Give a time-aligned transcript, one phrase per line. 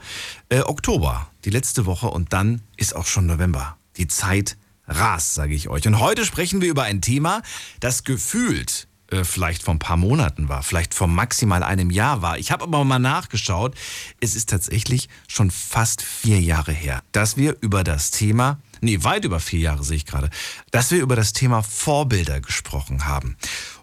[0.51, 1.27] äh, Oktober.
[1.45, 3.77] Die letzte Woche und dann ist auch schon November.
[3.97, 4.57] Die Zeit
[4.89, 5.87] rast, sage ich euch.
[5.87, 7.43] Und heute sprechen wir über ein Thema,
[7.81, 12.39] das gefühlt äh, vielleicht vor ein paar Monaten war, vielleicht vor maximal einem Jahr war.
[12.39, 13.75] Ich habe aber mal nachgeschaut.
[14.21, 19.25] Es ist tatsächlich schon fast vier Jahre her, dass wir über das Thema nee, weit
[19.25, 20.31] über vier Jahre sehe ich gerade,
[20.71, 23.37] dass wir über das Thema Vorbilder gesprochen haben.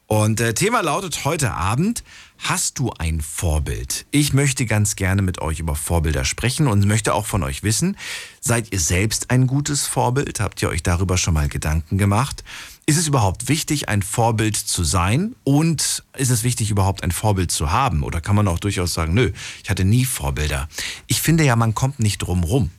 [0.07, 2.03] Und äh, Thema lautet heute Abend,
[2.37, 4.05] hast du ein Vorbild?
[4.11, 7.97] Ich möchte ganz gerne mit euch über Vorbilder sprechen und möchte auch von euch wissen,
[8.39, 10.39] seid ihr selbst ein gutes Vorbild?
[10.39, 12.43] Habt ihr euch darüber schon mal Gedanken gemacht?
[12.85, 15.35] Ist es überhaupt wichtig, ein Vorbild zu sein?
[15.43, 18.03] Und ist es wichtig, überhaupt ein Vorbild zu haben?
[18.03, 19.31] Oder kann man auch durchaus sagen, nö,
[19.63, 20.69] ich hatte nie Vorbilder.
[21.07, 22.71] Ich finde ja, man kommt nicht drum rum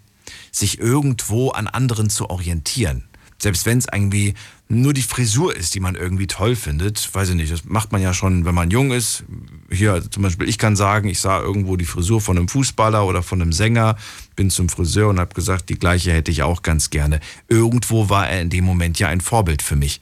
[0.51, 3.05] sich irgendwo an anderen zu orientieren.
[3.39, 4.35] Selbst wenn es irgendwie
[4.69, 8.03] nur die Frisur ist, die man irgendwie toll findet, weiß ich nicht, das macht man
[8.03, 9.25] ja schon, wenn man jung ist.
[9.71, 13.23] Hier zum Beispiel, ich kann sagen, ich sah irgendwo die Frisur von einem Fußballer oder
[13.23, 13.97] von einem Sänger,
[14.35, 17.21] bin zum Friseur und habe gesagt, die gleiche hätte ich auch ganz gerne.
[17.49, 20.01] Irgendwo war er in dem Moment ja ein Vorbild für mich.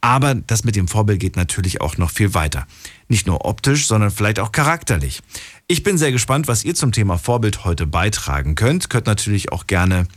[0.00, 2.66] Aber das mit dem Vorbild geht natürlich auch noch viel weiter.
[3.08, 5.20] Nicht nur optisch, sondern vielleicht auch charakterlich.
[5.68, 8.88] Ich bin sehr gespannt, was ihr zum Thema Vorbild heute beitragen könnt.
[8.88, 10.08] Könnt natürlich auch gerne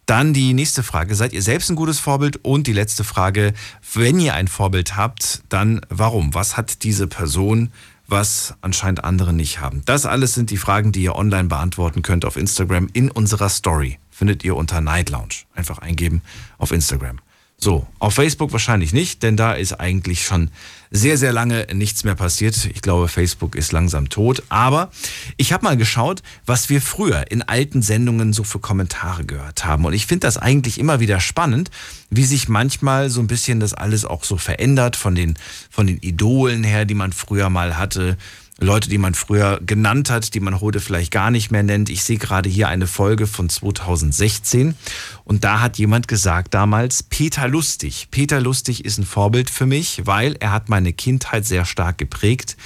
[0.09, 2.43] Dann die nächste Frage, seid ihr selbst ein gutes Vorbild?
[2.43, 3.53] Und die letzte Frage,
[3.93, 6.33] wenn ihr ein Vorbild habt, dann warum?
[6.33, 7.71] Was hat diese Person
[8.07, 9.83] was anscheinend andere nicht haben.
[9.85, 13.99] Das alles sind die Fragen, die ihr online beantworten könnt auf Instagram in unserer Story.
[14.09, 15.45] Findet ihr unter Night Lounge.
[15.53, 16.23] Einfach eingeben
[16.57, 17.19] auf Instagram.
[17.57, 20.49] So, auf Facebook wahrscheinlich nicht, denn da ist eigentlich schon
[20.91, 22.65] sehr, sehr lange nichts mehr passiert.
[22.73, 24.43] Ich glaube, Facebook ist langsam tot.
[24.49, 24.89] Aber
[25.37, 29.85] ich habe mal geschaut, was wir früher in alten Sendungen so für Kommentare gehört haben.
[29.85, 31.69] Und ich finde das eigentlich immer wieder spannend,
[32.09, 35.35] wie sich manchmal so ein bisschen das alles auch so verändert von den,
[35.69, 38.17] von den Idolen her, die man früher mal hatte.
[38.61, 41.89] Leute, die man früher genannt hat, die man heute vielleicht gar nicht mehr nennt.
[41.89, 44.75] Ich sehe gerade hier eine Folge von 2016
[45.23, 48.09] und da hat jemand gesagt damals, Peter Lustig.
[48.11, 52.57] Peter Lustig ist ein Vorbild für mich, weil er hat meine Kindheit sehr stark geprägt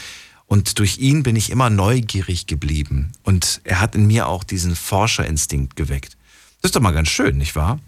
[0.47, 4.75] und durch ihn bin ich immer neugierig geblieben und er hat in mir auch diesen
[4.75, 6.17] Forscherinstinkt geweckt.
[6.61, 7.79] Das ist doch mal ganz schön, nicht wahr?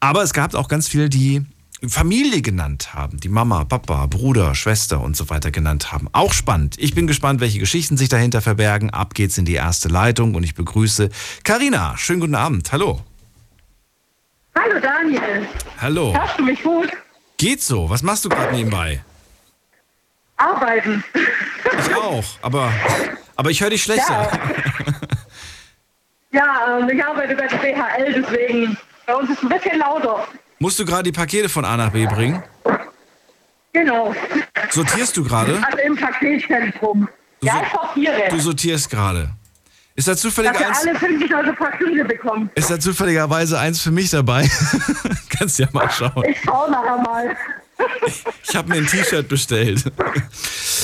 [0.00, 1.42] Aber es gab auch ganz viele, die
[1.86, 6.08] Familie genannt haben, die Mama, Papa, Bruder, Schwester und so weiter genannt haben.
[6.12, 6.76] Auch spannend.
[6.78, 8.90] Ich bin gespannt, welche Geschichten sich dahinter verbergen.
[8.90, 11.10] Ab geht's in die erste Leitung und ich begrüße
[11.44, 11.96] Karina.
[11.98, 12.72] Schönen guten Abend.
[12.72, 13.02] Hallo.
[14.58, 15.46] Hallo Daniel.
[15.78, 16.14] Hallo.
[16.14, 16.90] Hörst du mich gut?
[17.36, 17.90] Geht so.
[17.90, 19.04] Was machst du gerade nebenbei?
[20.38, 21.04] Arbeiten.
[21.78, 22.72] Ich auch, aber,
[23.36, 24.30] aber ich höre dich schlechter.
[26.30, 28.76] Ja, ja ähm, ich arbeite bei der DHL, deswegen
[29.06, 30.26] bei uns ist es ein bisschen lauter.
[30.58, 32.42] Musst du gerade die Pakete von A nach B bringen?
[33.72, 34.14] Genau.
[34.70, 35.60] Sortierst du gerade?
[35.66, 37.08] Also im Paketzentrum.
[37.40, 38.28] Du, Ja, ich sortiere.
[38.30, 39.30] du sortierst gerade.
[39.94, 40.78] Ist da zufällig Dass eins?
[40.86, 42.50] alle pünktlich unsere Pakete bekommen.
[42.54, 44.48] Ist da zufälligerweise eins für mich dabei?
[45.38, 46.24] Kannst ja mal schauen.
[46.28, 47.36] Ich schau nachher mal.
[48.48, 49.84] Ich habe mir ein T-Shirt bestellt.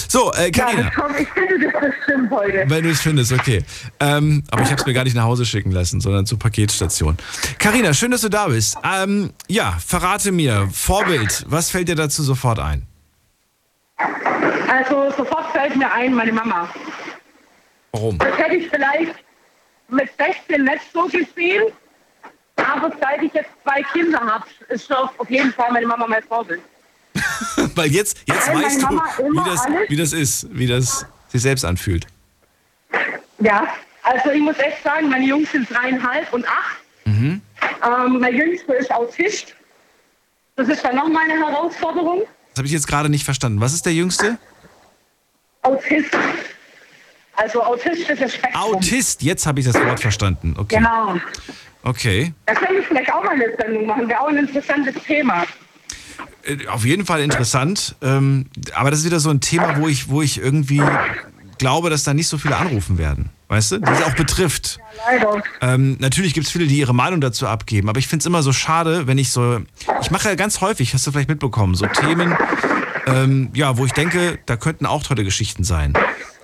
[0.08, 0.82] So, äh, Ja, Karina.
[0.84, 2.64] das kommt, ich finde das bestimmt heute.
[2.66, 3.64] Wenn du es findest, okay.
[4.00, 7.16] Ähm, aber ich habe es mir gar nicht nach Hause schicken lassen, sondern zur Paketstation.
[7.58, 8.76] Karina, schön, dass du da bist.
[8.84, 12.86] Ähm, ja, verrate mir, Vorbild, was fällt dir dazu sofort ein?
[14.68, 16.68] Also sofort fällt mir ein, meine Mama.
[17.92, 18.18] Warum?
[18.18, 19.14] Das hätte ich vielleicht
[19.88, 21.64] mit 16 nicht so gesehen.
[22.56, 26.60] Aber seit ich jetzt zwei Kinder habe, ist auf jeden Fall meine Mama mein Vorbild.
[27.74, 31.42] Weil jetzt, jetzt Weil weißt du, wie das, alles- wie das ist, wie das sich
[31.42, 32.06] selbst anfühlt.
[33.38, 33.66] Ja,
[34.02, 36.78] also ich muss echt sagen, meine Jungs sind dreieinhalb und acht.
[37.04, 37.40] Mhm.
[37.84, 39.54] Ähm, mein Jüngster ist Autist.
[40.56, 42.22] Das ist dann nochmal eine Herausforderung.
[42.50, 43.60] Das habe ich jetzt gerade nicht verstanden.
[43.60, 44.38] Was ist der Jüngste?
[45.62, 46.10] Autist.
[47.34, 48.74] Also autistisches Spektrum.
[48.74, 49.22] Autist.
[49.22, 50.54] Jetzt habe ich das Wort verstanden.
[50.58, 50.76] Okay.
[50.76, 51.16] Genau.
[51.82, 52.34] Okay.
[52.46, 54.08] Da können wir vielleicht auch mal eine Sendung machen.
[54.08, 55.44] Wäre auch ein interessantes Thema.
[56.44, 57.96] Äh, Auf jeden Fall interessant.
[58.02, 60.82] Ähm, aber das ist wieder so ein Thema, wo ich, wo ich irgendwie
[61.58, 63.30] glaube, dass da nicht so viele anrufen werden.
[63.48, 63.78] Weißt du?
[63.78, 64.78] Die es auch betrifft.
[65.06, 65.42] Leider.
[65.60, 68.42] Ähm, natürlich gibt es viele, die ihre Meinung dazu abgeben, aber ich finde es immer
[68.42, 69.60] so schade, wenn ich so.
[70.00, 72.34] Ich mache ja ganz häufig, hast du vielleicht mitbekommen, so Themen,
[73.06, 75.92] ähm, ja, wo ich denke, da könnten auch tolle Geschichten sein.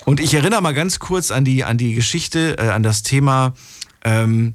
[0.04, 3.54] Und ich erinnere mal ganz kurz an die, an die Geschichte, äh, an das Thema
[4.04, 4.54] ähm,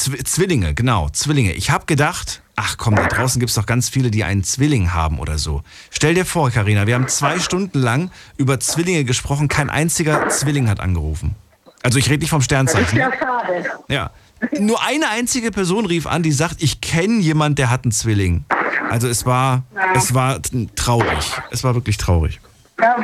[0.00, 1.52] Zw Zwillinge, genau, Zwillinge.
[1.52, 4.94] Ich habe gedacht, ach komm, da draußen gibt es doch ganz viele, die einen Zwilling
[4.94, 5.62] haben oder so.
[5.90, 10.70] Stell dir vor, Karina, wir haben zwei Stunden lang über Zwillinge gesprochen, kein einziger Zwilling
[10.70, 11.34] hat angerufen.
[11.82, 12.98] Also ich rede nicht vom Das ist Sternzeichen.
[12.98, 13.64] ja schade.
[13.88, 14.10] Ja.
[14.58, 18.44] Nur eine einzige Person rief an, die sagt, ich kenne jemand, der hat einen Zwilling.
[18.88, 19.64] Also es war,
[19.94, 20.40] es war
[20.76, 21.30] traurig.
[21.50, 22.40] Es war wirklich traurig.
[22.80, 22.96] Ja.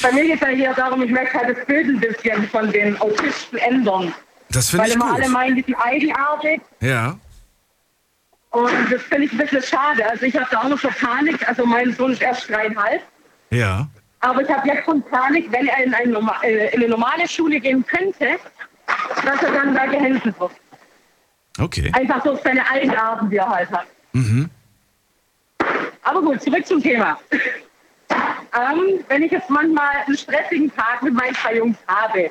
[0.00, 2.70] Bei mir geht es ja hier darum, ich möchte halt das Bild ein bisschen von
[2.70, 4.12] den Autisten ändern.
[4.56, 5.32] Das finde Weil ich immer alle gut.
[5.32, 6.62] meinen, die sind eigenartig.
[6.80, 7.18] Ja.
[8.52, 10.08] Und das finde ich ein bisschen schade.
[10.08, 11.46] Also ich habe da auch noch schon Panik.
[11.46, 13.02] Also mein Sohn ist erst dreieinhalb.
[13.50, 13.86] Ja.
[14.20, 17.28] Aber ich habe jetzt schon Panik, wenn er in eine, Norma äh, in eine normale
[17.28, 18.38] Schule gehen könnte,
[19.26, 20.52] dass er dann da gehänselt wird.
[21.58, 21.92] Okay.
[21.94, 23.86] Einfach durch seine Eigenarten, die er halt hat.
[24.14, 24.48] Mhm.
[26.02, 27.18] Aber gut, zurück zum Thema.
[28.08, 32.30] ähm, wenn ich jetzt manchmal einen stressigen Tag mit meinen zwei Jungs habe,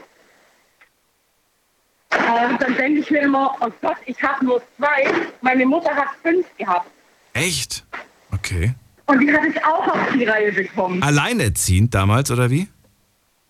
[2.17, 5.05] äh, dann denke ich mir immer, oh Gott, ich habe nur zwei.
[5.41, 6.89] Meine Mutter hat fünf gehabt.
[7.33, 7.83] Echt?
[8.33, 8.73] Okay.
[9.07, 11.03] Und die hatte ich auch auf die Reihe bekommen.
[11.03, 12.67] Alleinerziehend damals, oder wie?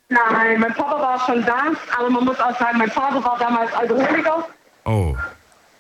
[0.10, 3.74] Nein, mein Papa war schon da, aber man muss auch sagen, mein Vater war damals
[3.74, 4.48] Alkoholiker
[4.86, 5.16] Oh.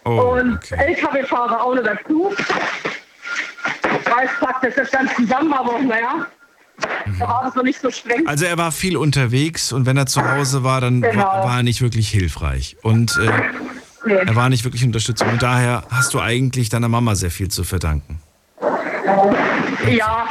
[0.03, 0.75] Oh, und okay.
[0.75, 2.33] LKW-Fahrer auch noch dazu.
[2.37, 6.27] Ich weiß praktisch das dann zusammen, aber naja,
[7.19, 8.27] da war noch nicht so streng.
[8.27, 11.23] Also er war viel unterwegs und wenn er zu Hause war, dann Genau.
[11.23, 12.77] wa- war er nicht wirklich hilfreich.
[12.81, 13.31] Und äh,
[14.07, 14.13] Nee.
[14.13, 15.29] er war nicht wirklich Unterstützung.
[15.29, 18.19] Und daher hast du eigentlich deiner Mama sehr viel zu verdanken.
[19.89, 20.25] Ja,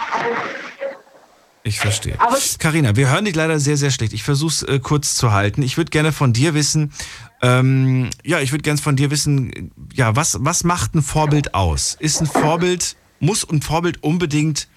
[1.67, 2.19] Ich verstehe.
[2.59, 4.13] Carina, wir hören dich leider sehr, sehr schlecht.
[4.13, 5.63] Ich versuche es äh, kurz zu halten.
[5.63, 6.93] Ich würde gerne von dir wissen,
[7.41, 11.97] ähm, ja, ich würde gerne von dir wissen, ja, was, was macht ein Vorbild aus?
[11.99, 14.69] Ist ein Vorbild, muss ein Vorbild unbedingt,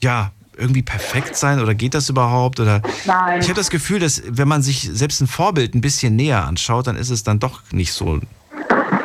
[0.00, 2.60] ja, irgendwie perfekt sein oder geht das überhaupt?
[2.60, 3.40] Oder Nein.
[3.40, 6.86] ich habe das Gefühl, dass wenn man sich selbst ein Vorbild ein bisschen näher anschaut,
[6.86, 8.20] dann ist es dann doch nicht so,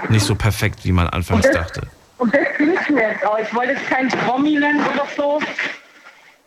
[0.10, 1.88] nicht so perfekt, wie man anfangs das, dachte.
[2.18, 3.38] und das ich mir jetzt auch.
[3.40, 5.40] Ich wollte jetzt kein Promi nennen oder so.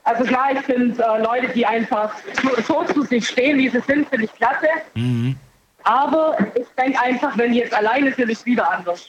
[0.05, 2.13] Also klar, ich finde äh, Leute, die einfach
[2.43, 4.69] so, so zu sich stehen, wie sie sind, finde ich klasse.
[4.95, 5.37] Mhm.
[5.83, 9.09] Aber ich denke einfach, wenn die jetzt alleine sind, ist wieder anders.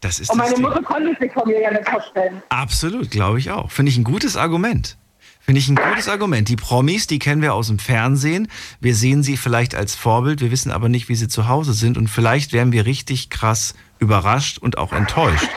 [0.00, 0.56] Das ist Und meine.
[0.58, 2.42] Mutter konnte sich von mir ja nicht vorstellen.
[2.48, 3.70] Absolut, glaube ich auch.
[3.70, 4.96] Finde ich ein gutes Argument.
[5.40, 6.48] Finde ich ein gutes Argument.
[6.48, 8.48] Die Promis, die kennen wir aus dem Fernsehen.
[8.80, 11.96] Wir sehen sie vielleicht als Vorbild, wir wissen aber nicht, wie sie zu Hause sind.
[11.96, 15.48] Und vielleicht werden wir richtig krass überrascht und auch enttäuscht.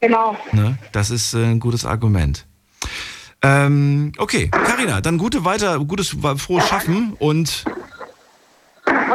[0.00, 0.36] Genau.
[0.52, 0.78] Ne?
[0.92, 2.46] Das ist äh, ein gutes Argument.
[3.42, 7.64] Ähm, okay, Karina, dann gute weiter, gutes, frohes Schaffen und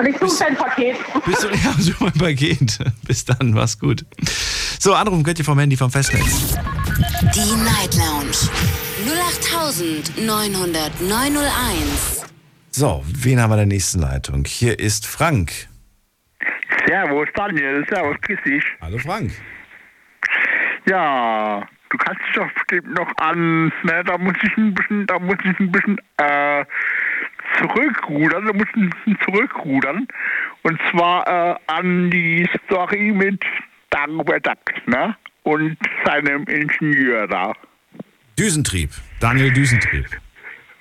[0.02, 0.98] Und ich suche ein Paket.
[1.28, 2.80] bis du, ja, so mein Paket.
[3.06, 4.04] Bis dann, mach's gut.
[4.80, 6.58] So, anrufen könnt ihr vom Handy vom Festnetz.
[7.36, 8.32] Die Night Lounge
[10.18, 12.26] 0890901.
[12.72, 14.44] So, wen haben wir in der nächsten Leitung?
[14.46, 15.52] Hier ist Frank.
[16.88, 17.86] Servus, Daniel.
[17.88, 18.64] Servus, grüß dich.
[18.82, 19.32] Hallo Frank.
[20.88, 25.20] Ja, du kannst dich doch bestimmt noch an, ne, da muss ich ein bisschen, da
[25.20, 26.66] muss ich ein bisschen, äh,
[27.58, 30.08] zurückrudern, da muss ich ein bisschen zurückrudern.
[30.64, 33.44] Und zwar, äh, an die Story mit
[33.90, 35.16] Dagobert Duck, ne?
[35.44, 37.54] Und seinem Ingenieur da.
[38.38, 38.92] Düsentrieb.
[39.20, 40.06] Daniel Düsentrieb.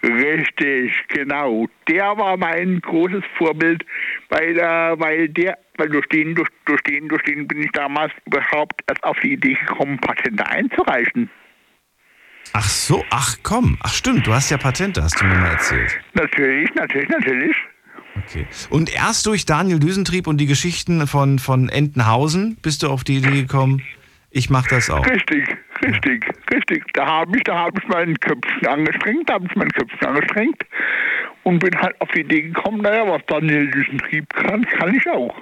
[0.02, 1.66] Richtig, genau.
[1.88, 3.84] Der war mein großes Vorbild,
[4.30, 8.12] weil, äh, weil der, weil durch den, durch, durch den, durch den bin ich damals
[8.24, 11.28] überhaupt erst auf die Idee gekommen, Patente einzureichen.
[12.52, 13.78] Ach so, ach komm.
[13.80, 15.99] Ach stimmt, du hast ja Patente, hast du mir mal erzählt.
[16.14, 17.56] Natürlich, natürlich, natürlich.
[18.26, 18.47] Okay.
[18.70, 23.18] Und erst durch Daniel Düsentrieb und die Geschichten von, von Entenhausen bist du auf die
[23.18, 23.82] Idee gekommen,
[24.30, 25.04] ich mach das auch.
[25.06, 25.44] Richtig,
[25.85, 26.85] richtig, richtig.
[26.92, 30.62] Da habe ich, da habe ich mein Köpfchen angestrengt, da habe ich mein Köpfchen angestrengt
[31.42, 35.35] und bin halt auf die Idee gekommen, naja, was Daniel Düsentrieb kann, kann ich auch.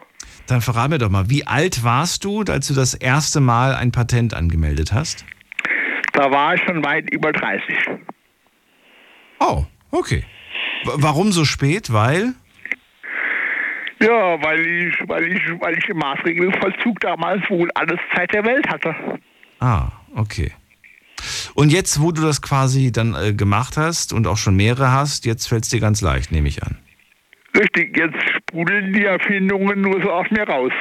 [0.47, 3.93] Dann verrat mir doch mal, wie alt warst du, als du das erste Mal ein
[3.93, 5.26] Patent angemeldet hast?
[6.18, 7.62] Da war ich schon weit über 30.
[9.38, 10.25] Oh, okay.
[10.82, 11.92] W warum so spät?
[11.92, 12.34] Weil?
[14.00, 18.68] Ja, weil ich, weil ich, weil ich im Maßregelvollzug damals wohl alles Zeit der Welt
[18.68, 18.96] hatte.
[19.60, 20.50] Ah, okay.
[21.54, 25.25] Und jetzt, wo du das quasi dann äh, gemacht hast und auch schon mehrere hast,
[25.25, 26.78] jetzt fällt es dir ganz leicht, nehme ich an.
[27.57, 30.73] Richtig, jetzt sprudeln die Erfindungen nur so aus mir raus.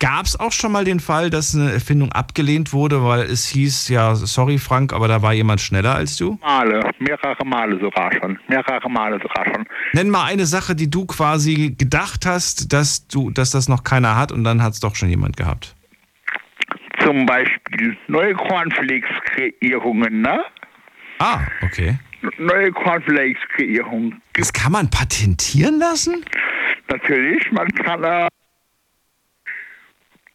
[0.00, 3.88] Gab es auch schon mal den Fall, dass eine Erfindung abgelehnt wurde, weil es hieß,
[3.90, 6.38] ja, sorry Frank, aber da war jemand schneller als du?
[6.40, 8.38] Male, mehrere Male sogar schon.
[8.48, 9.66] Mehrere Male sogar schon.
[9.92, 14.16] Nenn mal eine Sache, die du quasi gedacht hast, dass du, dass das noch keiner
[14.16, 15.74] hat und dann hat es doch schon jemand gehabt.
[17.04, 20.40] Zum Beispiel neue Cornflakes-Kreierungen, ne?
[21.20, 21.98] Ah, okay.
[22.38, 24.20] Neue Cornflakes-Kreierungen.
[24.34, 26.24] Das kann man patentieren lassen?
[26.88, 28.28] Natürlich, man kann äh,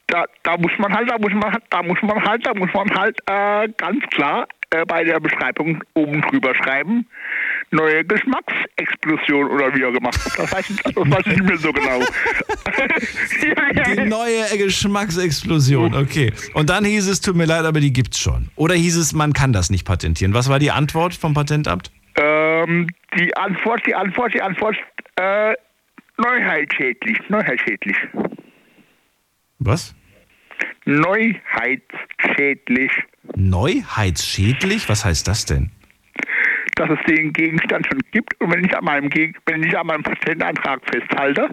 [0.08, 2.74] da, da muss man halt, da muss man halt, da muss man halt, da muss
[2.74, 7.08] man halt äh, ganz klar äh, bei der Beschreibung oben drüber schreiben,
[7.74, 10.12] neue Geschmacksexplosion oder wie auch immer.
[10.12, 12.00] Das weiß ich, das weiß ich nicht mehr so genau.
[13.96, 16.32] Die neue Geschmacksexplosion, okay.
[16.54, 18.50] Und dann hieß es, tut mir leid, aber die gibt's schon.
[18.56, 20.34] Oder hieß es, man kann das nicht patentieren.
[20.34, 21.92] Was war die Antwort vom Patentamt?
[22.16, 22.88] ähm,
[23.18, 24.76] die Antwort, die Antwort, die Antwort,
[25.16, 25.54] äh,
[26.18, 27.98] neuheitsschädlich, neuheitsschädlich.
[29.60, 29.96] Was?
[30.86, 32.92] Neuheitsschädlich.
[33.36, 34.90] Neuheitsschädlich?
[34.90, 35.72] Was heißt das denn?
[36.76, 39.88] Dass es den Gegenstand schon gibt und wenn ich an meinem, Geg wenn ich an
[39.88, 41.50] meinem Patentantrag festhalte,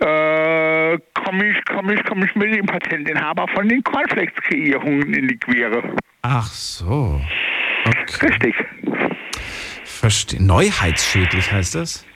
[0.00, 5.36] äh, komme ich, komm ich, komm ich mit dem Patentinhaber von den Cornflakes-Kreierungen in die
[5.36, 5.82] Quere.
[6.22, 7.20] Ach so.
[7.84, 8.26] Okay.
[8.26, 8.54] Richtig.
[9.84, 10.42] Verstehe.
[10.42, 12.06] Neuheitsschädlich heißt das?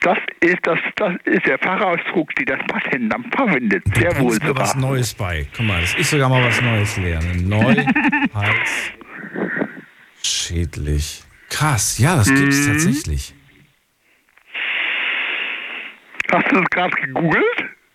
[0.00, 3.84] Das ist, das, das ist der Fachausdruck, den das Patentamt verwendet.
[3.94, 4.90] Sehr wohl mir was sogar.
[4.90, 5.46] Neues bei.
[5.56, 7.26] Guck mal, dass ich sogar mal was Neues lerne.
[10.32, 11.22] Neuheitsschädlich.
[11.48, 12.66] Krass, ja, das gibt's Mhm.
[12.72, 13.34] tatsächlich.
[16.32, 17.44] Hast du das gerade gegoogelt?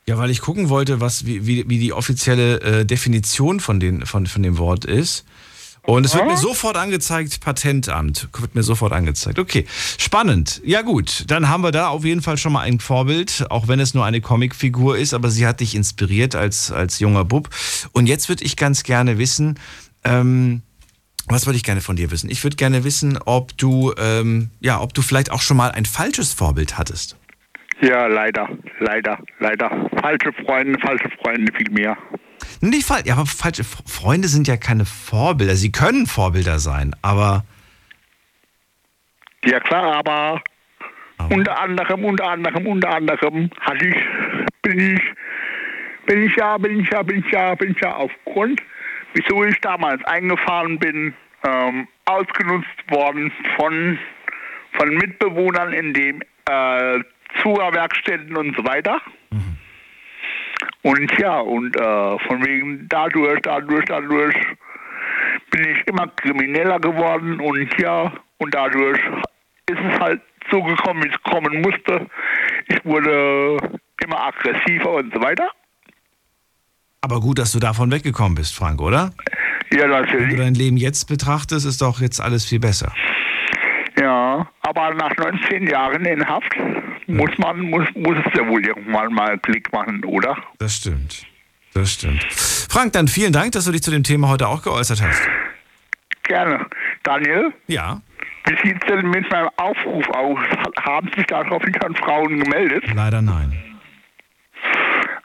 [0.08, 4.06] Ja, weil ich gucken wollte, was, wie, wie, wie die offizielle äh, Definition von, den,
[4.06, 5.26] von, von dem Wort ist.
[5.82, 8.28] Und es wird mir sofort angezeigt, Patentamt.
[8.38, 9.40] Wird mir sofort angezeigt.
[9.40, 9.66] Okay,
[9.98, 10.62] spannend.
[10.66, 13.80] Ja gut, dann haben wir da auf jeden Fall schon mal ein Vorbild, auch wenn
[13.80, 17.50] es nur eine Comicfigur ist, aber sie hat dich inspiriert als, als junger Bub.
[17.94, 19.58] Und jetzt würde ich ganz gerne wissen,
[20.04, 20.62] ähm,
[21.28, 22.30] was würde ich gerne von dir wissen?
[22.30, 25.86] Ich würde gerne wissen, ob du, ähm, ja, ob du vielleicht auch schon mal ein
[25.86, 27.18] falsches Vorbild hattest.
[27.82, 29.70] Ja, leider, leider, leider.
[30.02, 31.96] Falsche Freunde, falsche Freunde viel mehr.
[32.62, 35.56] Nicht falsch, ja, aber falsche Freunde sind ja keine Vorbilder.
[35.56, 37.44] Sie können Vorbilder sein, aber
[39.46, 40.42] Ja klar, aber
[41.18, 43.96] Aber- unter anderem, unter anderem, unter anderem hatte ich,
[44.62, 45.02] bin ich,
[46.06, 48.62] bin ich ja, bin ich ja, bin ich ja, bin ich ja aufgrund,
[49.14, 51.14] wieso ich damals eingefahren bin,
[51.46, 54.00] ähm, ausgenutzt worden von,
[54.74, 57.00] von Mitbewohnern in dem äh,
[57.42, 59.02] Zugerwerkstätten und so weiter.
[60.84, 64.36] Und ja, und äh, von wegen dadurch, dadurch, dadurch
[65.52, 69.00] bin ich immer krimineller geworden und ja, und dadurch
[69.70, 72.08] ist es halt so gekommen, wie es kommen musste.
[72.68, 73.58] Ich wurde
[74.04, 75.50] immer aggressiver und so weiter.
[77.02, 79.12] Aber gut, dass du davon weggekommen bist, Frank, oder?
[79.72, 80.38] Ja, Wenn du natürlich.
[80.38, 82.94] dein Leben jetzt betrachtest, ist doch jetzt alles viel besser.
[84.00, 86.54] Ja, aber nach 19 Jahren in Haft
[87.08, 90.38] muss man, muss, muss es ja wohl irgendwann mal Klick machen, oder?
[90.60, 91.26] Das stimmt.
[91.74, 92.24] Das stimmt.
[92.32, 95.22] Frank, dann vielen Dank, dass du dich zu dem Thema heute auch geäußert hast.
[96.24, 96.66] Gerne.
[97.04, 98.02] Daniel, Ja,
[98.46, 100.40] wie sieht es denn mit meinem Aufruf aus?
[100.82, 102.84] Haben sich daraufhin schon Frauen gemeldet?
[102.94, 103.54] leider nein.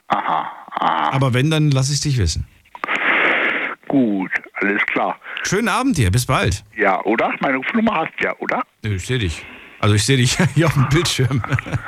[0.07, 2.45] Aha, ah, Aber wenn, dann lass ich dich wissen.
[3.87, 5.19] gut, alles klar.
[5.43, 6.63] Schönen Abend dir, bis bald.
[6.75, 7.33] Ja, oder?
[7.41, 8.63] Meine Rufnummer hast du ja, oder?
[8.83, 9.45] Nö, Ich sehe dich.
[9.79, 11.43] Also ich sehe dich hier auf dem Bildschirm.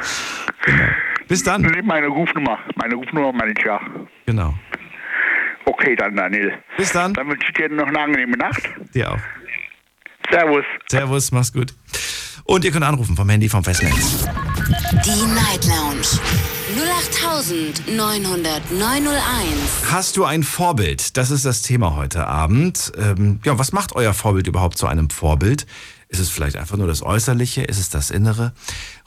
[0.66, 0.86] genau.
[1.28, 1.62] Bis dann.
[1.62, 2.60] Nee, meine Rufnummer.
[2.76, 3.80] Meine Rufnummer meine ich ja.
[4.26, 4.54] Genau.
[5.66, 6.54] Okay, dann Daniel.
[6.78, 7.14] Bis dann.
[7.14, 8.62] Dann wünsche ich dir noch eine angenehme Nacht.
[8.94, 9.20] Dir auch.
[10.30, 10.66] Servus.
[10.90, 11.74] Servus, mach's gut.
[12.44, 14.28] Und ihr könnt anrufen vom Handy vom Festnetz.
[15.04, 16.20] Die Night Lounge
[16.76, 16.82] 0890901.
[19.90, 21.16] Hast du ein Vorbild?
[21.16, 22.92] Das ist das Thema heute Abend.
[22.98, 25.66] Ähm, ja, was macht euer Vorbild überhaupt zu einem Vorbild?
[26.10, 27.64] Ist es vielleicht einfach nur das Äußerliche?
[27.64, 28.54] Ist es das Innere?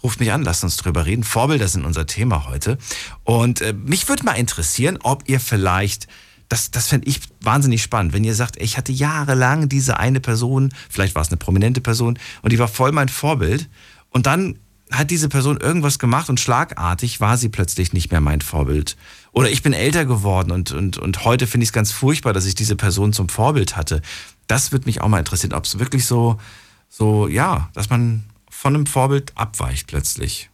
[0.03, 1.25] Ruft mich an, lasst uns drüber reden.
[1.25, 2.79] Vorbilder sind unser Thema heute.
[3.25, 6.07] Und äh, mich würde mal interessieren, ob ihr vielleicht,
[6.49, 10.73] das, das fände ich wahnsinnig spannend, wenn ihr sagt, ich hatte jahrelang diese eine Person,
[10.89, 13.69] vielleicht war es eine prominente Person, und die war voll mein Vorbild.
[14.09, 14.59] Und dann
[14.91, 18.97] hat diese Person irgendwas gemacht und schlagartig war sie plötzlich nicht mehr mein Vorbild.
[19.33, 22.47] Oder ich bin älter geworden und, und, und heute finde ich es ganz furchtbar, dass
[22.47, 24.03] ich diese Person zum Vorbild hatte.
[24.47, 26.41] Das würde mich auch mal interessieren, ob es wirklich so,
[26.89, 30.51] so, ja, dass man von einem Vorbild abweicht plötzlich.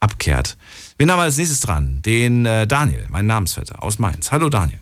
[0.00, 0.56] Abkehrt.
[0.96, 2.00] Wen haben wir als nächstes dran?
[2.02, 4.32] Den äh, Daniel, mein Namensvetter aus Mainz.
[4.32, 4.80] Hallo Daniel.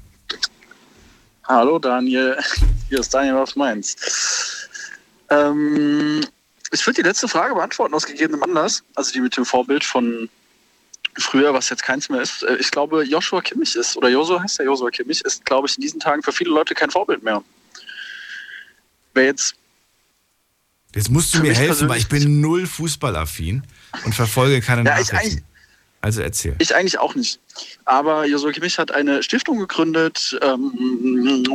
[1.48, 2.36] Hallo Daniel,
[2.88, 3.96] hier ist Daniel aus Mainz.
[5.30, 6.20] Ähm,
[6.70, 8.82] ich würde die letzte Frage beantworten aus gegebenem Anlass.
[8.94, 10.28] Also die mit dem Vorbild von
[11.16, 12.42] früher, was jetzt keins mehr ist.
[12.42, 15.76] Äh, ich glaube, Joshua Kimmich ist, oder Joshua heißt der Joshua Kimmich, ist, glaube ich,
[15.76, 17.42] in diesen Tagen für viele Leute kein Vorbild mehr.
[19.14, 19.54] Wer jetzt.
[20.94, 23.62] Jetzt musst du mir helfen, weil ich bin null fußballaffin
[24.04, 25.44] und verfolge keine Ja, ich Nachrichten.
[26.00, 26.54] Also erzähl.
[26.58, 27.40] Ich eigentlich auch nicht.
[27.84, 30.72] Aber Joshua Kimmich hat eine Stiftung gegründet, ähm,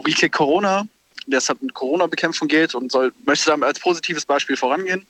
[0.03, 0.85] We Kick Corona,
[1.31, 5.05] der es halt mit Corona-Bekämpfung geht und soll, möchte damit als positives Beispiel vorangehen.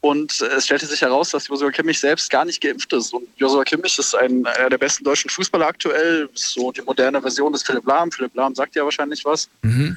[0.00, 3.12] Und es stellte sich heraus, dass Joshua Kimmich selbst gar nicht geimpft ist.
[3.14, 6.28] Und Joshua Kimmich ist ein, einer der besten deutschen Fußballer aktuell.
[6.34, 8.10] So die moderne Version des Philipp Lahm.
[8.10, 9.48] Philipp Lahm sagt ja wahrscheinlich was.
[9.62, 9.96] Mhm.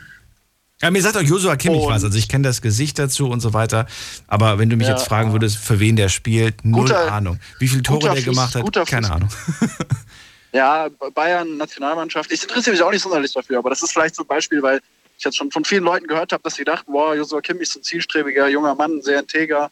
[0.81, 2.03] Ja, mir sagt auch Josua Kimmich Und- was.
[2.03, 3.87] Also ich kenne das Gesicht dazu und so weiter.
[4.27, 7.39] Aber wenn du mich Ja, jetzt fragen würdest, für wen der spielt, null Guter- Ahnung.
[7.57, 9.29] Wie viele Tore der Fuß- gemacht hat, keine Fuß- Ahnung.
[10.51, 12.31] Ja, Bayern, Nationalmannschaft.
[12.31, 14.79] Ich interessiere mich auch nicht sonderlich dafür, aber das ist vielleicht so ein Beispiel, weil
[15.17, 17.75] ich jetzt schon von vielen Leuten gehört habe, dass sie dachten, boah, Joshua Kimmich ist
[17.77, 19.71] ein zielstrebiger junger Mann, sehr integer,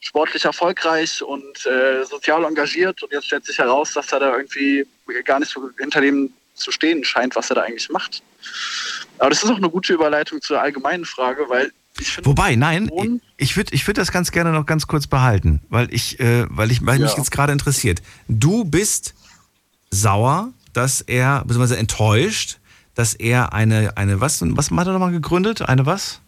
[0.00, 3.02] sportlich erfolgreich und äh, sozial engagiert.
[3.02, 4.86] Und jetzt stellt sich heraus, dass er da irgendwie
[5.24, 8.22] gar nicht so hinter dem zu stehen scheint, was er da eigentlich macht.
[9.18, 12.90] Aber das ist auch eine gute Überleitung zur allgemeinen Frage, weil ich finde, Wobei, nein,
[13.36, 16.70] ich, würde ich würd das ganz gerne noch ganz kurz behalten, weil ich, äh, weil
[16.70, 17.18] ich weil mich Ja.
[17.18, 18.02] jetzt gerade interessiert.
[18.28, 19.14] Du bist
[19.90, 22.58] sauer, dass er, beziehungsweise enttäuscht,
[22.94, 25.62] dass er eine, eine was, was hat er nochmal gegründet?
[25.62, 26.20] Eine was?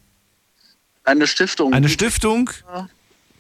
[1.04, 2.50] eine Stiftung, Eine Stiftung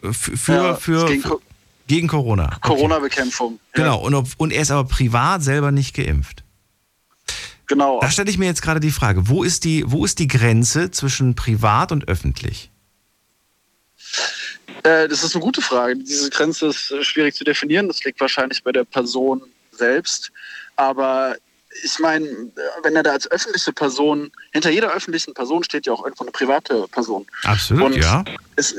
[0.02, 1.40] für, für, ja, für, gegen für
[1.86, 2.46] gegen Corona.
[2.46, 2.60] Okay.
[2.62, 3.60] Corona-Bekämpfung.
[3.72, 6.42] Genau, und, ob, und er ist aber privat selber nicht geimpft.
[7.66, 8.00] Genau.
[8.00, 10.90] Da stelle ich mir jetzt gerade die Frage, wo ist die, wo ist die Grenze
[10.90, 12.70] zwischen privat und öffentlich?
[14.82, 15.96] Äh, das ist eine gute Frage.
[15.96, 17.88] Diese Grenze ist äh, schwierig zu definieren.
[17.88, 20.30] Das liegt wahrscheinlich bei der Person selbst.
[20.76, 21.36] Aber
[21.82, 22.26] ich meine,
[22.82, 26.32] wenn er da als öffentliche Person, hinter jeder öffentlichen Person steht ja auch irgendwo eine
[26.32, 27.26] private Person.
[27.42, 28.24] Absolut, Und ja.
[28.56, 28.74] Es,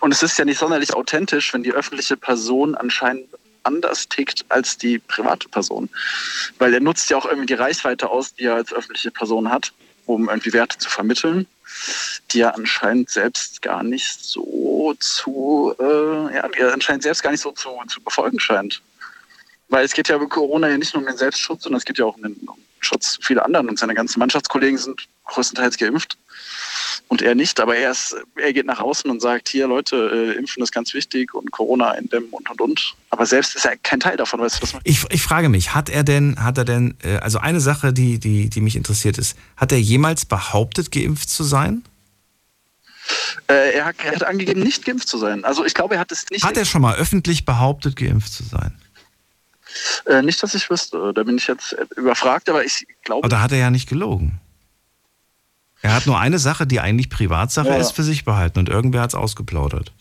[0.00, 3.26] und es ist ja nicht sonderlich authentisch, wenn die öffentliche Person anscheinend
[3.64, 5.88] anders tickt als die private Person.
[6.58, 9.72] Weil er nutzt ja auch irgendwie die Reichweite aus, die er als öffentliche Person hat,
[10.06, 11.46] um irgendwie Werte zu vermitteln,
[12.30, 17.30] die er anscheinend selbst gar nicht so zu, äh, ja, die er anscheinend selbst gar
[17.30, 18.80] nicht so zu, zu befolgen scheint.
[19.68, 21.98] Weil es geht ja bei Corona ja nicht nur um den Selbstschutz, sondern es geht
[21.98, 23.68] ja auch um den um Schutz vieler anderen.
[23.68, 26.16] Und seine ganzen Mannschaftskollegen sind größtenteils geimpft
[27.08, 27.60] und er nicht.
[27.60, 30.94] Aber er, ist, er geht nach außen und sagt, hier Leute, äh, Impfen ist ganz
[30.94, 32.94] wichtig und Corona eindämmen und und und.
[33.10, 35.74] Aber selbst ist er kein Teil davon, weißt du, was man Ich, ich frage mich,
[35.74, 39.18] hat er denn, hat er denn, äh, also eine Sache, die, die, die mich interessiert
[39.18, 41.82] ist, hat er jemals behauptet, geimpft zu sein?
[43.48, 45.44] äh, er, hat, er hat angegeben, nicht geimpft zu sein.
[45.44, 46.44] Also ich glaube, er hat es nicht.
[46.44, 48.72] Hat er schon mal öffentlich behauptet, geimpft zu sein?
[50.06, 51.12] Äh, nicht, dass ich wüsste.
[51.14, 53.20] Da bin ich jetzt überfragt, aber ich glaube.
[53.24, 54.40] Aber da hat er ja nicht gelogen.
[55.80, 57.76] Er hat nur eine Sache, die eigentlich Privatsache Ja.
[57.76, 59.92] ist, für sich behalten und irgendwer hat es ausgeplaudert.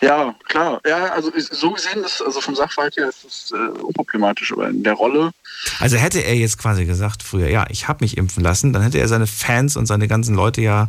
[0.00, 0.80] Ja, klar.
[0.86, 4.84] Ja, also so gesehen ist, also vom Sachverhalt her ist es äh, unproblematisch, aber in
[4.84, 5.32] der Rolle.
[5.80, 8.98] Also hätte er jetzt quasi gesagt früher, ja, ich habe mich impfen lassen, dann hätte
[8.98, 10.88] er seine Fans und seine ganzen Leute ja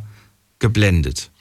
[0.59, 1.31] geblendet.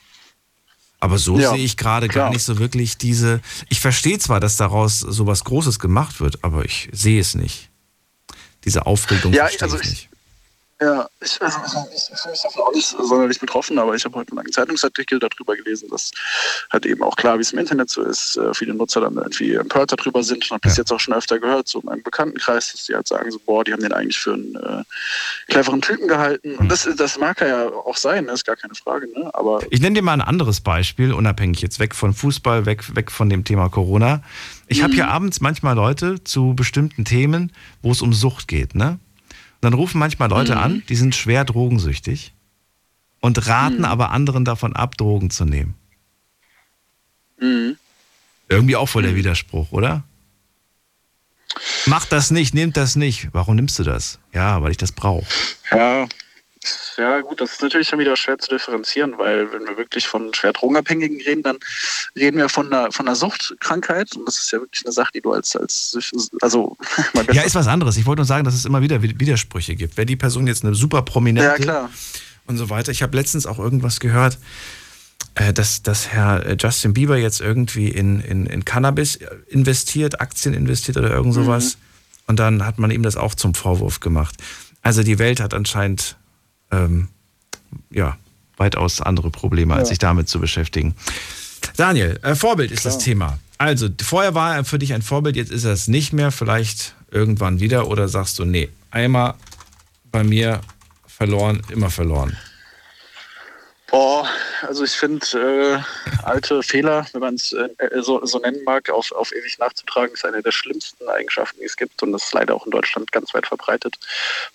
[1.04, 3.40] Aber so Ja, sehe ich gerade gar nicht so wirklich diese.
[3.68, 7.68] Ich verstehe zwar, dass daraus sowas Großes gemacht wird, aber ich sehe es nicht.
[8.64, 10.08] Diese Aufregung Ja, verstehe also ich- nicht.
[10.84, 14.16] Ja, ich, also, also ich fühle mich davon auch nicht sonderlich betroffen, aber ich habe
[14.16, 16.10] heute einen langen Zeitungsartikel darüber gelesen, dass
[16.70, 19.54] halt eben auch klar, wie es im Internet so ist, äh, viele Nutzer dann irgendwie
[19.54, 20.44] empört darüber sind.
[20.44, 20.82] Und habe das Ja.
[20.82, 23.64] jetzt auch schon öfter gehört, so in meinem Bekanntenkreis, dass die halt sagen, so, boah,
[23.64, 24.82] die haben den eigentlich für einen äh,
[25.48, 26.56] cleveren Typen gehalten.
[26.56, 29.30] Und das, das mag er ja auch sein, ne, ist gar keine Frage, ne?
[29.32, 33.10] Aber Ich nenne dir mal ein anderes Beispiel, unabhängig jetzt weg von Fußball, weg, weg
[33.10, 34.22] von dem Thema Corona.
[34.66, 38.98] Ich habe hier abends manchmal Leute zu bestimmten Themen, wo es um Sucht geht, ne?
[39.64, 42.34] Dann rufen manchmal Leute an, die sind schwer drogensüchtig
[43.20, 45.74] und raten aber anderen davon ab, Drogen zu nehmen.
[47.40, 47.76] mhm.
[48.50, 50.04] Irgendwie auch voll der Widerspruch, oder?
[51.86, 53.28] Mach das nicht, nimm das nicht.
[53.32, 54.18] Warum nimmst du das?
[54.34, 55.26] Ja, weil ich das brauche.
[55.70, 56.06] Ja,
[56.96, 60.32] ja gut, das ist natürlich schon wieder schwer zu differenzieren, weil wenn wir wirklich von
[60.34, 61.58] schwer Drogenabhängigen reden, dann
[62.16, 65.20] reden wir von einer, von einer Suchtkrankheit und das ist ja wirklich eine Sache, die
[65.20, 65.96] du als, als
[66.40, 66.76] also
[67.32, 67.96] Ja, ist was anderes.
[67.96, 69.96] Ich wollte nur sagen, dass es immer wieder Widersprüche gibt.
[69.96, 71.90] Wäre die Person jetzt eine super prominente ja klar.
[72.46, 72.92] und so weiter.
[72.92, 74.38] Ich habe letztens auch irgendwas gehört,
[75.34, 80.54] äh, dass, dass Herr äh, Justin Bieber jetzt irgendwie in, in, in Cannabis investiert, Aktien
[80.54, 81.76] investiert oder irgend sowas.
[82.26, 84.36] Und dann hat man ihm das auch zum Vorwurf gemacht.
[84.82, 86.16] Also die Welt hat anscheinend
[86.74, 87.08] ähm,
[87.90, 88.16] ja,
[88.56, 90.94] weitaus andere Probleme, als sich damit zu beschäftigen.
[91.76, 93.38] Daniel, äh, Vorbild ist das Thema.
[93.58, 96.94] Also, vorher war er für dich ein Vorbild, jetzt ist er es nicht mehr, vielleicht
[97.10, 99.34] irgendwann wieder oder sagst du, nee, einmal
[100.10, 100.60] bei mir
[101.06, 102.36] verloren, immer verloren.
[103.94, 104.28] Boah,
[104.62, 107.68] also ich finde, äh, alte Fehler, wenn man es äh,
[108.00, 111.76] so, so, nennen mag, auf, auf ewig nachzutragen, ist eine der schlimmsten Eigenschaften, die es
[111.76, 112.02] gibt.
[112.02, 113.98] Und das ist leider auch in Deutschland ganz weit verbreitet.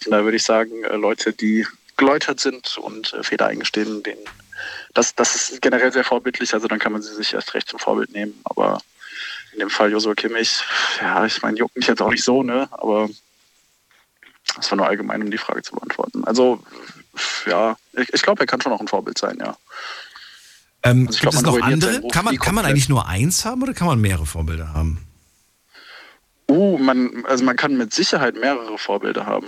[0.02, 1.66] Von daher würde ich sagen, äh, Leute, die
[2.00, 4.22] geläutert sind und äh, Fehler eingestehen, denen,
[4.94, 6.54] das, das ist generell sehr vorbildlich.
[6.54, 8.40] Also dann kann man sie sich erst recht zum Vorbild nehmen.
[8.46, 8.82] Aber
[9.54, 10.62] in dem Fall Joshua Kimmich,
[11.02, 12.68] ja, ich meine, juckt mich jetzt auch nicht so, ne?
[12.72, 13.10] Aber
[14.56, 16.24] das war nur allgemein, um die Frage zu beantworten.
[16.24, 16.64] Also,
[17.46, 19.56] ja, ich, ich glaube, er kann schon auch ein Vorbild sein, ja.
[20.82, 22.08] Ähm, also gibt glaub, es noch andere?
[22.08, 25.06] Kann man, kann man eigentlich nur eins haben oder kann man mehrere Vorbilder haben?
[26.50, 29.48] Uh, man, also man kann mit Sicherheit mehrere Vorbilder haben.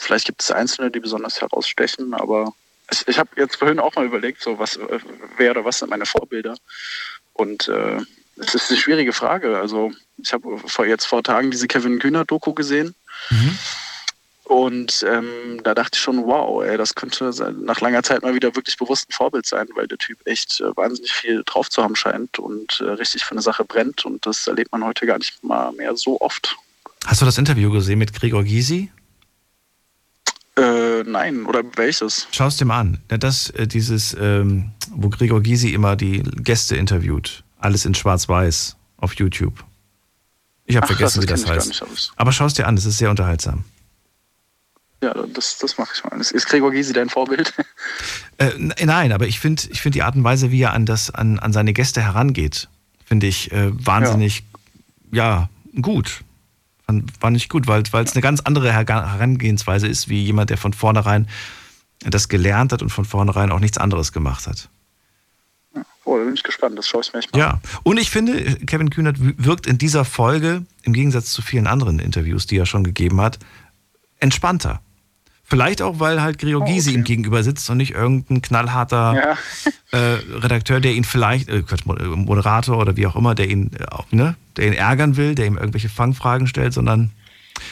[0.00, 2.52] Vielleicht gibt es einzelne, die besonders herausstechen, aber
[2.90, 4.98] ich, ich habe jetzt vorhin auch mal überlegt, so was äh,
[5.36, 6.56] wer oder was sind meine Vorbilder?
[7.34, 8.00] Und äh,
[8.36, 9.58] es ist eine schwierige Frage.
[9.58, 12.94] Also ich habe vor jetzt vor Tagen diese Kevin Kühner Doku gesehen.
[13.30, 13.58] Mhm.
[14.44, 18.56] Und ähm, da dachte ich schon, wow, ey, das könnte nach langer Zeit mal wieder
[18.56, 21.94] wirklich bewusst ein Vorbild sein, weil der Typ echt äh, wahnsinnig viel drauf zu haben
[21.94, 24.04] scheint und äh, richtig für eine Sache brennt.
[24.04, 26.56] Und das erlebt man heute gar nicht mal mehr so oft.
[27.06, 28.90] Hast du das Interview gesehen mit Gregor Gysi?
[30.56, 32.26] Äh, nein, oder welches?
[32.32, 32.98] Schau es dir mal an.
[33.08, 37.44] Das, äh, dieses, ähm, wo Gregor Gysi immer die Gäste interviewt.
[37.58, 39.64] Alles in Schwarz-Weiß auf YouTube.
[40.64, 41.82] Ich habe vergessen, das wie das heißt.
[41.82, 43.64] Nicht, Aber schau es dir an, es ist sehr unterhaltsam.
[45.02, 46.20] Ja, das, das mache ich mal.
[46.20, 47.52] Ist Gregor Gysi dein Vorbild?
[48.38, 51.10] Äh, nein, aber ich finde ich find die Art und Weise, wie er an, das,
[51.10, 52.70] an, an seine Gäste herangeht,
[53.04, 54.44] finde ich äh, wahnsinnig,
[55.12, 55.48] ja.
[55.74, 56.22] ja, gut.
[57.20, 61.28] Fand ich gut, weil es eine ganz andere Herangehensweise ist, wie jemand, der von vornherein
[62.00, 64.68] das gelernt hat und von vornherein auch nichts anderes gemacht hat.
[66.04, 68.56] Oh, da bin ich gespannt, das schaue ich mir echt mal Ja, und ich finde,
[68.66, 72.84] Kevin Kühnert wirkt in dieser Folge, im Gegensatz zu vielen anderen Interviews, die er schon
[72.84, 73.38] gegeben hat,
[74.18, 74.80] entspannter.
[75.50, 76.98] Vielleicht auch, weil halt Gregor oh, Gysi okay.
[76.98, 79.36] ihm gegenüber sitzt und nicht irgendein knallharter
[79.92, 79.98] ja.
[79.98, 84.36] äh, Redakteur, der ihn vielleicht, äh, Moderator oder wie auch immer, der ihn, äh, ne,
[84.56, 87.10] der ihn ärgern will, der ihm irgendwelche Fangfragen stellt, sondern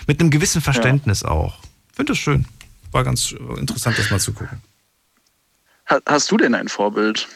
[0.09, 1.29] mit einem gewissen Verständnis ja.
[1.29, 1.61] auch.
[1.95, 2.47] Finde das schön.
[2.91, 4.61] War ganz interessant, das mal zu gucken.
[6.05, 7.29] Hast du denn ein Vorbild?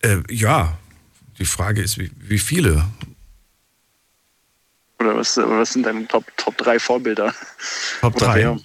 [0.00, 0.76] Äh, ja,
[1.38, 2.84] die Frage ist, wie, wie viele?
[4.98, 7.32] Oder was, was sind deine Top, Top 3 Vorbilder?
[8.00, 8.56] Top 3?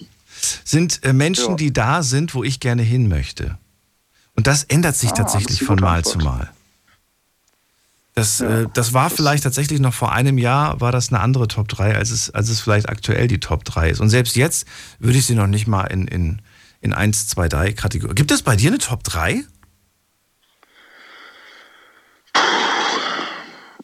[0.64, 1.56] Sind äh, Menschen, ja.
[1.56, 3.58] die da sind, wo ich gerne hin möchte.
[4.34, 6.12] Und das ändert sich ah, tatsächlich von Mal Antwort.
[6.12, 6.52] zu Mal.
[8.18, 11.46] Das, ja, äh, das war vielleicht tatsächlich noch vor einem Jahr, war das eine andere
[11.46, 14.00] Top 3, als es, als es vielleicht aktuell die Top 3 ist.
[14.00, 14.66] Und selbst jetzt
[14.98, 16.42] würde ich sie noch nicht mal in, in,
[16.80, 18.16] in 1, 2, 3 Kategorien.
[18.16, 19.44] Gibt es bei dir eine Top 3?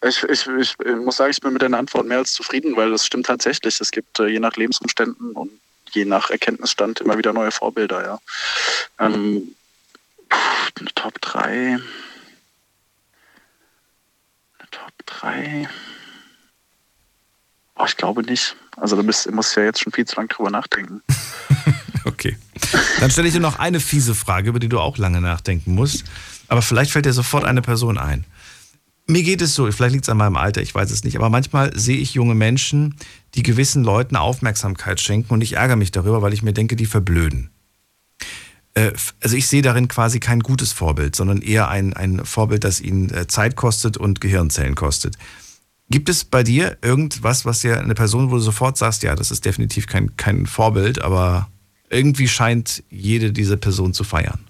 [0.06, 3.06] Ich, ich, ich, muss sagen, ich bin mit deiner Antwort mehr als zufrieden, weil das
[3.06, 3.80] stimmt tatsächlich.
[3.80, 5.50] Es gibt äh, je nach Lebensumständen und
[5.94, 8.18] je nach Erkenntnisstand immer wieder neue Vorbilder, ja.
[8.98, 9.54] Ähm,
[10.78, 11.78] eine Top 3.
[11.78, 11.80] Eine
[14.70, 15.68] Top 3.
[17.76, 18.56] Oh, ich glaube nicht.
[18.76, 21.02] Also du bist, musst ja jetzt schon viel zu lange drüber nachdenken.
[22.04, 22.38] okay.
[23.00, 26.04] Dann stelle ich dir noch eine fiese Frage, über die du auch lange nachdenken musst.
[26.48, 28.24] Aber vielleicht fällt dir sofort eine Person ein.
[29.06, 31.28] Mir geht es so, vielleicht liegt es an meinem Alter, ich weiß es nicht, aber
[31.28, 32.94] manchmal sehe ich junge Menschen,
[33.34, 36.86] die gewissen Leuten Aufmerksamkeit schenken und ich ärgere mich darüber, weil ich mir denke, die
[36.86, 37.50] verblöden.
[38.72, 42.80] Äh, also ich sehe darin quasi kein gutes Vorbild, sondern eher ein, ein Vorbild, das
[42.80, 45.16] ihnen äh, Zeit kostet und Gehirnzellen kostet.
[45.90, 49.30] Gibt es bei dir irgendwas, was dir eine Person, wo du sofort sagst, ja, das
[49.30, 51.48] ist definitiv kein, kein Vorbild, aber
[51.90, 54.40] irgendwie scheint jede diese Person zu feiern?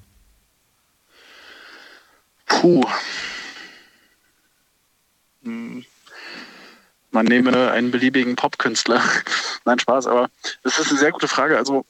[2.47, 2.85] Puh,
[7.15, 9.03] man nehme einen beliebigen Popkünstler.
[9.65, 10.29] Nein, Spaß, aber
[10.63, 11.57] das ist eine sehr gute Frage.
[11.57, 11.87] Also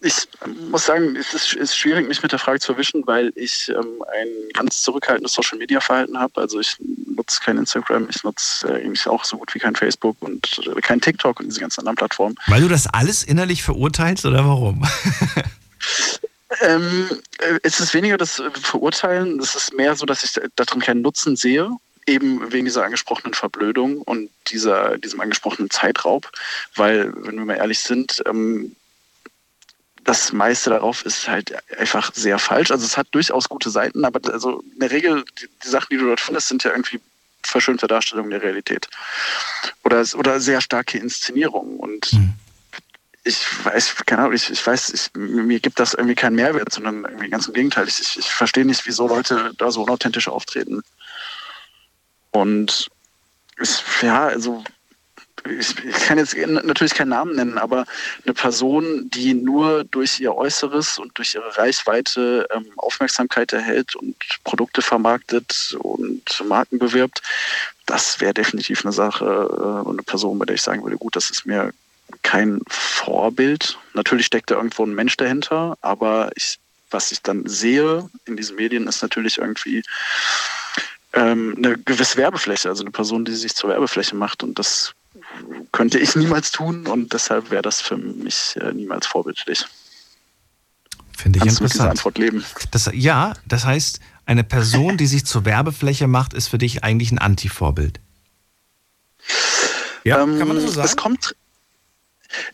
[0.00, 0.28] ich
[0.70, 4.04] muss sagen, es ist, ist, schwierig, mich mit der Frage zu erwischen, weil ich ähm,
[4.12, 6.42] ein ganz zurückhaltendes Social-Media-Verhalten habe.
[6.42, 6.76] Also ich
[7.16, 10.80] nutze kein Instagram, ich nutze äh, eigentlich auch so gut wie kein Facebook und äh,
[10.82, 12.36] kein TikTok und diese ganzen anderen Plattformen.
[12.48, 14.86] Weil du das alles innerlich verurteilst oder warum?
[16.60, 21.00] ähm, äh, es ist weniger das Verurteilen, es ist mehr so, dass ich darin keinen
[21.00, 21.70] Nutzen sehe
[22.06, 26.30] eben wegen dieser angesprochenen Verblödung und dieser, diesem angesprochenen Zeitraub,
[26.74, 28.76] weil, wenn wir mal ehrlich sind, ähm,
[30.04, 32.70] das meiste darauf ist halt einfach sehr falsch.
[32.70, 35.96] Also es hat durchaus gute Seiten, aber also in der Regel, die, die Sachen, die
[35.96, 37.00] du dort findest, sind ja irgendwie
[37.42, 38.88] verschönte Darstellungen der Realität.
[39.82, 41.78] Oder, oder sehr starke Inszenierungen.
[41.78, 42.34] Und mhm.
[43.24, 47.04] ich weiß, keine Ahnung, ich, ich weiß, ich, mir gibt das irgendwie keinen Mehrwert, sondern
[47.04, 47.88] irgendwie ganz im Gegenteil.
[47.88, 50.82] Ich, ich, ich verstehe nicht, wieso Leute da so unauthentisch auftreten.
[52.34, 52.90] Und
[53.60, 54.64] ich, ja, also
[55.48, 57.84] ich, ich kann jetzt natürlich keinen Namen nennen, aber
[58.24, 64.16] eine Person, die nur durch ihr Äußeres und durch ihre Reichweite ähm, Aufmerksamkeit erhält und
[64.42, 67.22] Produkte vermarktet und Marken bewirbt,
[67.86, 71.14] das wäre definitiv eine Sache äh, und eine Person, bei der ich sagen würde, gut,
[71.14, 71.72] das ist mir
[72.22, 73.78] kein Vorbild.
[73.92, 76.58] Natürlich steckt da irgendwo ein Mensch dahinter, aber ich,
[76.90, 79.84] was ich dann sehe in diesen Medien, ist natürlich irgendwie
[81.14, 84.94] ähm, eine gewisse Werbefläche, also eine Person, die sich zur Werbefläche macht und das
[85.72, 89.64] könnte ich niemals tun und deshalb wäre das für mich äh, niemals vorbildlich.
[91.16, 91.90] Finde ich Kannst du interessant.
[91.90, 92.44] Antwort leben?
[92.72, 97.12] Das, ja, das heißt, eine Person, die sich zur Werbefläche macht, ist für dich eigentlich
[97.12, 98.00] ein Anti-Vorbild.
[100.04, 100.86] Ja, Ähm, kann man das so sagen?
[100.86, 101.36] Es kommt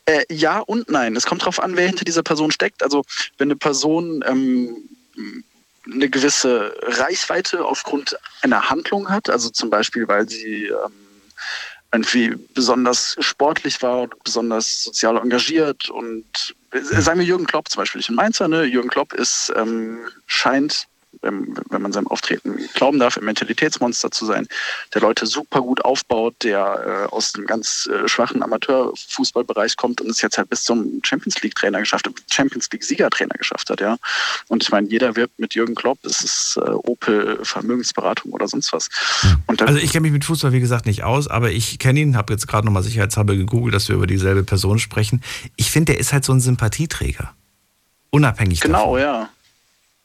[0.04, 1.16] äh, ja und nein.
[1.16, 2.82] Es kommt darauf an, wer hinter dieser Person steckt.
[2.82, 3.04] Also
[3.38, 4.76] wenn eine Person ähm,
[5.92, 10.92] eine gewisse Reichweite aufgrund einer Handlung hat, also zum Beispiel, weil sie ähm,
[11.92, 18.02] irgendwie besonders sportlich war besonders sozial engagiert und äh, sagen wir Jürgen Klopp zum Beispiel,
[18.02, 18.64] bin Mainzer, ne?
[18.64, 20.86] Jürgen Klopp ist, ähm, scheint
[21.22, 24.46] wenn, wenn man seinem Auftreten glauben darf, ein Mentalitätsmonster zu sein,
[24.94, 30.10] der Leute super gut aufbaut, der äh, aus einem ganz äh, schwachen Amateurfußballbereich kommt und
[30.10, 33.80] es jetzt halt bis zum Champions League Trainer geschafft hat, Champions League Siegertrainer geschafft hat,
[33.80, 33.96] ja.
[34.48, 38.72] Und ich meine, jeder wirbt mit Jürgen Klopp, es ist äh, Opel Vermögensberatung oder sonst
[38.72, 38.88] was.
[39.58, 42.32] Also ich kenne mich mit Fußball, wie gesagt, nicht aus, aber ich kenne ihn, habe
[42.32, 45.22] jetzt gerade nochmal sicherheitshalber gegoogelt, dass wir über dieselbe Person sprechen.
[45.56, 47.34] Ich finde, der ist halt so ein Sympathieträger.
[48.10, 49.28] Unabhängig genau, davon, ja.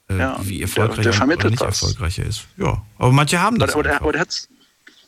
[0.10, 0.38] Äh, ja.
[0.44, 1.82] wie Der- erfolgreich der er oder vermittelt nicht was.
[1.82, 2.42] erfolgreich er ist.
[2.58, 3.72] Ja, aber manche haben das.
[3.72, 4.26] Aber, aber, der, aber der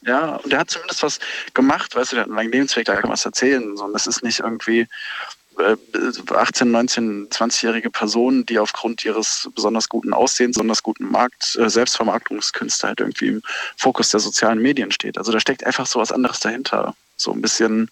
[0.04, 1.20] ja, und der hat zumindest was
[1.54, 3.76] gemacht, weißt du, der hat einen langen Lebensweg, da kann man was erzählen.
[3.76, 4.88] So, und das ist nicht irgendwie
[5.60, 5.76] äh,
[6.34, 12.88] 18, 19, 20-jährige Personen, die aufgrund ihres besonders guten Aussehens, besonders guten Markt, äh, Selbstvermarktungskünste
[12.88, 13.42] halt irgendwie im
[13.76, 15.18] Fokus der sozialen Medien steht.
[15.18, 16.96] Also da steckt einfach so was anderes dahinter.
[17.18, 17.90] So ein bisschen,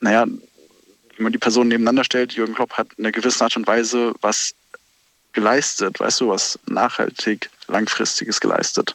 [0.00, 3.66] naja, wenn man die Personen nebeneinander stellt, Jürgen Klopp hat in einer gewissen Art und
[3.66, 4.52] Weise was
[5.34, 8.94] geleistet, weißt du, was nachhaltig, langfristiges geleistet.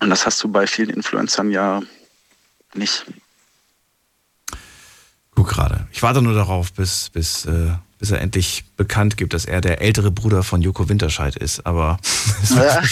[0.00, 1.82] Und das hast du bei vielen Influencern ja
[2.74, 3.04] nicht.
[5.34, 5.86] Guck gerade.
[5.92, 9.80] Ich warte nur darauf, bis, bis, äh, bis er endlich bekannt gibt, dass er der
[9.80, 11.64] ältere Bruder von Joko Winterscheid ist.
[11.66, 11.98] Aber
[12.42, 12.82] es Ja,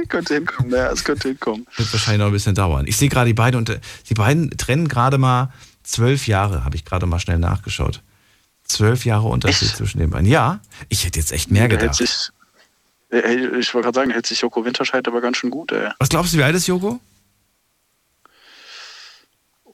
[0.08, 1.66] könnte hinkommen, ja, es könnte hinkommen.
[1.76, 2.86] wird wahrscheinlich noch ein bisschen dauern.
[2.86, 6.76] Ich sehe gerade die beiden und äh, die beiden trennen gerade mal zwölf Jahre, habe
[6.76, 8.02] ich gerade mal schnell nachgeschaut.
[8.66, 9.76] Zwölf Jahre Unterschied Echt?
[9.76, 10.26] zwischen den beiden.
[10.26, 11.94] Ja, ich hätte jetzt echt mehr gedacht.
[11.94, 12.30] sich,
[13.10, 15.90] ich wollte gerade sagen, hält sich Joko Winterscheid aber ganz schön gut, ey.
[15.98, 17.00] Was glaubst du, wie alt ist Joko?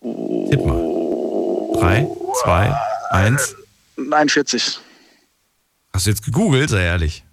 [0.00, 0.82] Tipp mal.
[1.74, 2.06] Drei,
[2.42, 2.76] zwei,
[3.10, 3.56] eins.
[3.96, 4.80] 41.
[5.92, 7.24] Hast du jetzt gegoogelt, sei ehrlich.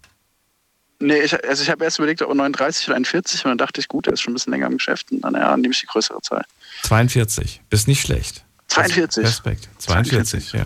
[0.99, 3.87] Nee, ich, also ich habe erst überlegt, ob 39 oder 41 und dann dachte ich,
[3.87, 5.87] gut, er ist schon ein bisschen länger im Geschäft und dann ja, nehme ich die
[5.87, 6.43] größere Zahl.
[6.83, 7.61] 42.
[7.69, 8.43] Bist nicht schlecht.
[8.67, 9.23] 42.
[9.23, 9.69] Respekt.
[9.77, 10.65] 42, ja.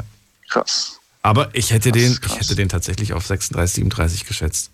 [0.53, 0.99] Krass.
[1.23, 2.33] Aber ich hätte, den, krass.
[2.33, 4.69] ich hätte den tatsächlich auf 36, 37 geschätzt.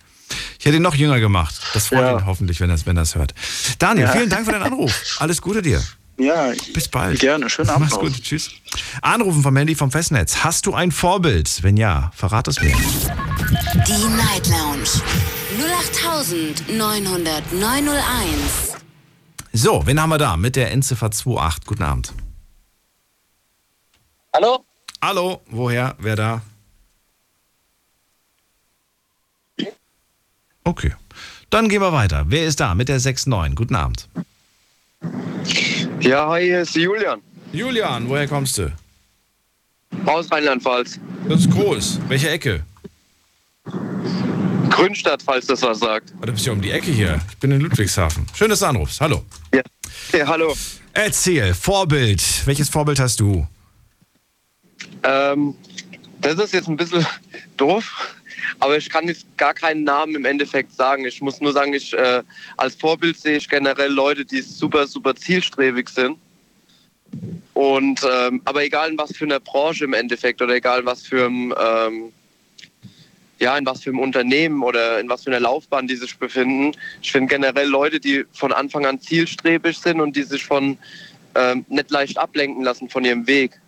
[0.60, 1.56] Ich hätte ihn noch jünger gemacht.
[1.74, 2.18] Das freut Ja.
[2.20, 3.34] ihn hoffentlich, wenn er wenn das hört.
[3.80, 4.12] Daniel, Ja.
[4.12, 5.18] vielen Dank für deinen Anruf.
[5.20, 5.82] Alles Gute dir.
[6.18, 7.20] Ja, Bis bald.
[7.22, 7.50] Gerne.
[7.50, 8.02] Schönen Abend Mach's noch.
[8.02, 8.22] gut.
[8.22, 8.52] Tschüss.
[9.02, 10.44] Anrufen vom Handy vom Festnetz.
[10.44, 11.64] Hast du ein Vorbild?
[11.64, 12.76] Wenn ja, verrat es mir.
[12.76, 14.90] Die Night Lounge
[16.78, 18.76] 0890901.
[19.54, 20.36] So, wen haben wir da?
[20.36, 21.66] Mit der Endziffer 28.
[21.66, 22.12] Guten Abend.
[24.36, 24.66] Hallo?
[25.02, 25.96] Hallo, woher?
[26.00, 26.42] Wer da?
[30.64, 30.94] Okay.
[31.50, 32.26] Dann gehen wir weiter.
[32.28, 32.76] Wer ist da?
[32.76, 33.56] Mit der 69.
[33.56, 34.08] Guten Abend.
[36.02, 38.72] Ja, hi, hier ist Julian Julian, woher kommst du?
[40.06, 41.00] aus Rheinland-Pfalz.
[41.28, 42.00] Das ist groß.
[42.08, 42.64] Welche Ecke?
[44.70, 46.14] Grünstadt, falls das was sagt.
[46.22, 47.20] Oh, du bist ja um die Ecke hier.
[47.30, 48.26] Ich bin in Ludwigshafen.
[48.34, 49.02] Schön, dass du anrufst.
[49.02, 49.24] Hallo.
[49.54, 49.62] Ja.
[50.14, 50.56] ja hallo.
[50.94, 52.22] Erzähl, Vorbild.
[52.46, 53.48] Welches Vorbild hast du?
[55.04, 55.56] Ähm,
[56.22, 57.06] das ist jetzt ein bisschen
[57.58, 58.16] doof,
[58.60, 61.06] aber ich kann jetzt gar keinen Namen im Endeffekt sagen.
[61.06, 62.24] Ich muss nur sagen, ich äh,
[62.58, 66.18] als Vorbild sehe ich generell Leute, die super, super zielstrebig sind.
[67.54, 71.26] Und ähm, aber egal in was für einer Branche im Endeffekt oder egal was für
[71.26, 72.14] ein, ähm,
[73.40, 76.72] ja, in was für einem Unternehmen oder in was für einer Laufbahn die sich befinden.
[77.02, 80.78] Ich finde generell Leute, die von Anfang an zielstrebig sind und die sich von
[81.36, 83.59] ähm, nicht leicht ablenken lassen von ihrem Weg.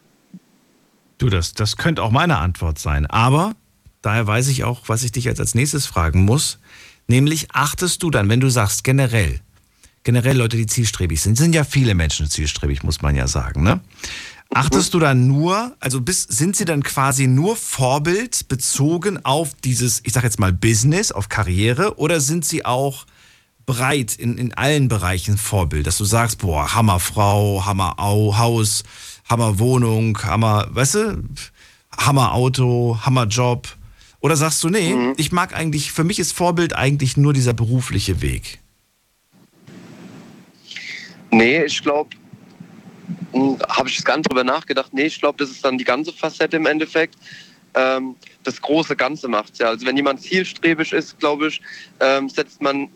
[1.21, 3.05] Du, das, das könnte auch meine Antwort sein.
[3.05, 3.55] Aber
[4.01, 6.57] daher weiß ich auch, was ich dich jetzt als nächstes fragen muss.
[7.05, 9.39] Nämlich, achtest du dann, wenn du sagst, generell,
[10.03, 13.81] generell Leute, die zielstrebig sind, sind ja viele Menschen zielstrebig, muss man ja sagen, ne?
[14.53, 20.01] Achtest du dann nur, also bist, sind sie dann quasi nur Vorbild bezogen auf dieses,
[20.03, 23.05] ich sag jetzt mal Business, auf Karriere, oder sind sie auch
[23.67, 28.83] breit in, in allen Bereichen Vorbild, dass du sagst, boah, Hammerfrau, Hammerhaus, Hammerwohnung,
[29.31, 31.23] Hammer, weißt du,
[31.97, 33.67] Hammerauto, Hammerjob?
[34.19, 35.13] Oder sagst du, nee, mhm.
[35.17, 38.59] ich mag eigentlich, für mich ist Vorbild eigentlich nur dieser berufliche Weg?
[41.31, 42.09] Nee, ich glaube,
[43.31, 44.93] hm, habe ich gar nicht drüber nachgedacht.
[44.93, 47.15] Nee, ich glaube, das ist dann die ganze Facette im Endeffekt.
[47.73, 49.69] Ähm, das große Ganze macht ja.
[49.69, 51.61] Also wenn jemand zielstrebig ist, glaube ich,
[51.99, 52.89] ähm, setzt man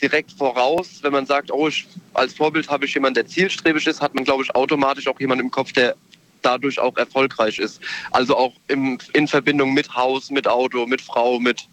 [0.00, 4.00] direkt voraus, wenn man sagt, oh, ich, als Vorbild habe ich jemanden, der zielstrebig ist,
[4.00, 5.96] hat man, glaube ich, automatisch auch jemanden im Kopf, der
[6.42, 7.80] dadurch auch erfolgreich ist.
[8.10, 11.68] Also auch im, in Verbindung mit Haus, mit Auto, mit Frau, mit.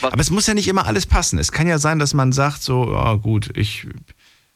[0.00, 0.12] Was.
[0.12, 1.38] Aber es muss ja nicht immer alles passen.
[1.38, 3.86] Es kann ja sein, dass man sagt, so, oh, gut, ich,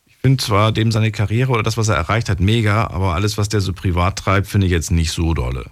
[0.06, 3.38] ich finde zwar dem seine Karriere oder das, was er erreicht hat, mega, aber alles,
[3.38, 5.70] was der so privat treibt, finde ich jetzt nicht so dolle.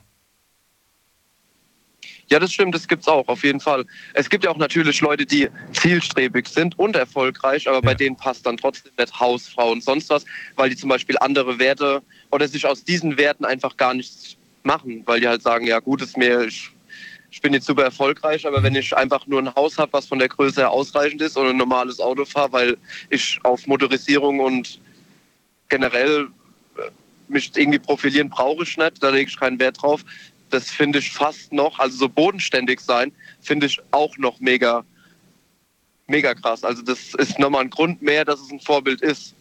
[2.28, 3.84] Ja, das stimmt, das gibt es auch, auf jeden Fall.
[4.14, 7.82] Es gibt ja auch natürlich Leute, die zielstrebig sind und erfolgreich, aber ja.
[7.82, 10.24] bei denen passt dann trotzdem nicht Hausfrau und sonst was,
[10.56, 15.02] weil die zum Beispiel andere Werte oder sich aus diesen Werten einfach gar nichts machen,
[15.06, 16.70] weil die halt sagen, ja gut, ist mir, ich,
[17.30, 20.18] ich bin jetzt super erfolgreich, aber wenn ich einfach nur ein Haus habe, was von
[20.18, 22.76] der Größe her ausreichend ist und ein normales Auto fahre, weil
[23.10, 24.80] ich auf Motorisierung und
[25.68, 26.28] generell
[26.78, 26.90] äh,
[27.28, 30.04] mich irgendwie profilieren brauche ich nicht, da lege ich keinen Wert drauf,
[30.54, 34.84] das finde ich fast noch, also so bodenständig sein, finde ich auch noch mega,
[36.06, 36.62] mega krass.
[36.62, 39.34] Also das ist nochmal ein Grund mehr, dass es ein Vorbild ist.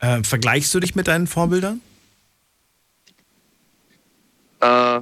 [0.00, 1.80] Äh, vergleichst du dich mit deinen Vorbildern?
[4.60, 5.00] Äh,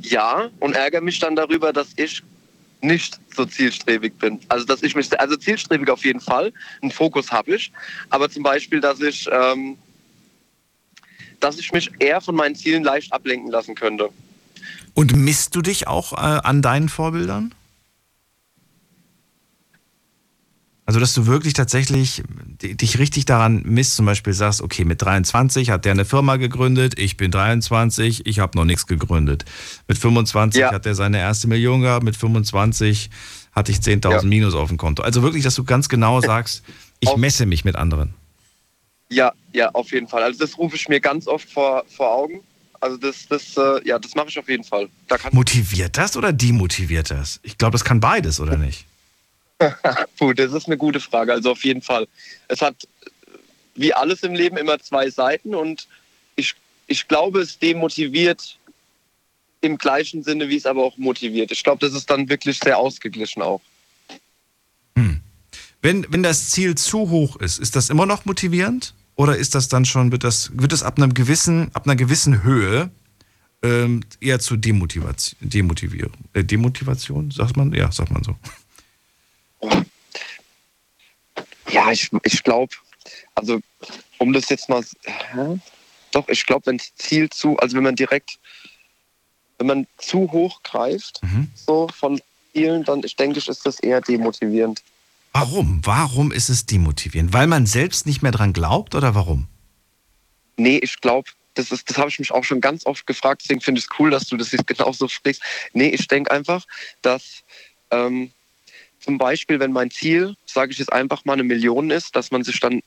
[0.00, 2.22] ja, und ärgere mich dann darüber, dass ich
[2.82, 4.38] nicht so zielstrebig bin.
[4.48, 6.52] Also dass ich mich, also zielstrebig auf jeden Fall,
[6.82, 7.72] einen Fokus habe ich,
[8.10, 9.78] aber zum Beispiel, dass ich ähm,
[11.44, 14.08] dass ich mich eher von meinen Zielen leicht ablenken lassen könnte.
[14.94, 17.54] Und misst du dich auch äh, an deinen Vorbildern?
[20.86, 22.22] Also, dass du wirklich tatsächlich
[22.62, 26.98] dich richtig daran misst, zum Beispiel sagst, okay, mit 23 hat der eine Firma gegründet,
[26.98, 29.46] ich bin 23, ich habe noch nichts gegründet.
[29.88, 30.72] Mit 25 ja.
[30.72, 33.10] hat er seine erste Million gehabt, mit 25
[33.52, 34.22] hatte ich 10.000 ja.
[34.22, 35.02] Minus auf dem Konto.
[35.02, 36.62] Also wirklich, dass du ganz genau sagst,
[37.00, 38.14] ich messe mich mit anderen.
[39.10, 40.22] Ja, ja, auf jeden Fall.
[40.22, 42.42] Also das rufe ich mir ganz oft vor, vor Augen.
[42.80, 44.88] Also das, das, äh, ja, das mache ich auf jeden Fall.
[45.08, 47.40] Da Motiviert das oder demotiviert das?
[47.42, 48.86] Ich glaube, das kann beides, oder nicht?
[50.18, 51.32] Puh, das ist eine gute Frage.
[51.32, 52.06] Also auf jeden Fall.
[52.48, 52.86] Es hat
[53.74, 55.88] wie alles im Leben immer zwei Seiten und
[56.36, 56.54] ich,
[56.86, 58.58] ich glaube, es demotiviert
[59.60, 61.50] im gleichen Sinne, wie es aber auch motiviert.
[61.50, 63.62] Ich glaube, das ist dann wirklich sehr ausgeglichen auch.
[65.84, 68.94] Wenn, wenn das Ziel zu hoch ist, ist das immer noch motivierend?
[69.16, 72.42] Oder ist das dann schon, wird das, wird das ab, einem gewissen, ab einer gewissen
[72.42, 72.90] Höhe
[73.62, 77.74] ähm, eher zu Demotivation, Demotivierung, äh, Demotivation, sagt man?
[77.74, 78.34] Ja, sagt man so.
[81.68, 82.74] Ja, ich, ich glaube,
[83.34, 83.60] also
[84.16, 85.58] um das jetzt mal, hä?
[86.12, 88.38] doch, ich glaube, wenn das Ziel zu, also wenn man direkt,
[89.58, 91.50] wenn man zu hoch greift, mhm.
[91.54, 92.22] so von
[92.54, 94.82] Zielen, dann ich denke ich, ist das eher demotivierend.
[95.34, 95.80] Warum?
[95.82, 97.32] Warum ist es demotivierend?
[97.32, 99.48] Weil man selbst nicht mehr dran glaubt oder warum?
[100.56, 103.42] Nee, ich glaube, das, das habe ich mich auch schon ganz oft gefragt.
[103.42, 105.42] Deswegen finde ich es cool, dass du das jetzt genauso sprichst.
[105.72, 106.64] Nee, ich denke einfach,
[107.02, 107.42] dass
[107.90, 108.30] ähm,
[109.00, 112.44] zum Beispiel, wenn mein Ziel, sage ich jetzt einfach mal, eine Million ist, dass man
[112.44, 112.80] sich dann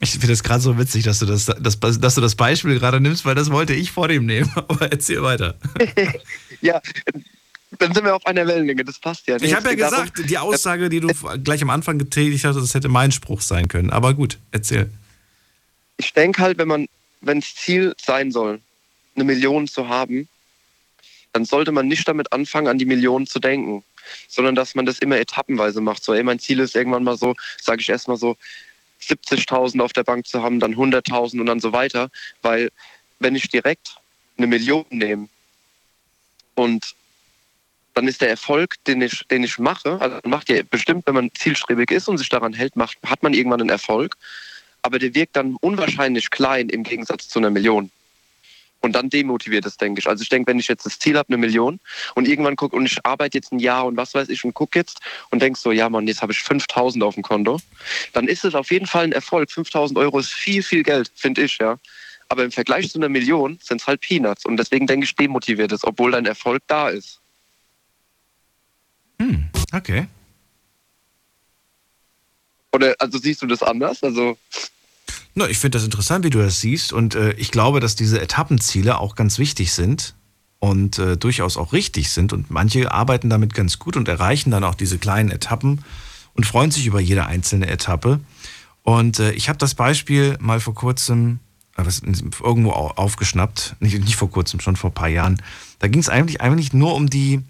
[0.00, 3.00] ich finde es gerade so witzig, dass du das, das, dass du das Beispiel gerade
[3.00, 4.52] nimmst, weil das wollte ich vor dem nehmen.
[4.56, 5.56] Aber erzähl weiter.
[6.60, 6.82] ja,
[7.78, 9.36] dann sind wir auf einer Wellenlänge, das passt ja.
[9.38, 11.08] Nee, ich habe ja gesagt, darum, die Aussage, die du
[11.44, 13.90] gleich am Anfang getätigt hast, das hätte mein Spruch sein können.
[13.90, 14.90] Aber gut, erzähl.
[15.96, 16.88] Ich denke halt, wenn man,
[17.20, 18.60] wenn das Ziel sein soll,
[19.14, 20.28] eine Million zu haben,
[21.32, 23.84] dann sollte man nicht damit anfangen, an die Million zu denken,
[24.28, 26.04] sondern dass man das immer etappenweise macht.
[26.04, 28.36] So, ey, mein Ziel ist irgendwann mal so, sage ich erstmal so,
[29.02, 32.10] 70.000 auf der Bank zu haben, dann 100.000 und dann so weiter.
[32.42, 32.70] Weil
[33.18, 33.96] wenn ich direkt
[34.36, 35.28] eine Million nehme
[36.54, 36.94] und
[37.94, 41.30] dann ist der Erfolg, den ich, den ich mache, also macht ja bestimmt, wenn man
[41.34, 44.16] zielstrebig ist und sich daran hält, macht, hat man irgendwann einen Erfolg.
[44.82, 47.90] Aber der wirkt dann unwahrscheinlich klein im Gegensatz zu einer Million.
[48.80, 50.06] Und dann demotiviert es, denke ich.
[50.06, 51.80] Also ich denke, wenn ich jetzt das Ziel habe, eine Million
[52.14, 54.78] und irgendwann gucke und ich arbeite jetzt ein Jahr und was weiß ich und gucke
[54.78, 57.58] jetzt und denke so, ja Mann, jetzt habe ich 5000 auf dem Konto,
[58.12, 59.50] dann ist es auf jeden Fall ein Erfolg.
[59.50, 61.78] 5000 Euro ist viel, viel Geld, finde ich, ja.
[62.28, 64.44] Aber im Vergleich zu einer Million sind es halt Peanuts.
[64.44, 67.20] Und deswegen denke ich, demotiviert es, obwohl dein Erfolg da ist.
[69.18, 70.08] Hm, okay.
[72.72, 74.02] Oder also siehst du das anders?
[74.02, 74.36] Also
[75.34, 76.92] no, ich finde das interessant, wie du das siehst.
[76.92, 80.14] Und äh, ich glaube, dass diese Etappenziele auch ganz wichtig sind,
[80.64, 82.32] und äh, durchaus auch richtig sind.
[82.32, 85.84] Und manche arbeiten damit ganz gut und erreichen dann auch diese kleinen Etappen
[86.32, 88.20] und freuen sich über jede einzelne Etappe.
[88.82, 91.40] Und äh, ich habe das Beispiel mal vor kurzem
[91.76, 95.42] äh, was, irgendwo aufgeschnappt, nicht, nicht vor kurzem, schon vor ein paar Jahren.
[95.80, 97.42] Da ging es eigentlich, eigentlich nur um die,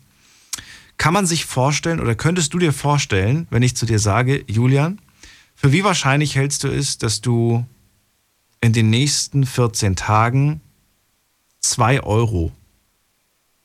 [0.99, 5.01] kann man sich vorstellen oder könntest du dir vorstellen, wenn ich zu dir sage, Julian,
[5.55, 7.67] für wie wahrscheinlich hältst du es, dass du
[8.61, 10.61] in den nächsten 14 Tagen
[11.61, 12.53] 2 Euro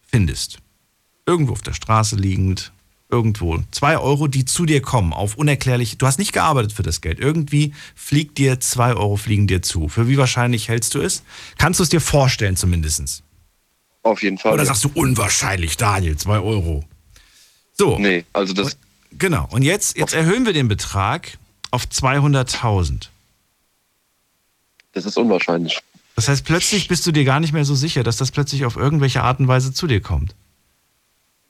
[0.02, 0.60] findest?
[1.26, 2.72] Irgendwo auf der Straße liegend,
[3.10, 3.60] irgendwo.
[3.72, 5.98] 2 Euro, die zu dir kommen, auf unerklärlich.
[5.98, 7.20] Du hast nicht gearbeitet für das Geld.
[7.20, 9.88] Irgendwie fliegt dir 2 Euro fliegen dir zu.
[9.88, 11.24] Für wie wahrscheinlich hältst du es?
[11.58, 13.24] Kannst du es dir vorstellen zumindest?
[14.04, 14.54] Auf jeden Fall.
[14.54, 16.84] Oder sagst du unwahrscheinlich, Daniel, 2 Euro?
[17.80, 17.98] So.
[17.98, 18.78] Nee, also das.
[19.18, 19.48] Genau.
[19.52, 21.38] Und jetzt, jetzt erhöhen wir den Betrag
[21.72, 23.08] auf 200.000.
[24.92, 25.80] Das ist unwahrscheinlich.
[26.16, 28.76] Das heißt, plötzlich bist du dir gar nicht mehr so sicher, dass das plötzlich auf
[28.76, 30.36] irgendwelche Art und Weise zu dir kommt.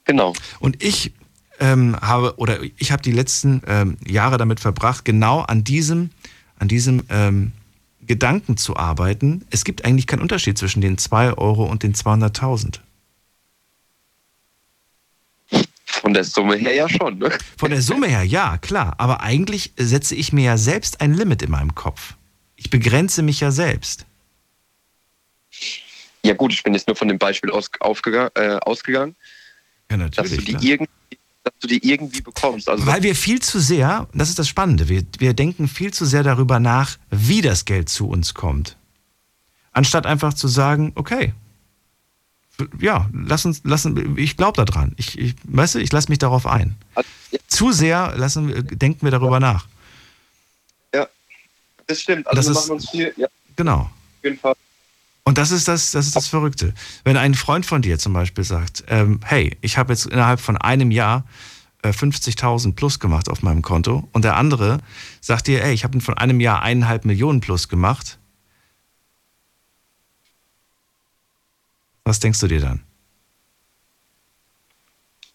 [0.06, 0.34] Genau.
[0.60, 1.14] Und ich
[1.60, 6.12] ähm, habe oder ich habe die letzten ähm, Jahre damit verbracht, genau an diesem,
[6.60, 7.54] an diesem ähm,
[8.06, 9.46] Gedanken zu arbeiten.
[9.50, 12.82] Es gibt eigentlich keinen Unterschied zwischen den 2 Euro und den 200.000.
[16.10, 17.20] Von der Summe her ja schon.
[17.20, 17.38] Ne?
[17.58, 18.96] Von der Summe her, ja, klar.
[18.98, 22.16] Aber eigentlich setze ich mir ja selbst ein Limit in meinem Kopf.
[22.56, 24.06] Ich begrenze mich ja selbst.
[26.24, 29.16] Ja gut, ich bin jetzt nur von dem Beispiel aus, äh, ausgegangen,
[29.90, 30.90] ja, dass, du die irgendwie,
[31.44, 32.68] dass du die irgendwie bekommst.
[32.70, 36.06] Also Weil wir viel zu sehr, das ist das Spannende, wir, wir denken viel zu
[36.06, 38.78] sehr darüber nach, wie das Geld zu uns kommt.
[39.72, 41.34] Anstatt einfach zu sagen, okay,
[42.80, 44.94] ja, lass uns, lassen, ich glaube daran.
[44.98, 46.76] Ich, ich, weißt du, ich lasse mich darauf ein.
[47.48, 49.68] Zu sehr lassen, denken wir darüber nach.
[50.94, 51.08] Ja,
[51.88, 52.28] das stimmt.
[52.28, 53.90] Also Das wir ist- machen uns viel, ja, auf Genau.
[54.24, 54.56] jeden Fall.
[55.24, 56.74] Und das ist das, das ist das Verrückte.
[57.04, 60.58] Wenn ein Freund von dir zum Beispiel sagt, ähm, hey, ich habe jetzt innerhalb von
[60.58, 61.24] einem Jahr
[61.84, 64.80] äh, 50.000 plus gemacht auf meinem Konto und der andere
[65.22, 68.18] sagt dir, ey, ich habe von einem Jahr eineinhalb Millionen plus gemacht.
[72.10, 72.82] Was denkst du dir dann?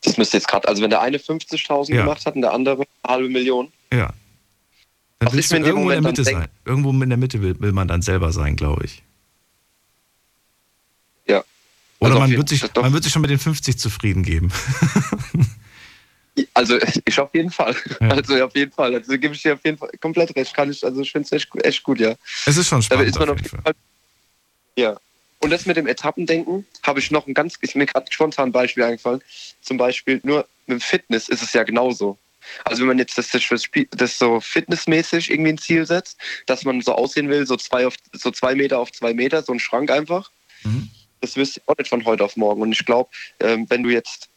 [0.02, 2.02] Das müsste jetzt gerade, also wenn der eine 50.000 Ja.
[2.02, 4.12] gemacht hat und der andere eine halbe Million, Ja.
[5.20, 6.48] Dann willst du irgendwo in der Mitte sein.
[6.64, 9.02] Irgendwo in der Mitte will, will man dann selber sein, glaube ich.
[11.26, 11.44] ja.
[12.00, 14.50] Oder Also man, wird sich, man wird sich schon mit den 50 zufrieden geben.
[16.52, 17.76] Also ich auf jeden Fall.
[18.00, 18.08] Ja.
[18.08, 18.92] Also auf jeden Fall.
[18.96, 20.52] Also gebe ich dir auf jeden Fall komplett recht.
[20.52, 22.16] Kann ich, also ich finde es echt, echt gut, ja.
[22.44, 23.60] Es ist schon Da spannend ist man auf jeden Fall.
[23.62, 23.74] Fall.
[24.76, 24.96] Ja.
[25.44, 28.52] Und das mit dem Etappendenken habe ich noch ein ganz, ist mir gerade spontan ein
[28.52, 29.20] Beispiel eingefallen.
[29.60, 32.16] Zum Beispiel nur mit Fitness ist es ja genauso.
[32.64, 36.16] Also wenn man jetzt das, das so fitnessmäßig irgendwie ein Ziel setzt,
[36.46, 39.52] dass man so aussehen will, so zwei, auf, so zwei Meter auf zwei Meter, so
[39.52, 40.30] ein Schrank einfach,
[40.64, 40.88] Mhm.
[41.20, 42.62] das wirst du auch nicht von heute auf morgen.
[42.62, 44.30] Und ich glaube, ähm, wenn du jetzt,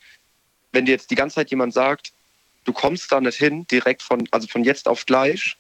[0.74, 2.12] wenn dir jetzt die ganze Zeit jemand sagt,
[2.66, 5.55] du kommst da nicht hin, direkt von, also von jetzt auf gleich,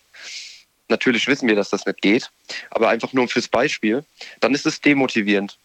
[0.89, 2.29] natürlich wissen wir, dass das nicht geht,
[2.71, 4.03] aber einfach nur fürs Beispiel,
[4.39, 5.57] dann ist es demotivierend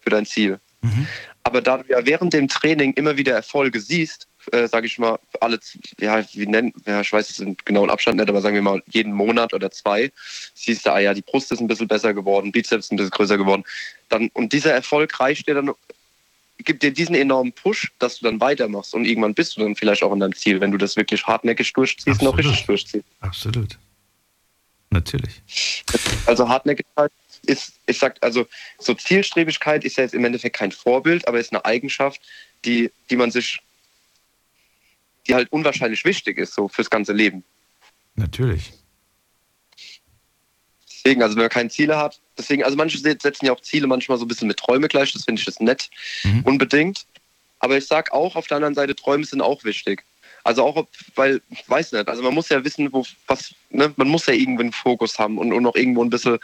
[0.00, 0.58] für dein Ziel.
[0.82, 1.06] Mhm.
[1.44, 5.18] Aber da du ja während dem Training immer wieder Erfolge siehst, äh, sage ich mal,
[5.40, 5.58] alle,
[6.00, 8.82] ja, wie nennen, ja, ich weiß jetzt den genauen Abstand nicht, aber sagen wir mal
[8.90, 10.10] jeden Monat oder zwei,
[10.54, 13.38] siehst du, ah ja, die Brust ist ein bisschen besser geworden, Bizeps ein bisschen größer
[13.38, 13.64] geworden.
[14.08, 15.70] Dann, und dieser Erfolg reicht dir dann,
[16.58, 20.02] gibt dir diesen enormen Push, dass du dann weitermachst und irgendwann bist du dann vielleicht
[20.02, 22.52] auch in deinem Ziel, wenn du das wirklich hartnäckig durchziehst und auch Absolut.
[22.52, 23.04] richtig durchziehst.
[23.20, 23.78] Absolut.
[24.92, 25.42] Natürlich.
[26.26, 27.10] Also Hartnäckigkeit
[27.46, 28.46] ist, ich sag, also
[28.78, 32.20] so Zielstrebigkeit ist ja jetzt im Endeffekt kein Vorbild, aber ist eine Eigenschaft,
[32.64, 33.58] die, die man sich,
[35.26, 37.42] die halt unwahrscheinlich wichtig ist, so fürs ganze Leben.
[38.16, 38.72] Natürlich.
[40.86, 43.86] Deswegen, also wenn man keine Ziele hat, deswegen, also manche se- setzen ja auch Ziele
[43.86, 45.90] manchmal so ein bisschen mit Träume gleich, das finde ich das nett,
[46.22, 46.42] Mhm.
[46.44, 47.06] unbedingt.
[47.58, 50.04] Aber ich sag auch, auf der anderen Seite, Träume sind auch wichtig.
[50.44, 53.92] Also auch, ob- weil, ich weiß nicht, also man muss ja wissen, wo, was, ne,
[53.96, 56.38] man muss ja irgendwie einen Fokus haben und, und auch irgendwo ein bisschen,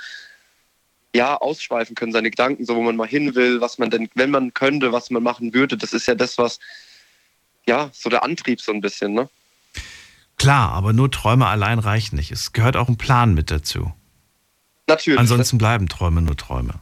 [1.15, 4.31] ja, ausschweifen können, seine Gedanken, so wo man mal hin will, was man denn, wenn
[4.31, 5.77] man könnte, was man machen würde.
[5.77, 6.61] Das ist ja das, was,
[7.67, 9.29] ja, so der Antrieb so ein bisschen, ne?
[10.37, 12.31] Klar, aber nur Träume allein reichen nicht.
[12.31, 13.93] Es gehört auch ein Plan mit dazu.
[14.87, 15.19] Natürlich.
[15.19, 16.75] Ansonsten bleiben Träume nur Träume.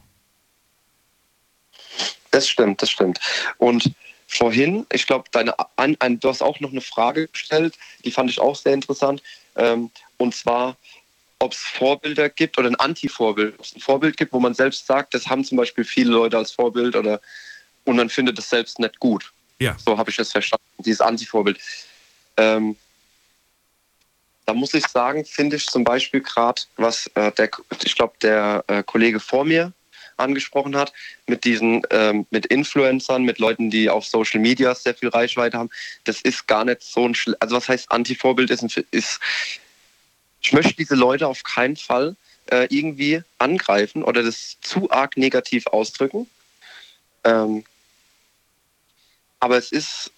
[2.29, 3.19] Das stimmt, das stimmt.
[3.57, 3.91] Und
[4.27, 8.29] vorhin, ich glaube, deine ein, ein, du hast auch noch eine Frage gestellt, die fand
[8.29, 9.23] ich auch sehr interessant.
[9.55, 10.75] Ähm, und zwar,
[11.39, 14.85] ob es Vorbilder gibt oder ein Anti-Vorbild, ob es ein Vorbild gibt, wo man selbst
[14.85, 17.21] sagt, das haben zum Beispiel viele Leute als Vorbild oder
[17.85, 19.31] und man findet es selbst nicht gut.
[19.59, 19.75] Ja.
[19.83, 21.57] So habe ich das verstanden, dieses Anti-Vorbild.
[22.35, 22.75] Ähm,
[24.45, 27.49] da muss ich sagen, finde ich zum Beispiel gerade, was äh, der,
[27.83, 29.73] ich glaube, der äh, Kollege vor mir
[30.17, 30.93] angesprochen hat,
[31.27, 35.69] mit diesen, ähm, mit Influencern, mit Leuten, die auf Social Media sehr viel Reichweite haben,
[36.03, 39.19] das ist gar nicht so ein, Schle also was heißt Anti-Vorbild ist, ist,
[40.41, 42.15] ich möchte diese Leute auf keinen Fall
[42.51, 46.29] äh, irgendwie angreifen oder das zu arg negativ ausdrücken.
[47.23, 47.63] Ähm,
[49.39, 50.11] aber es ist,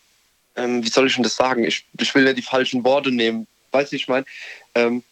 [0.55, 1.63] ähm, wie soll ich denn das sagen?
[1.63, 3.47] Ich, ich will ja die falschen Worte nehmen.
[3.71, 4.25] Weißt du, ich meine,
[4.75, 5.03] ähm,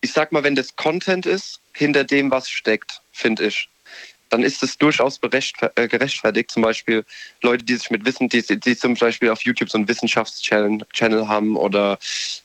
[0.00, 3.68] ich sag mal, wenn das Content ist, hinter dem, was steckt, finde ich,
[4.30, 6.50] dann ist es durchaus äh, gerechtfertigt.
[6.50, 7.04] Zum Beispiel
[7.42, 11.56] Leute, die sich mit Wissen, die, die zum Beispiel auf YouTube so einen Wissenschaftschannel haben
[11.56, 11.98] oder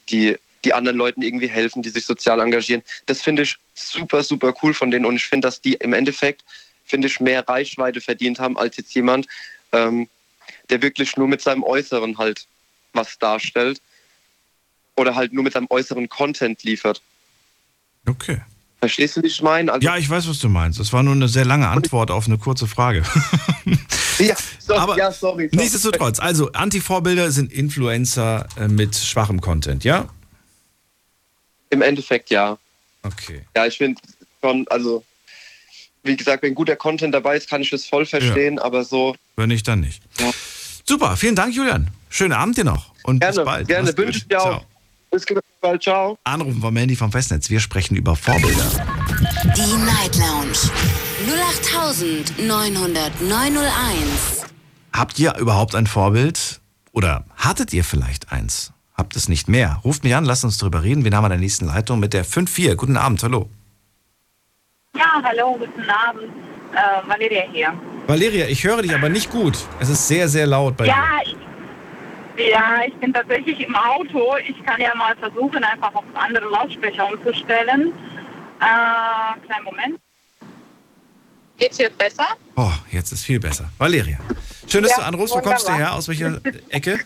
[0.10, 0.36] die,
[0.66, 2.82] die anderen Leuten irgendwie helfen, die sich sozial engagieren.
[3.06, 6.43] Das finde ich super, super cool von denen und ich finde, dass die im Endeffekt,
[6.86, 9.28] finde ich, mehr Reichweite verdient haben als jetzt jemand,
[9.72, 10.10] ähm,
[10.70, 12.47] der wirklich nur mit seinem Äußeren halt
[12.93, 13.80] was darstellt
[14.95, 17.01] oder halt nur mit seinem äußeren Content liefert.
[18.06, 18.41] Okay.
[18.80, 19.72] Verstehst du, wie ich meine?
[19.74, 20.80] Also ja, ich weiß, was du meinst.
[20.80, 23.03] Das war nur eine sehr lange Antwort auf eine kurze Frage.
[24.20, 25.49] ja, sorry, Aber ja, sorry, sorry.
[25.53, 30.08] nichtsdestotrotz, also Anti-Vorbilder sind Influencer äh, mit schwachem Content, ja?
[31.72, 32.58] Im Endeffekt ja.
[33.01, 33.41] Okay.
[33.56, 33.99] Ja, ich finde
[34.41, 35.03] schon, also
[36.03, 38.64] wie gesagt, wenn guter Content dabei ist, kann ich das voll verstehen, ja.
[38.64, 39.16] aber so.
[39.36, 40.03] Wenn nicht, dann nicht.
[40.20, 40.32] Ja.
[40.84, 41.89] Super, vielen Dank, Julian.
[42.10, 42.93] Schönen Abend dir noch.
[43.03, 43.68] Und gerne, bis bald.
[43.68, 44.66] Gerne, wünsche ich dir auch.
[45.16, 45.26] Bis
[45.61, 46.18] bald, ciao.
[46.26, 47.49] Anrufen von Mandy vom Festnetz.
[47.49, 48.70] Wir sprechen über Vorbilder.
[49.55, 50.57] Die Night Lounge
[52.38, 54.43] 0890901.
[54.91, 56.59] Habt ihr überhaupt ein Vorbild?
[56.91, 58.74] Oder hattet ihr vielleicht eins?
[58.93, 59.80] Habt es nicht mehr?
[59.86, 61.05] Ruft mich an, lasst uns darüber reden.
[61.05, 62.76] Wir haben an der nächsten Leitung mit der 5-4.
[62.76, 63.49] Guten Abend, hallo.
[64.97, 66.26] Ja, hallo, guten Abend.
[66.74, 67.74] Äh, Valeria hier.
[68.07, 69.57] Valeria, ich höre dich aber nicht gut.
[69.80, 71.32] Es ist sehr, sehr laut bei ja, dir.
[71.32, 71.38] Ich,
[72.38, 74.36] ja, ich bin tatsächlich im Auto.
[74.48, 77.94] Ich kann ja mal versuchen, einfach auf andere Lautsprecher umzustellen.
[78.60, 80.00] Äh, kleinen Moment.
[81.58, 82.28] Geht's jetzt besser?
[82.58, 83.70] Oh, jetzt ist viel besser.
[83.78, 84.18] Valeria,
[84.68, 85.36] schön, dass Ja, du anrufst.
[85.36, 85.94] Wo kommst du her?
[85.94, 87.00] Aus welcher Ecke?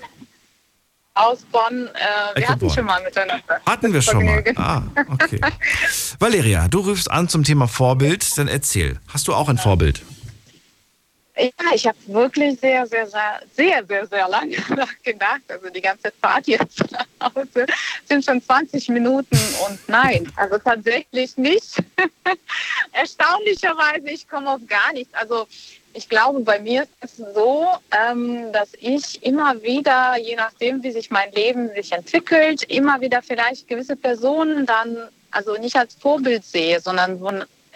[1.14, 1.88] Aus Bonn.
[1.88, 2.70] Äh, wir Ecke hatten Bonn.
[2.72, 3.62] schon mal miteinander.
[3.66, 4.44] Hatten wir schon mal.
[4.56, 5.40] Ah, okay.
[6.20, 8.38] Valeria, du rufst an zum Thema Vorbild.
[8.38, 9.00] Dann erzähl.
[9.14, 10.00] Hast du auch ein Vorbild?
[10.00, 10.06] Ja,
[11.74, 15.42] ich habe wirklich sehr, sehr, sehr, sehr, sehr, sehr lange nachgedacht.
[15.48, 17.66] Also die ganze Fahrt jetzt nach Hause
[18.06, 19.38] sind schon 20 Minuten
[19.68, 21.78] und nein, also tatsächlich nicht.
[22.92, 25.14] Erstaunlicherweise, ich komme auf gar nichts.
[25.14, 25.48] Also
[25.94, 30.92] ich glaube, bei mir ist es so, ähm, dass ich immer wieder, je nachdem, wie
[30.92, 36.44] sich mein Leben sich entwickelt, immer wieder vielleicht gewisse Personen dann, also nicht als Vorbild
[36.44, 37.20] sehe, sondern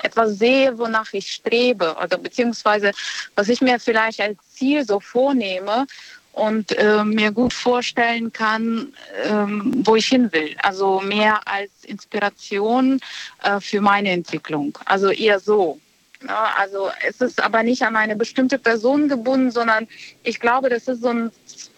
[0.03, 2.91] etwas sehe, wonach ich strebe oder beziehungsweise
[3.35, 5.85] was ich mir vielleicht als Ziel so vornehme
[6.33, 8.93] und äh, mir gut vorstellen kann,
[9.23, 10.55] ähm, wo ich hin will.
[10.61, 12.99] Also mehr als Inspiration
[13.43, 14.77] äh, für meine Entwicklung.
[14.85, 15.79] Also eher so.
[16.27, 19.87] Ja, also es ist aber nicht an eine bestimmte Person gebunden, sondern
[20.23, 21.31] ich glaube, das ist so ein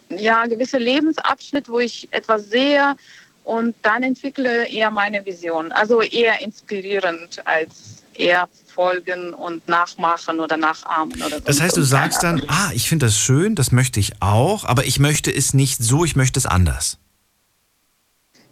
[0.09, 2.95] ja, gewisser Lebensabschnitt, wo ich etwas sehe
[3.43, 5.71] und dann entwickle eher meine Vision.
[5.71, 11.45] Also eher inspirierend als eher folgen und nachmachen oder nachahmen oder so.
[11.45, 14.85] Das heißt, du sagst dann, ah, ich finde das schön, das möchte ich auch, aber
[14.85, 16.97] ich möchte es nicht so, ich möchte es anders.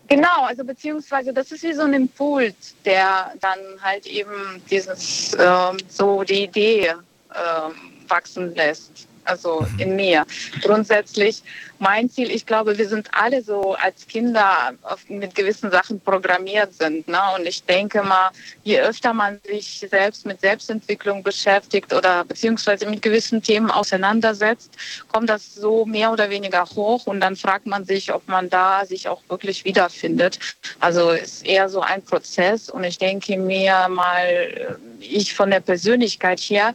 [0.07, 5.77] Genau, also beziehungsweise das ist wie so ein Impuls, der dann halt eben dieses ähm,
[5.87, 6.93] so die Idee
[7.33, 7.73] ähm,
[8.07, 9.07] wachsen lässt.
[9.25, 10.25] Also in mir.
[10.61, 11.43] Grundsätzlich
[11.83, 16.73] mein Ziel, ich glaube, wir sind alle so als Kinder auf, mit gewissen Sachen programmiert
[16.73, 17.07] sind.
[17.09, 17.19] Ne?
[17.37, 18.31] Und ich denke mal,
[18.63, 24.71] je öfter man sich selbst mit Selbstentwicklung beschäftigt oder beziehungsweise mit gewissen Themen auseinandersetzt,
[25.11, 28.85] kommt das so mehr oder weniger hoch und dann fragt man sich, ob man da
[28.85, 30.39] sich auch wirklich wiederfindet.
[30.79, 36.39] Also ist eher so ein Prozess und ich denke mir mal, ich von der Persönlichkeit
[36.39, 36.73] her,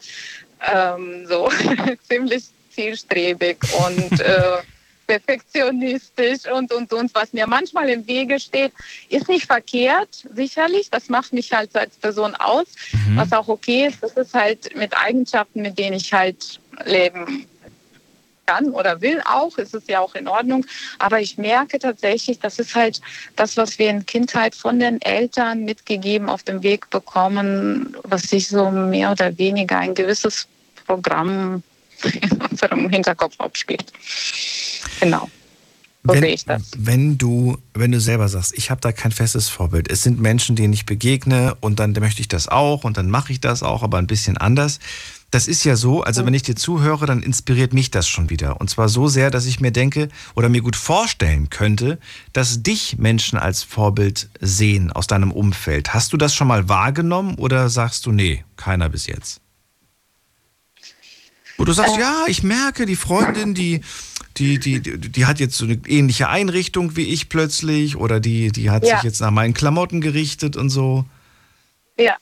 [0.72, 1.50] ähm, so
[2.08, 4.58] ziemlich zielstrebig und äh,
[5.06, 7.14] perfektionistisch und, und, und.
[7.14, 8.72] Was mir manchmal im Wege steht,
[9.08, 10.90] ist nicht verkehrt, sicherlich.
[10.90, 13.16] Das macht mich halt als Person aus, Mhm.
[13.16, 14.02] was auch okay ist.
[14.02, 17.46] Das ist halt mit Eigenschaften, mit denen ich halt leben
[18.48, 20.64] kann oder will auch, ist es ja auch in Ordnung.
[20.98, 23.00] Aber ich merke tatsächlich, das ist halt
[23.36, 28.48] das, was wir in Kindheit von den Eltern mitgegeben auf dem Weg bekommen, was sich
[28.48, 30.46] so mehr oder weniger ein gewisses
[30.86, 31.62] Programm
[32.04, 33.92] in unserem Hinterkopf abspielt.
[35.00, 35.28] Genau.
[36.04, 36.62] So wenn, sehe ich das.
[36.76, 40.56] Wenn du, wenn du selber sagst, ich habe da kein festes Vorbild, es sind Menschen,
[40.56, 43.82] denen ich begegne und dann möchte ich das auch und dann mache ich das auch,
[43.82, 44.78] aber ein bisschen anders.
[45.30, 48.60] Das ist ja so, also wenn ich dir zuhöre, dann inspiriert mich das schon wieder.
[48.60, 51.98] Und zwar so sehr, dass ich mir denke oder mir gut vorstellen könnte,
[52.32, 55.92] dass dich Menschen als Vorbild sehen aus deinem Umfeld.
[55.92, 59.42] Hast du das schon mal wahrgenommen oder sagst du, nee, keiner bis jetzt?
[61.58, 63.82] Wo du sagst, ja, ich merke, die Freundin, die,
[64.38, 68.50] die, die, die, die hat jetzt so eine ähnliche Einrichtung wie ich plötzlich oder die,
[68.52, 68.94] die hat Ja.
[68.96, 71.04] sich jetzt nach meinen Klamotten gerichtet und so.
[71.98, 72.16] Ja.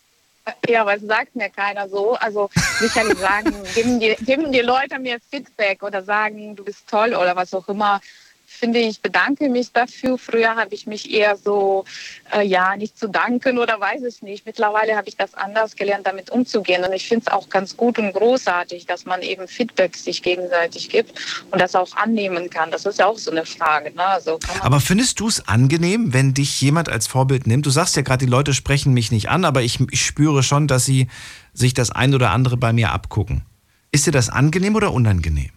[0.69, 2.15] Ja, aber es sagt mir keiner so.
[2.15, 7.15] Also sicherlich sagen, geben die, geben die Leute mir Feedback oder sagen, du bist toll
[7.15, 8.01] oder was auch immer.
[8.49, 10.17] Finde ich, bedanke mich dafür.
[10.19, 11.85] Früher habe ich mich eher so,
[12.33, 14.47] äh, ja, nicht zu danken oder weiß ich nicht.
[14.47, 16.85] Mittlerweile habe ich das anders gelernt, damit umzugehen.
[16.85, 20.89] Und ich finde es auch ganz gut und großartig, dass man eben Feedback sich gegenseitig
[20.89, 21.13] gibt
[21.51, 22.71] und das auch annehmen kann.
[22.71, 23.93] Das ist ja auch so eine Frage.
[23.95, 24.05] Ne?
[24.05, 27.67] Also Aber findest du es angenehm, wenn dich jemand als Vorbild nimmt?
[27.67, 30.69] Du sagst ja gerade, die Leute sprechen mich nicht an, aber ich, ich spüre schon,
[30.69, 31.09] dass sie
[31.53, 33.45] sich das ein oder andere bei mir abgucken.
[33.91, 35.51] Ist dir das angenehm oder unangenehm?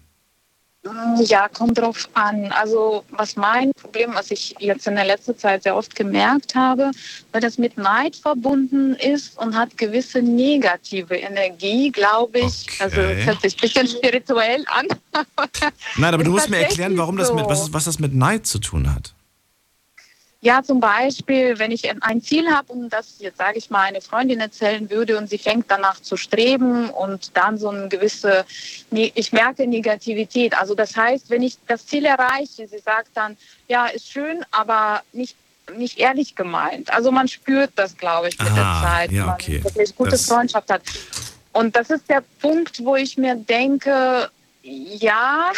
[1.26, 2.52] Ja, kommt drauf an.
[2.54, 6.92] Also was mein Problem, was ich jetzt in der letzten Zeit sehr oft gemerkt habe,
[7.34, 12.68] weil das mit Neid verbunden ist und hat gewisse negative Energie, glaube ich.
[12.80, 14.88] Also es hört sich ein bisschen spirituell an.
[15.98, 18.60] Nein, aber du musst mir erklären, warum das mit, was, was das mit Neid zu
[18.60, 19.14] tun hat.
[20.42, 24.00] Ja, zum Beispiel, wenn ich ein Ziel habe und das jetzt sage ich mal eine
[24.00, 28.46] Freundin erzählen würde und sie fängt danach zu streben und dann so eine gewisse,
[28.90, 30.58] ne- ich merke Negativität.
[30.58, 33.36] Also das heißt, wenn ich das Ziel erreiche, sie sagt dann,
[33.68, 35.36] ja, ist schön, aber nicht
[35.76, 36.92] nicht ehrlich gemeint.
[36.92, 39.54] Also man spürt das, glaube ich, mit der Ah, Zeit, ja, wenn okay.
[39.58, 40.82] man wirklich gute Das- Freundschaft hat.
[41.54, 44.32] Und das ist der Punkt, wo ich mir denke,
[44.70, 45.52] ja,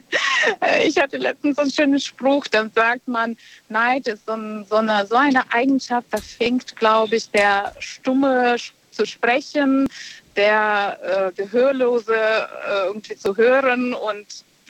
[0.84, 3.36] ich hatte letztens so einen schönen Spruch, dann sagt man,
[3.68, 8.56] Neid ist so, ein, so, eine, so eine Eigenschaft, da fängt, glaube ich, der Stumme
[8.90, 9.88] zu sprechen,
[10.36, 14.26] der äh, Gehörlose äh, irgendwie zu hören und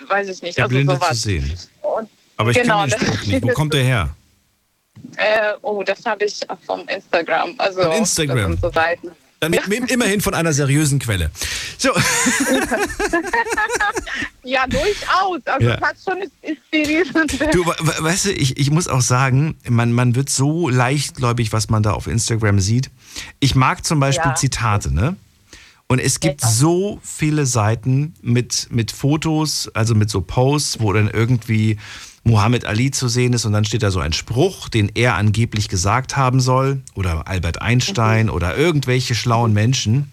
[0.08, 1.22] weiß ich nicht, Der also Blinde zu sowas.
[1.22, 1.58] sehen.
[1.82, 3.42] Und, Aber ich genau, kenne den Spruch nicht.
[3.42, 4.16] Wo kommt der her?
[5.16, 7.54] Äh, oh, das habe ich vom Instagram.
[7.58, 8.36] Also Von Instagram.
[8.36, 9.10] Das sind so Seiten.
[9.40, 11.30] Dann immerhin von einer seriösen Quelle.
[11.78, 11.90] So,
[14.44, 15.40] Ja, durchaus.
[15.44, 15.74] Also Ja.
[15.74, 17.08] es hat schon inspiriert.
[17.54, 21.52] du, we- we- weißt du, ich, ich muss auch sagen, man, man wird so leichtgläubig,
[21.52, 22.90] was man da auf Instagram sieht.
[23.40, 24.34] Ich mag zum Beispiel Ja.
[24.34, 25.16] Zitate, ne?
[25.88, 31.08] Und es gibt so viele Seiten mit, mit Fotos, also mit so Posts, wo dann
[31.08, 31.78] irgendwie
[32.26, 35.68] Muhammad Ali zu sehen ist und dann steht da so ein Spruch, den er angeblich
[35.68, 40.10] gesagt haben soll, oder Albert Einstein oder irgendwelche schlauen Menschen.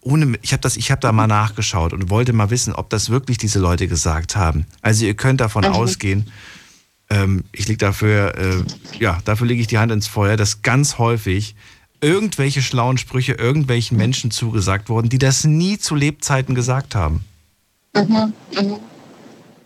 [0.00, 3.58] Ohne, ich habe hab da mal nachgeschaut und wollte mal wissen, ob das wirklich diese
[3.58, 4.66] Leute gesagt haben.
[4.80, 5.70] Also ihr könnt davon Mhm.
[5.72, 6.30] ausgehen,
[7.10, 8.64] ähm, ich leg dafür, äh,
[8.98, 11.54] ja, dafür lege ich die Hand ins Feuer, dass ganz häufig
[12.00, 17.24] irgendwelche schlauen Sprüche irgendwelchen Menschen zugesagt wurden, die das nie zu Lebzeiten gesagt haben.
[17.94, 18.32] Mhm.
[18.58, 18.76] Mhm.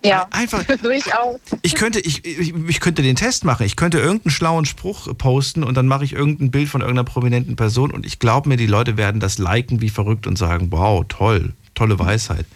[0.07, 1.41] Ja, einfach durchaus.
[1.63, 3.65] Ich könnte, ich, ich, ich könnte den Test machen.
[3.67, 7.57] Ich könnte irgendeinen schlauen Spruch posten und dann mache ich irgendein Bild von irgendeiner prominenten
[7.57, 11.05] Person und ich glaube mir, die Leute werden das liken wie verrückt und sagen, wow,
[11.09, 12.47] toll, tolle Weisheit.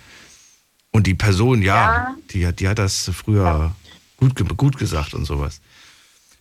[0.92, 2.16] Und die Person, ja, Ja.
[2.32, 3.72] Die, hat, die hat das früher
[4.16, 5.60] gut, ge- gut gesagt und sowas.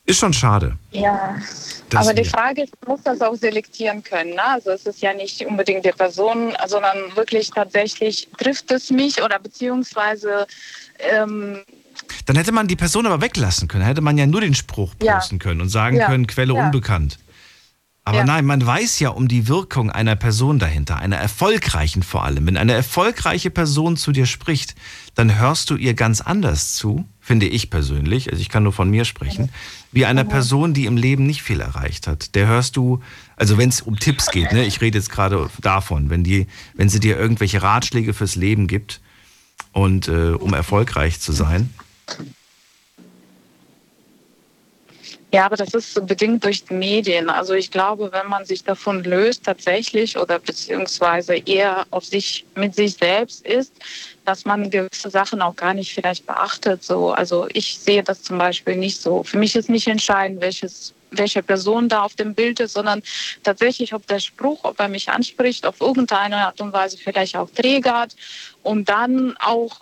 [0.06, 0.76] Ist schon schade.
[0.90, 1.36] Ja,
[1.94, 4.32] aber die Frage ist, man muss das auch selektieren können.
[4.32, 4.44] Ne?
[4.44, 9.38] Also es ist ja nicht unbedingt die Person, sondern wirklich tatsächlich trifft es mich oder
[9.38, 10.48] beziehungsweise
[11.00, 11.58] ähm,
[12.26, 13.84] Dann hätte man die Person aber weglassen können.
[13.86, 15.16] Hätte man ja nur den Spruch Ja.
[15.16, 16.08] posten können und sagen Ja.
[16.08, 16.66] können, Quelle Ja.
[16.66, 17.20] unbekannt.
[18.06, 18.24] Aber Ja.
[18.24, 22.48] nein, man weiß ja um die Wirkung einer Person dahinter, einer erfolgreichen vor allem.
[22.48, 24.74] Wenn eine erfolgreiche Person zu dir spricht,
[25.14, 28.90] dann hörst du ihr ganz anders zu, finde ich persönlich, also ich kann nur von
[28.90, 29.52] mir sprechen,
[29.92, 32.34] wie einer Person, die im Leben nicht viel erreicht hat.
[32.34, 33.00] Der hörst du,
[33.36, 36.90] also wenn es um Tipps geht, ne, ich rede jetzt gerade davon, wenn, die, wenn
[36.90, 39.02] sie dir irgendwelche Ratschläge fürs Leben gibt
[39.74, 41.74] und äh, um erfolgreich zu sein,
[45.32, 47.30] Ja, aber das ist bedingt durch die Medien.
[47.30, 52.74] Also ich glaube, wenn man sich davon löst tatsächlich oder beziehungsweise eher auf sich mit
[52.74, 53.72] sich selbst ist,
[54.26, 56.84] dass man gewisse Sachen auch gar nicht vielleicht beachtet.
[56.84, 59.24] So, also ich sehe das zum Beispiel nicht so.
[59.24, 63.02] Für mich ist nicht entscheidend, welches welche Person da auf dem Bild ist, sondern
[63.44, 67.50] tatsächlich, ob der Spruch, ob er mich anspricht, auf irgendeine Art und Weise vielleicht auch
[67.50, 68.16] triggert
[68.64, 69.82] und dann auch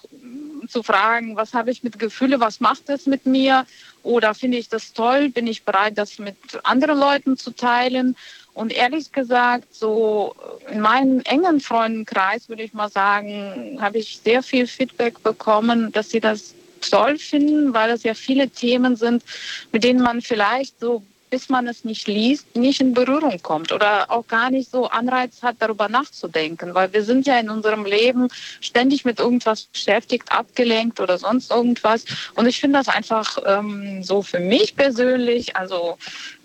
[0.68, 3.66] zu fragen, was habe ich mit Gefühle, was macht es mit mir
[4.04, 8.16] oder finde ich das toll, bin ich bereit, das mit anderen Leuten zu teilen.
[8.54, 10.36] Und ehrlich gesagt, so
[10.70, 16.10] in meinem engen Freundenkreis würde ich mal sagen, habe ich sehr viel Feedback bekommen, dass
[16.10, 19.24] sie das toll finden, weil es ja viele Themen sind,
[19.72, 24.10] mit denen man vielleicht so bis man es nicht liest, nicht in Berührung kommt oder
[24.10, 26.74] auch gar nicht so Anreiz hat, darüber nachzudenken.
[26.74, 28.28] Weil wir sind ja in unserem Leben
[28.62, 32.06] ständig mit irgendwas beschäftigt, abgelenkt oder sonst irgendwas.
[32.36, 35.98] Und ich finde das einfach ähm, so für mich persönlich, also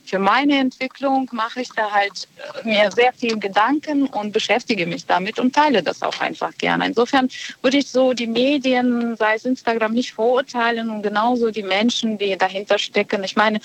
[0.05, 2.29] für meine Entwicklung mache ich da halt
[2.65, 6.87] äh, mir sehr viel Gedanken und beschäftige mich damit und teile das auch einfach gerne.
[6.87, 7.29] Insofern
[7.63, 12.37] würde ich so die Medien, sei es Instagram, nicht verurteilen und genauso die Menschen, die
[12.37, 13.23] dahinter stecken.
[13.25, 13.61] Ich meine,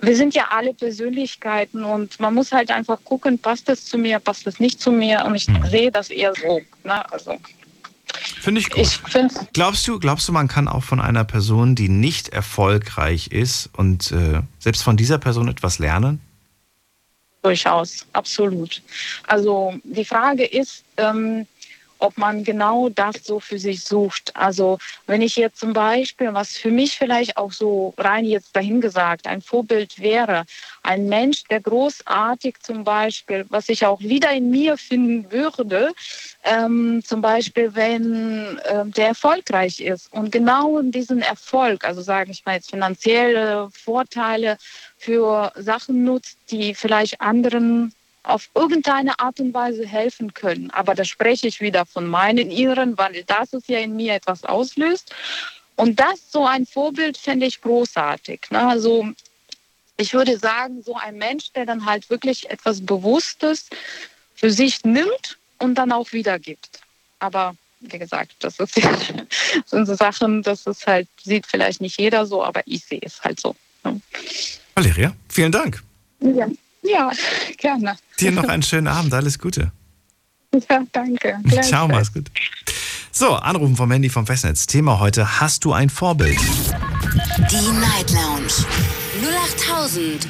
[0.00, 4.18] wir sind ja alle Persönlichkeiten und man muss halt einfach gucken, passt das zu mir,
[4.18, 5.66] passt das nicht zu mir und ich Hm.
[5.68, 6.60] sehe das eher so.
[6.84, 7.12] Ne?
[7.12, 7.38] Also
[8.40, 8.82] Finde ich gut.
[8.82, 9.00] ich
[9.52, 14.12] Glaubst du, glaubst du, man kann auch von einer Person, die nicht erfolgreich ist und
[14.12, 16.20] äh, selbst von dieser Person etwas lernen?
[17.42, 18.82] Durchaus, absolut.
[19.26, 21.46] Also die Frage ist, ähm,
[21.98, 24.34] ob man genau das so für sich sucht.
[24.34, 29.26] Also wenn ich jetzt zum Beispiel, was für mich vielleicht auch so rein jetzt dahingesagt
[29.26, 30.44] ein Vorbild wäre,
[30.82, 35.92] ein Mensch, der großartig zum Beispiel, was ich auch wieder in mir finden würde,
[36.44, 42.44] ähm, zum Beispiel, wenn ähm, der erfolgreich ist und genau diesen Erfolg, also sage ich
[42.44, 44.56] mal jetzt finanzielle Vorteile
[44.96, 47.92] für Sachen nutzt, die vielleicht anderen
[48.28, 50.70] auf irgendeine Art und Weise helfen können.
[50.70, 54.44] Aber da spreche ich wieder von meinen Iren, weil das es ja in mir etwas
[54.44, 55.14] auslöst.
[55.76, 58.42] Und das so ein Vorbild fände ich großartig.
[58.50, 58.66] Ne?
[58.66, 59.08] Also
[59.96, 63.70] ich würde sagen, so ein Mensch, der dann halt wirklich etwas Bewusstes
[64.34, 66.80] für sich nimmt und dann auch wiedergibt.
[67.20, 71.98] Aber wie gesagt, das ist das sind so Sachen, das ist halt, sieht vielleicht nicht
[71.98, 73.56] jeder so, aber ich sehe es halt so.
[73.84, 74.00] ne?
[74.74, 75.82] Valeria, vielen Dank.
[76.20, 76.48] Ja,
[76.82, 77.10] ja
[77.56, 77.96] gerne.
[78.20, 79.72] Dir noch einen schönen Abend, alles Gute.
[80.70, 81.38] Ja, danke.
[81.62, 82.30] Ciao, mach's gut.
[83.12, 84.66] So, Anrufen vom Handy vom Festnetz.
[84.66, 86.38] Thema heute, hast du ein Vorbild?
[87.50, 88.52] Die Night Lounge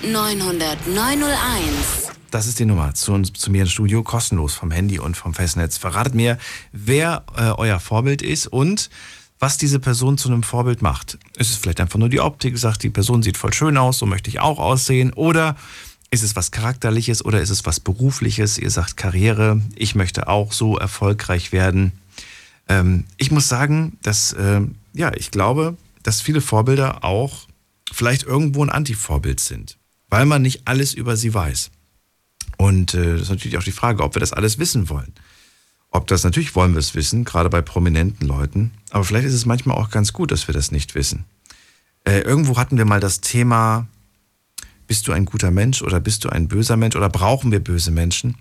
[0.02, 2.12] 0890901.
[2.30, 5.34] Das ist die Nummer zu, uns, zu mir ins Studio, kostenlos vom Handy und vom
[5.34, 5.78] Festnetz.
[5.78, 6.38] Verratet mir,
[6.72, 8.90] wer äh, euer Vorbild ist und
[9.38, 11.18] was diese Person zu einem Vorbild macht.
[11.36, 14.06] Ist es vielleicht einfach nur die Optik, sagt, die Person sieht voll schön aus, so
[14.06, 15.56] möchte ich auch aussehen, oder
[16.10, 18.58] ist es was Charakterliches oder ist es was Berufliches?
[18.58, 21.92] Ihr sagt Karriere, ich möchte auch so erfolgreich werden.
[22.68, 27.46] Ähm, ich muss sagen, dass, ähm, ja, ich glaube, dass viele Vorbilder auch
[27.92, 29.76] vielleicht irgendwo ein Anti-Vorbild sind,
[30.08, 31.70] weil man nicht alles über sie weiß.
[32.56, 35.12] Und äh, das ist natürlich auch die Frage, ob wir das alles wissen wollen.
[35.90, 39.46] Ob das, natürlich wollen wir es wissen, gerade bei prominenten Leuten, aber vielleicht ist es
[39.46, 41.24] manchmal auch ganz gut, dass wir das nicht wissen.
[42.04, 43.86] Äh, irgendwo hatten wir mal das Thema,
[44.88, 47.92] bist du ein guter Mensch oder bist du ein böser Mensch oder brauchen wir böse
[47.92, 48.36] Menschen?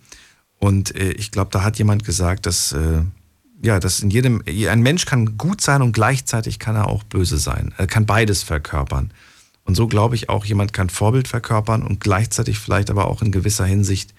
[0.57, 3.01] Und äh, ich glaube, da hat jemand gesagt, dass, äh,
[3.61, 7.37] ja, dass in jedem, ein Mensch kann gut sein und gleichzeitig kann er auch böse
[7.37, 7.75] sein.
[7.77, 9.11] Er kann beides verkörpern.
[9.65, 13.31] Und so glaube ich auch, jemand kann Vorbild verkörpern und gleichzeitig vielleicht aber auch in
[13.31, 14.13] gewisser Hinsicht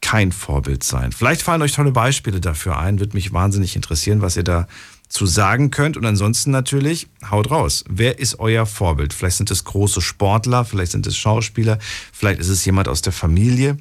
[0.00, 1.12] kein Vorbild sein.
[1.12, 4.66] Vielleicht fallen euch tolle Beispiele dafür ein, würde mich wahnsinnig interessieren, was ihr da
[5.10, 5.98] zu sagen könnt.
[5.98, 7.84] Und ansonsten natürlich, haut raus.
[7.90, 9.12] Wer ist euer Vorbild?
[9.12, 11.78] Vielleicht sind es große Sportler, vielleicht sind es Schauspieler,
[12.12, 13.76] vielleicht ist es jemand aus der Familie.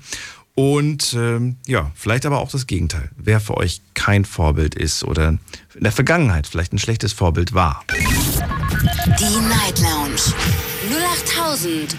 [0.55, 3.11] Und ähm, ja, vielleicht aber auch das Gegenteil.
[3.15, 5.39] Wer für euch kein Vorbild ist oder in
[5.79, 7.85] der Vergangenheit vielleicht ein schlechtes Vorbild war.
[7.87, 10.19] Die Night Lounge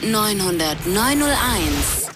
[0.05, 2.09] 0890901.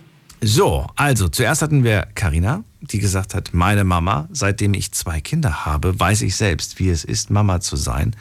[0.46, 5.64] So, also zuerst hatten wir Karina, die gesagt hat, meine Mama, seitdem ich zwei Kinder
[5.64, 8.14] habe, weiß ich selbst, wie es ist, Mama zu sein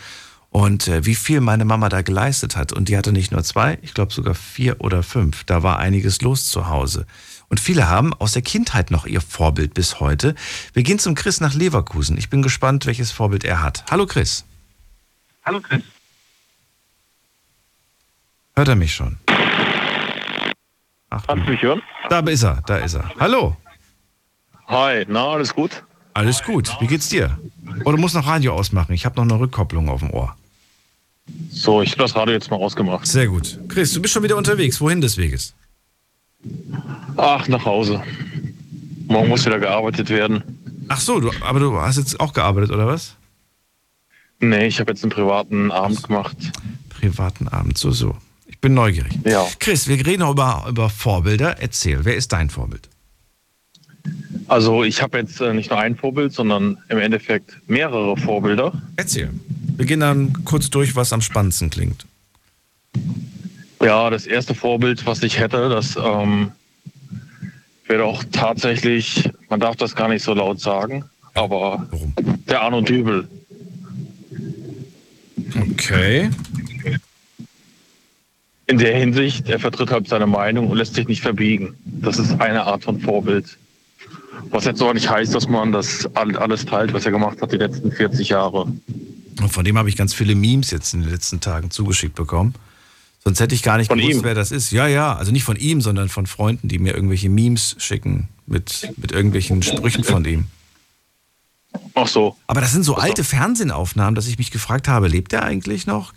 [0.49, 2.71] und äh, wie viel meine Mama da geleistet hat.
[2.71, 5.43] Und die hatte nicht nur zwei, ich glaube sogar vier oder fünf.
[5.43, 7.07] Da war einiges los zu Hause.
[7.49, 10.33] Und viele haben aus der Kindheit noch ihr Vorbild bis heute.
[10.71, 12.17] Wir gehen zum Chris nach Leverkusen.
[12.17, 13.83] Ich bin gespannt, welches Vorbild er hat.
[13.91, 14.45] Hallo Chris.
[15.43, 15.81] Hallo Chris.
[18.55, 19.17] Hört er mich schon?
[21.13, 21.81] Ach, Kannst du mich hören?
[22.09, 23.11] da ist er, da ist er.
[23.19, 23.55] Hallo.
[24.67, 25.83] Hi, na, alles gut?
[26.13, 26.75] Alles gut.
[26.79, 27.37] Wie geht's dir?
[27.85, 28.93] Oh, du musst noch Radio ausmachen.
[28.93, 30.35] Ich habe noch eine Rückkopplung auf dem Ohr.
[31.49, 33.05] So, ich habe das Radio jetzt mal ausgemacht.
[33.07, 33.59] Sehr gut.
[33.69, 34.79] Chris, du bist schon wieder unterwegs.
[34.81, 35.53] Wohin des Weges?
[37.17, 38.01] Ach, nach Hause.
[39.07, 40.43] Morgen muss wieder gearbeitet werden.
[40.89, 43.15] Ach so, du, aber du hast jetzt auch gearbeitet, oder was?
[44.39, 46.35] Nee, ich habe jetzt einen privaten Abend gemacht.
[46.89, 48.17] Privaten Abend, so, so.
[48.53, 49.11] Ich bin neugierig.
[49.25, 49.47] Ja.
[49.59, 51.59] Chris, wir reden über, über Vorbilder.
[51.59, 52.87] Erzähl, wer ist dein Vorbild?
[54.47, 58.71] Also ich habe jetzt äh, nicht nur ein Vorbild, sondern im Endeffekt mehrere Vorbilder.
[58.95, 59.31] Erzähl.
[59.75, 62.05] Wir gehen dann kurz durch, was am spannendsten klingt.
[63.81, 66.51] Ja, das erste Vorbild, was ich hätte, das ähm,
[67.87, 72.13] wäre auch tatsächlich, man darf das gar nicht so laut sagen, aber Warum?
[72.47, 73.27] der Arno Dübel.
[75.71, 76.29] Okay.
[78.67, 81.75] In der Hinsicht, er vertritt halt seine Meinung und lässt sich nicht verbiegen.
[81.85, 83.57] Das ist eine Art von Vorbild.
[84.49, 87.51] Was jetzt aber nicht heißt, dass man das all- alles teilt, was er gemacht hat
[87.51, 88.63] die letzten 40 Jahre.
[89.41, 92.53] Und von dem habe ich ganz viele Memes jetzt in den letzten Tagen zugeschickt bekommen.
[93.23, 94.23] Sonst hätte ich gar nicht Von gewusst, ihm?
[94.23, 94.71] wer das ist.
[94.71, 98.91] Ja, ja, also nicht von ihm, sondern von Freunden, die mir irgendwelche Memes schicken mit,
[98.97, 100.45] mit irgendwelchen Sprüchen von ihm.
[101.95, 102.35] Ach so.
[102.47, 106.13] Aber das sind so alte Fernsehaufnahmen, dass ich mich gefragt habe, lebt er eigentlich noch?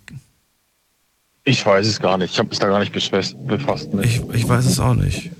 [1.48, 2.32] Ich weiß es gar nicht.
[2.32, 3.94] Ich habe mich da gar nicht befasst.
[3.94, 4.04] Mit.
[4.04, 5.30] Ich, ich weiß es auch nicht.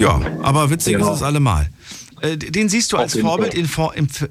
[0.00, 1.10] Ja, aber witzig Genau.
[1.12, 1.68] ist es allemal.
[2.22, 3.68] Äh, Den siehst du Auf als Vorbild in,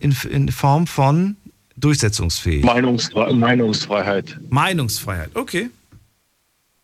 [0.01, 1.37] in, in, Form von
[1.77, 2.65] durchsetzungsfähig.
[2.65, 4.37] Meinungsfre Meinungsfreiheit.
[4.49, 5.69] Meinungsfreiheit, okay.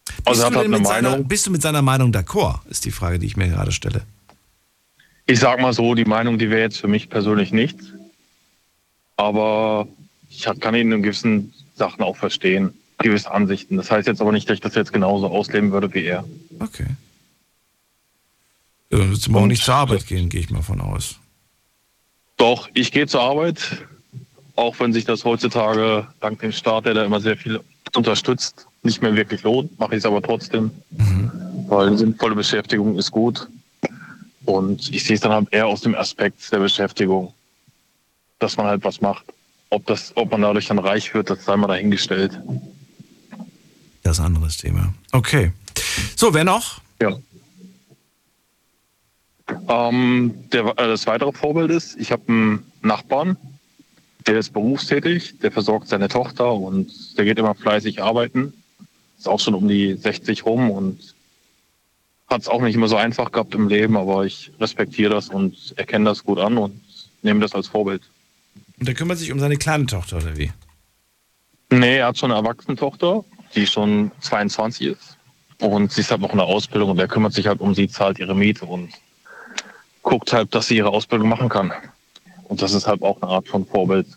[0.06, 1.28] Bist, Also er du eine mit seiner, Meinung.
[1.28, 4.04] bist du mit seiner Meinung d'accord, ist die Frage, die ich mir gerade stelle.
[5.26, 7.86] Ich sag mal so, die Meinung, die wäre jetzt für mich persönlich nichts.
[9.18, 9.88] Aber
[10.30, 13.78] ich kann ihn in gewissen Sachen auch verstehen, gewisse Ansichten.
[13.78, 16.26] Das heißt jetzt aber nicht, dass ich das jetzt genauso ausleben würde wie er.
[16.60, 16.88] Okay.
[18.89, 21.18] Ja, dann würdest du morgen nicht zur Arbeit gehen, gehe ich mal von aus.
[22.38, 23.86] Doch, ich gehe zur Arbeit,
[24.56, 27.62] auch wenn sich das heutzutage dank dem Staat, der da immer sehr viel
[27.95, 30.72] unterstützt, nicht mehr wirklich lohnt, mache ich es aber trotzdem,
[31.68, 33.47] weil eine sinnvolle Beschäftigung ist gut.
[34.45, 37.34] Und ich sehe es dann halt eher aus dem Aspekt der Beschäftigung,
[38.39, 39.26] dass man halt was macht.
[39.70, 42.38] Ob, das, ob man dadurch dann reich wird, das sei mal dahingestellt.
[44.04, 44.93] Das ist ein anderes Thema.
[45.12, 45.52] Okay.
[46.16, 46.82] So, wer noch?
[47.02, 47.18] Ja.
[49.68, 53.38] Ähm, der, äh, das weitere Vorbild ist, ich habe einen Nachbarn,
[54.28, 58.54] der ist berufstätig, der versorgt seine Tochter und der geht immer fleißig arbeiten.
[59.18, 61.16] Ist auch schon um die 60 rum und
[62.28, 65.74] hat es auch nicht immer so einfach gehabt im Leben, aber ich respektiere das und
[65.76, 66.80] erkenne das gut an und
[67.22, 68.04] nehme das als Vorbild.
[68.80, 70.52] Und der kümmert sich um seine kleine Tochter, oder wie?
[71.70, 73.24] Nee, er hat schon eine erwachsene Tochter,
[73.56, 75.18] die schon 22 ist.
[75.60, 77.88] Und sie ist halt noch in der Ausbildung und er kümmert sich halt um sie,
[77.88, 78.89] zahlt ihre Miete und
[80.02, 81.72] guckt halt, dass sie ihre Ausbildung machen kann.
[82.45, 84.08] Und das ist halt auch eine Art von Vorbild.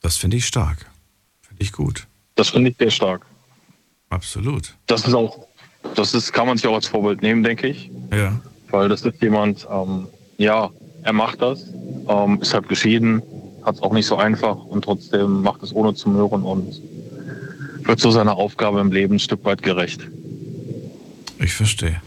[0.00, 0.90] Das finde ich stark.
[1.42, 2.06] Finde ich gut.
[2.34, 3.26] Das finde ich sehr stark.
[4.08, 4.74] Absolut.
[4.86, 5.46] Das ist auch,
[5.94, 7.90] das ist, kann man sich auch als Vorbild nehmen, denke ich.
[8.10, 8.40] Ja.
[8.70, 10.08] Weil das ist jemand, ähm,
[10.38, 10.70] ja,
[11.02, 11.66] er macht das,
[12.08, 13.22] ähm, ist halt geschieden,
[13.64, 16.80] hat es auch nicht so einfach und trotzdem macht es ohne zu möhren und
[17.84, 20.00] wird so seiner Aufgabe im Leben ein Stück weit gerecht.
[21.38, 22.00] Ich verstehe.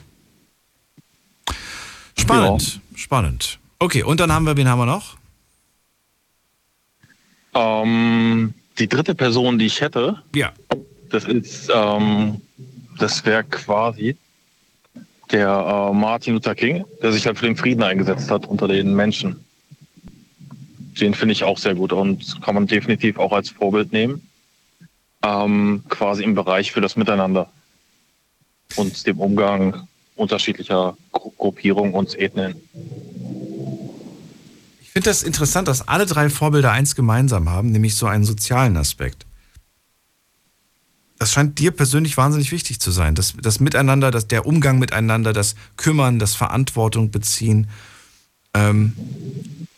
[2.18, 2.80] Spannend.
[2.96, 3.60] Spannend.
[3.80, 5.18] Okay, und dann haben wir, wen haben wir noch?
[7.54, 10.52] Ähm, die dritte Person, die ich hätte, Ja.
[11.10, 12.42] das ist, ähm,
[12.98, 14.18] das wäre quasi
[15.32, 18.94] der äh, Martin Luther King, der sich halt für den Frieden eingesetzt hat unter den
[18.96, 19.44] Menschen.
[21.00, 24.28] Den finde ich auch sehr gut und kann man definitiv auch als Vorbild nehmen.
[25.24, 27.50] Ähm, quasi im Bereich für das Miteinander
[28.76, 32.56] und dem Umgang unterschiedlicher Gru Gruppierungen und Ethnien.
[34.82, 38.78] Ich finde das interessant, dass alle drei Vorbilder eins gemeinsam haben, nämlich so einen sozialen
[38.78, 39.26] Aspekt.
[41.18, 43.16] Das scheint dir persönlich wahnsinnig wichtig zu sein.
[43.16, 47.70] Das, das Miteinander, das, der Umgang miteinander, das Kümmern, das Verantwortung beziehen.
[48.54, 48.94] Ähm,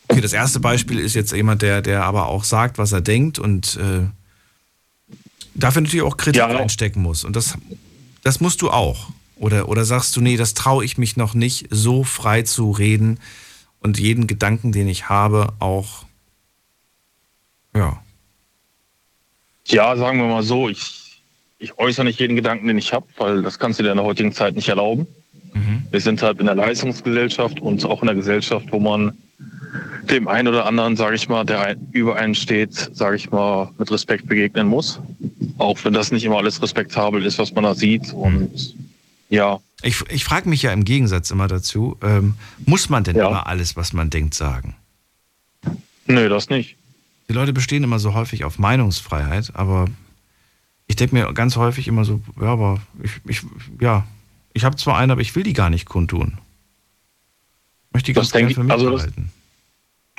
[0.08, 3.38] okay, das erste Beispiel ist jetzt jemand, der, der aber auch sagt, was er denkt
[3.38, 4.06] und äh,
[5.58, 6.46] dafür natürlich auch Kritik Ja.
[6.48, 7.24] einstecken muss.
[7.24, 7.58] Und das,
[8.22, 9.10] das musst du auch.
[9.36, 13.20] Oder, oder sagst du, nee, das traue ich mich noch nicht, so frei zu reden
[13.80, 16.04] und jeden Gedanken, den ich habe, auch,
[17.74, 18.02] ja.
[19.66, 21.22] Ja, sagen wir mal so, ich,
[21.58, 24.06] ich äußere nicht jeden Gedanken, den ich habe, weil das kannst du dir in der
[24.06, 25.06] heutigen Zeit nicht erlauben.
[25.90, 29.16] Wir sind halt in der Leistungsgesellschaft und auch in der Gesellschaft, wo man
[30.10, 33.90] dem einen oder anderen, sage ich mal, der über einen steht, sage ich mal, mit
[33.90, 35.00] Respekt begegnen muss.
[35.58, 38.12] Auch wenn das nicht immer alles respektabel ist, was man da sieht.
[38.12, 38.74] Und
[39.28, 42.34] ja, Ich, ich frage mich ja im Gegensatz immer dazu, ähm,
[42.66, 43.28] muss man denn Ja.
[43.28, 44.74] immer alles, was man denkt, sagen?
[46.06, 46.76] nö, das nicht.
[47.28, 49.86] Die Leute bestehen immer so häufig auf Meinungsfreiheit, aber
[50.86, 53.42] ich denke mir ganz häufig immer so, ja, aber ich, ich
[53.80, 54.06] ja,
[54.54, 56.38] ich habe zwar eine, aber ich will die gar nicht kundtun.
[57.88, 59.30] Ich möchte die Das ganz gerne für ich- mich also das- behalten.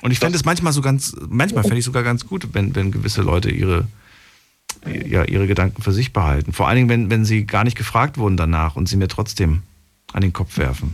[0.01, 2.91] Und ich fände es manchmal so ganz, manchmal fände ich sogar ganz gut, wenn, wenn
[2.91, 3.87] gewisse Leute ihre,
[4.85, 6.53] ja, ihre Gedanken für sich behalten.
[6.53, 9.61] Vor allen Dingen, wenn, wenn sie gar nicht gefragt wurden danach und sie mir trotzdem
[10.13, 10.93] an den Kopf werfen.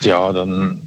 [0.00, 0.80] Ja, dann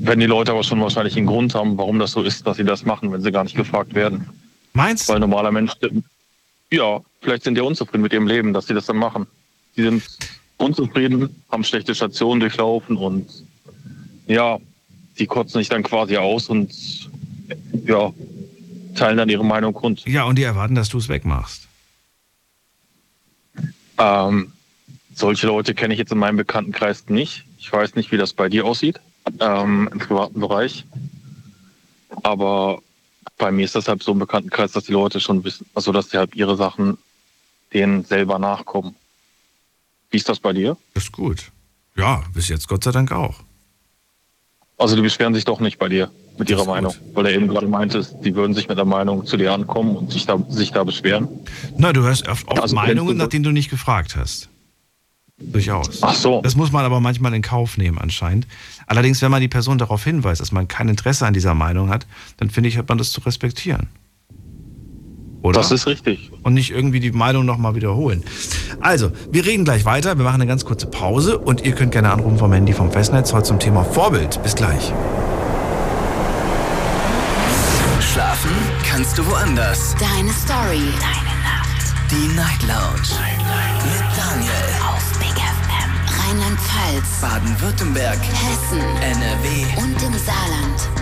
[0.00, 2.64] werden die Leute aber schon wahrscheinlich einen Grund haben, warum das so ist, dass sie
[2.64, 4.26] das machen, wenn sie gar nicht gefragt werden.
[4.72, 5.72] Meinst Weil ein normaler Mensch,
[6.70, 9.26] ja, vielleicht sind die unzufrieden mit ihrem Leben, dass sie das dann machen.
[9.76, 10.02] Die sind
[10.56, 13.26] unzufrieden, haben schlechte Stationen durchlaufen und
[14.26, 14.58] ja,
[15.18, 16.72] die kotzen sich dann quasi aus und
[17.84, 18.12] ja,
[18.94, 20.04] teilen dann ihre Meinung kund.
[20.06, 21.68] Ja, und die erwarten, dass du es wegmachst.
[23.98, 24.52] Ähm,
[25.14, 27.44] solche Leute kenne ich jetzt in meinem Bekanntenkreis nicht.
[27.58, 29.00] Ich weiß nicht, wie das bei dir aussieht
[29.38, 30.84] ähm, im privaten Bereich.
[32.22, 32.80] Aber
[33.38, 36.08] bei mir ist das halt so im Bekanntenkreis, dass die Leute schon wissen, also dass
[36.08, 36.98] die halt ihre Sachen
[37.72, 38.94] denen selber nachkommen.
[40.10, 40.76] Wie ist das bei dir?
[40.94, 41.52] Das ist gut.
[41.96, 43.40] Ja, bis jetzt Gott sei Dank auch.
[44.80, 47.66] Also die beschweren sich doch nicht bei dir mit ihrer Meinung, weil er eben gerade
[47.66, 50.84] meintest, die würden sich mit der Meinung zu dir ankommen und sich da, sich da
[50.84, 51.28] beschweren.
[51.76, 54.48] Na, du hörst oft, Also Meinungen, nach denen du nicht gefragt hast.
[55.36, 56.02] Durchaus.
[56.02, 56.40] Ach so.
[56.42, 58.46] Das muss man aber manchmal in Kauf nehmen anscheinend.
[58.86, 62.06] Allerdings, wenn man die Person darauf hinweist, dass man kein Interesse an dieser Meinung hat,
[62.38, 63.88] dann finde ich, hat man das zu respektieren.
[65.42, 65.58] Oder?
[65.60, 66.30] Das ist richtig.
[66.42, 68.24] Und nicht irgendwie die Meinung nochmal wiederholen.
[68.80, 70.18] Also, wir reden gleich weiter.
[70.18, 73.32] Wir machen eine ganz kurze Pause und ihr könnt gerne anrufen vom Handy vom Festnetz
[73.32, 74.42] heute zum Thema Vorbild.
[74.42, 74.92] Bis gleich.
[78.12, 78.50] Schlafen
[78.88, 79.94] kannst du woanders.
[79.98, 80.82] Deine Story.
[81.00, 81.84] Deine Nacht.
[82.10, 83.08] Die Night Lounge.
[83.84, 84.52] Mit Daniel.
[84.88, 85.90] Auf Big FM.
[86.20, 87.20] Rheinland-Pfalz.
[87.20, 88.18] Baden-Württemberg.
[88.18, 88.80] Hessen.
[89.00, 89.82] NRW.
[89.82, 90.99] Und im Saarland.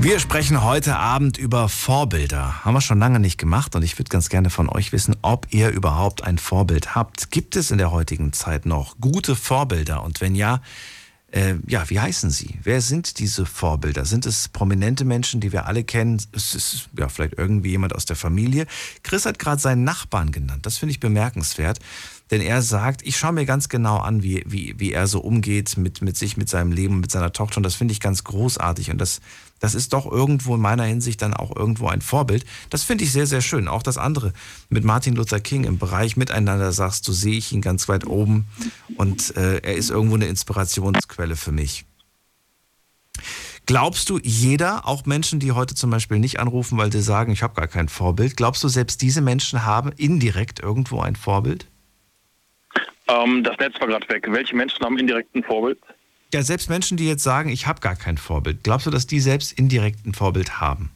[0.00, 2.64] Wir sprechen heute Abend über Vorbilder.
[2.64, 5.48] Haben wir schon lange nicht gemacht und ich würde ganz gerne von euch wissen, ob
[5.50, 7.32] ihr überhaupt ein Vorbild habt.
[7.32, 10.04] Gibt es in der heutigen Zeit noch gute Vorbilder?
[10.04, 10.62] Und wenn ja,
[11.32, 12.60] äh, ja, wie heißen sie?
[12.62, 14.04] Wer sind diese Vorbilder?
[14.04, 16.22] Sind es prominente Menschen, die wir alle kennen?
[16.30, 18.68] Es ist ja vielleicht irgendwie jemand aus der Familie.
[19.02, 20.64] Chris hat gerade seinen Nachbarn genannt.
[20.64, 21.80] Das finde ich bemerkenswert.
[22.30, 25.76] Denn er sagt, ich schaue mir ganz genau an, wie, wie, wie er so umgeht
[25.76, 27.56] mit, mit sich, mit seinem Leben, mit seiner Tochter.
[27.56, 28.90] Und das finde ich ganz großartig.
[28.90, 29.20] Und das,
[29.60, 32.44] das ist doch irgendwo in meiner Hinsicht dann auch irgendwo ein Vorbild.
[32.70, 33.68] Das finde ich sehr, sehr schön.
[33.68, 34.32] Auch das andere
[34.68, 38.46] mit Martin Luther King im Bereich Miteinander sagst du, sehe ich ihn ganz weit oben.
[38.96, 41.84] Und äh, er ist irgendwo eine Inspirationsquelle für mich.
[43.66, 47.42] Glaubst du, jeder, auch Menschen, die heute zum Beispiel nicht anrufen, weil sie sagen, ich
[47.42, 51.66] habe gar kein Vorbild, glaubst du, selbst diese Menschen haben indirekt irgendwo ein Vorbild?
[53.08, 54.26] Ähm, das Netz war gerade weg.
[54.30, 55.78] Welche Menschen haben indirekt ein Vorbild?
[56.32, 59.20] Ja, selbst Menschen, die jetzt sagen, ich habe gar kein Vorbild, glaubst du, dass die
[59.20, 60.90] selbst indirekt ein Vorbild haben?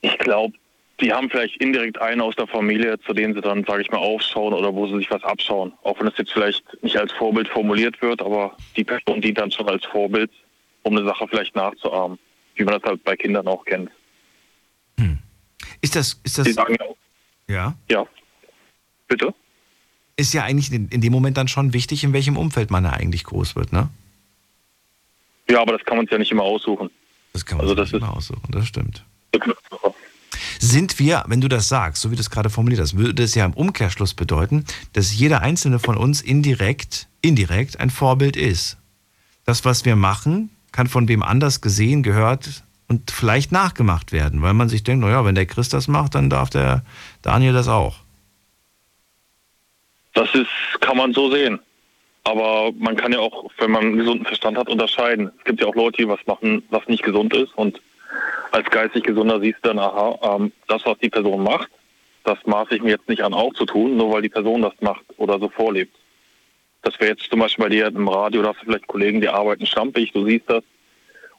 [0.00, 0.54] Ich glaube,
[1.00, 3.98] die haben vielleicht indirekt einen aus der Familie, zu denen sie dann, sage ich mal,
[3.98, 5.72] aufschauen oder wo sie sich was abschauen.
[5.82, 9.50] Auch wenn es jetzt vielleicht nicht als Vorbild formuliert wird, aber die Person dient dann
[9.50, 10.30] schon als Vorbild,
[10.82, 12.18] um eine Sache vielleicht nachzuahmen,
[12.54, 13.90] wie man das halt bei Kindern auch kennt.
[15.80, 16.96] Ist das, ist Die das, sagen ja auch,
[17.48, 18.06] ja, ja,
[19.08, 19.32] bitte?
[20.16, 23.24] Ist ja eigentlich in, dem Moment dann schon wichtig, in welchem Umfeld man da eigentlich
[23.24, 23.88] groß wird, ne?
[25.48, 26.90] Ja, aber das kann man sich ja nicht immer aussuchen.
[27.32, 29.04] Das kann man Also sich das immer aussuchen, das stimmt.
[30.58, 33.34] Sind wir, wenn du das sagst, so wie du es gerade formuliert hast, würde es
[33.34, 34.64] ja im Umkehrschluss bedeuten,
[34.94, 38.78] dass jeder einzelne von uns indirekt, indirekt ein Vorbild ist.
[39.44, 44.54] Das, was wir machen, kann von wem anders gesehen, gehört und vielleicht nachgemacht werden, weil
[44.54, 46.82] man sich denkt, naja, wenn der Chris das macht, dann darf der
[47.22, 47.96] Daniel das auch.
[50.16, 50.48] Das ist,
[50.80, 51.60] kann man so sehen.
[52.24, 55.30] Aber man kann ja auch, wenn man einen gesunden Verstand hat, unterscheiden.
[55.38, 57.54] Es gibt ja auch Leute, die was machen, was nicht gesund ist.
[57.54, 57.82] Und
[58.50, 61.68] als geistig Gesunder siehst du dann, aha, ähm, das, was die Person macht,
[62.24, 64.72] das maße ich mir jetzt nicht an, auch zu tun, nur weil die Person das
[64.80, 65.94] macht oder so vorlebt.
[66.80, 69.28] Das wäre jetzt zum Beispiel bei dir im Radio, da hast du vielleicht Kollegen, die
[69.28, 70.64] arbeiten schlampig, du siehst das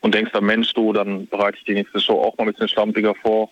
[0.01, 2.69] und denkst dann, Mensch, du, dann bereite ich die nächste Show auch mal ein bisschen
[2.69, 3.49] schlampiger vor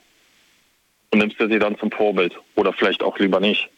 [1.09, 2.39] und nimmst dir sie dann zum Vorbild.
[2.55, 3.69] Oder vielleicht auch lieber nicht.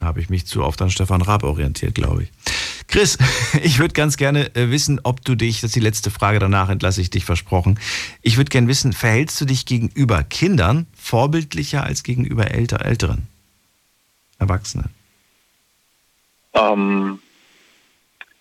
[0.00, 2.30] Habe ich mich zu oft an Stefan Raab orientiert, glaube ich.
[2.86, 3.18] Chris,
[3.62, 6.70] ich würde ganz gerne äh, wissen, ob du dich, das ist die letzte Frage, danach
[6.70, 7.78] entlasse ich dich versprochen.
[8.22, 13.26] Ich würde gerne wissen, verhältst du dich gegenüber Kindern vorbildlicher als gegenüber älter, Älteren?
[14.38, 14.90] Erwachsenen?
[16.54, 17.18] Ähm,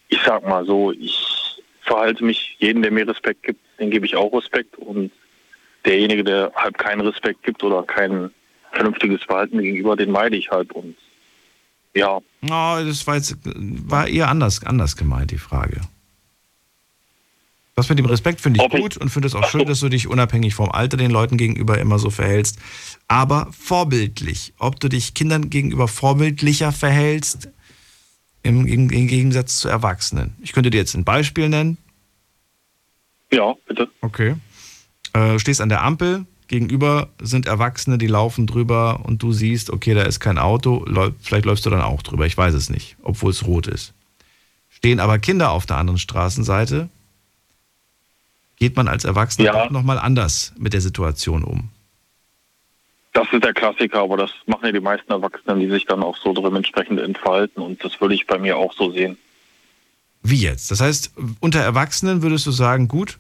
[0.10, 4.16] ich sag mal so, ich verhalte mich, jeden, der mir Respekt gibt, den gebe ich
[4.16, 4.78] auch Respekt.
[4.78, 5.12] Und
[5.86, 8.32] derjenige, der halt keinen Respekt gibt oder kein
[8.72, 10.72] vernünftiges Verhalten gegenüber, den meide ich halt.
[10.74, 10.96] Und
[11.98, 15.82] ja, Oh, das war jetzt war eher anders, anders gemeint, die Frage.
[17.76, 18.82] Das mit dem Respekt finde ich Okay.
[18.82, 21.78] gut und finde es auch schön, dass du dich unabhängig vom Alter den Leuten gegenüber
[21.78, 22.58] immer so verhältst.
[23.08, 27.50] Aber vorbildlich, ob du dich Kindern gegenüber vorbildlicher verhältst,
[28.44, 30.36] im, im, im Gegensatz zu Erwachsenen.
[30.42, 31.78] Ich könnte dir jetzt ein Beispiel nennen.
[33.32, 33.90] ja, bitte.
[34.02, 34.36] Okay.
[35.14, 39.94] Äh, stehst an der Ampel, gegenüber sind Erwachsene, die laufen drüber und du siehst, okay,
[39.94, 40.86] da ist kein Auto,
[41.22, 43.94] vielleicht läufst du dann auch drüber, ich weiß es nicht, obwohl es rot ist.
[44.70, 46.90] Stehen aber Kinder auf der anderen Straßenseite,
[48.58, 49.64] geht man als Erwachsener Ja.
[49.66, 51.70] auch nochmal anders mit der Situation um.
[53.14, 56.18] Das ist der Klassiker, aber das machen ja die meisten Erwachsenen, die sich dann auch
[56.18, 57.64] so drin entsprechend entfalten.
[57.64, 59.18] Und das würde ich bei mir auch so sehen.
[60.22, 60.70] Wie jetzt?
[60.70, 63.18] Das heißt, unter Erwachsenen würdest du sagen, gut,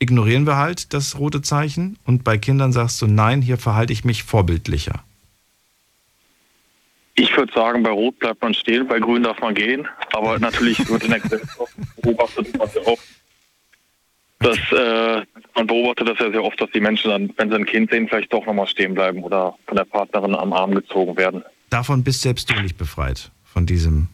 [0.00, 4.04] ignorieren wir halt das rote Zeichen und bei Kindern sagst du, nein, hier verhalte ich
[4.04, 5.04] mich vorbildlicher.
[7.14, 9.86] Ich würde sagen, bei Rot bleibt man stehen, bei Grün darf man gehen.
[10.12, 13.02] Aber natürlich wird in der Gesellschaft beobachtet man sehr oft,
[14.38, 15.22] dass äh,
[15.54, 18.08] man beobachtet das ja sehr oft, dass die Menschen dann, wenn sie ein Kind sehen,
[18.08, 21.44] vielleicht doch nochmal stehen bleiben oder von der Partnerin am Arm gezogen werden.
[21.68, 24.08] Davon bist selbst du nicht befreit, von diesem.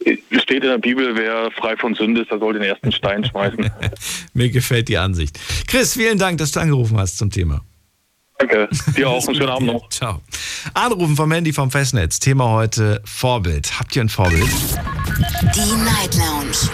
[0.00, 3.24] Es steht in der Bibel, wer frei von Sünde ist, der soll den ersten Stein
[3.24, 3.70] schmeißen.
[4.34, 5.38] Mir gefällt die Ansicht.
[5.66, 7.62] Chris, vielen Dank, dass du angerufen hast zum Thema.
[8.38, 8.68] Danke.
[8.96, 9.88] Dir auch einen schönen Abend noch.
[9.88, 10.20] Ciao.
[10.74, 12.18] Anrufen vom Handy vom Festnetz.
[12.18, 13.78] Thema heute Vorbild.
[13.78, 14.48] Habt ihr ein Vorbild?
[15.54, 16.68] Die Night Lounge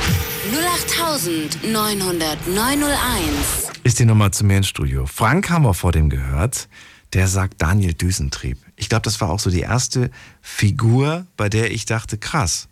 [1.64, 3.70] 0890901.
[3.84, 5.06] Ist die Nummer zu mir ins Studio.
[5.06, 6.68] Frank haben wir vor dem gehört.
[7.12, 8.58] Der sagt Daniel Düsentrieb.
[8.76, 10.10] Ich glaube, das war auch so die erste
[10.40, 12.68] Figur, bei der ich dachte, krass.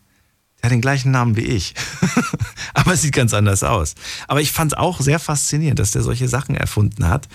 [0.60, 1.74] Der hat den gleichen Namen wie ich.
[2.74, 3.94] Aber es sieht ganz anders aus.
[4.26, 7.28] Aber ich fand es auch sehr faszinierend, dass der solche Sachen erfunden hat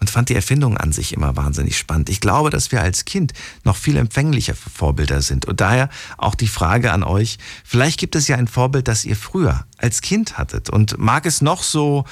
[0.00, 2.08] und fand die Erfindung an sich immer wahnsinnig spannend.
[2.08, 3.32] Ich glaube, dass wir als Kind
[3.64, 5.46] noch viel empfänglicher für Vorbilder sind.
[5.46, 9.16] Und daher auch die Frage an euch, vielleicht gibt es ja ein Vorbild, das ihr
[9.16, 10.70] früher als Kind hattet.
[10.70, 12.04] Und mag es noch so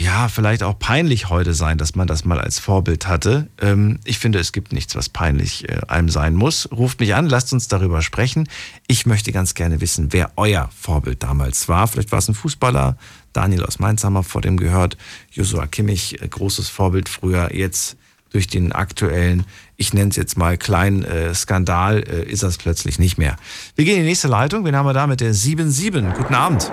[0.00, 3.48] ja, vielleicht auch peinlich heute sein, dass man das mal als Vorbild hatte.
[3.60, 6.70] Ähm, ich finde, es gibt nichts, was peinlich äh, einem sein muss.
[6.70, 8.48] Ruft mich an, lasst uns darüber sprechen.
[8.86, 11.88] Ich möchte ganz gerne wissen, wer euer Vorbild damals war.
[11.88, 12.96] Vielleicht war es ein Fußballer.
[13.32, 14.96] Daniel aus Mainz haben wir vor dem gehört.
[15.32, 17.52] Joshua Kimmich, äh, großes Vorbild früher.
[17.52, 17.96] Jetzt
[18.30, 19.46] durch den aktuellen,
[19.76, 23.36] ich nenne es jetzt mal kleinen äh, Skandal, äh, ist das plötzlich nicht mehr.
[23.74, 24.64] Wir gehen in die nächste Leitung.
[24.64, 26.12] Wen haben wir da mit der 7-7?
[26.12, 26.70] Guten Abend.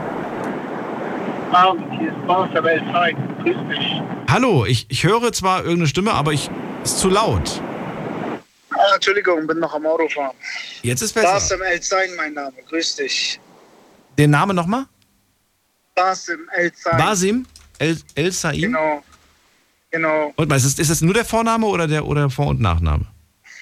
[1.56, 3.16] Abend, hier ist Baustabell Zeit.
[3.42, 4.02] Grüß dich.
[4.30, 6.50] Hallo, ich, ich höre zwar irgendeine Stimme, aber ich
[6.84, 7.62] ist zu laut.
[8.72, 10.36] Ah, Entschuldigung, bin noch am Autofahren.
[10.82, 11.32] Jetzt ist besser.
[11.32, 12.54] Basim El Zain, mein Name.
[12.68, 13.40] Grüß dich.
[14.18, 14.86] Den Namen nochmal?
[15.96, 16.98] Basim El Zain.
[16.98, 17.46] Basim
[17.80, 18.60] El, El Sain?
[18.60, 19.02] Genau.
[19.92, 20.34] Genau.
[20.36, 23.06] Und ist das, ist das nur der Vorname oder der oder Vor- und Nachname?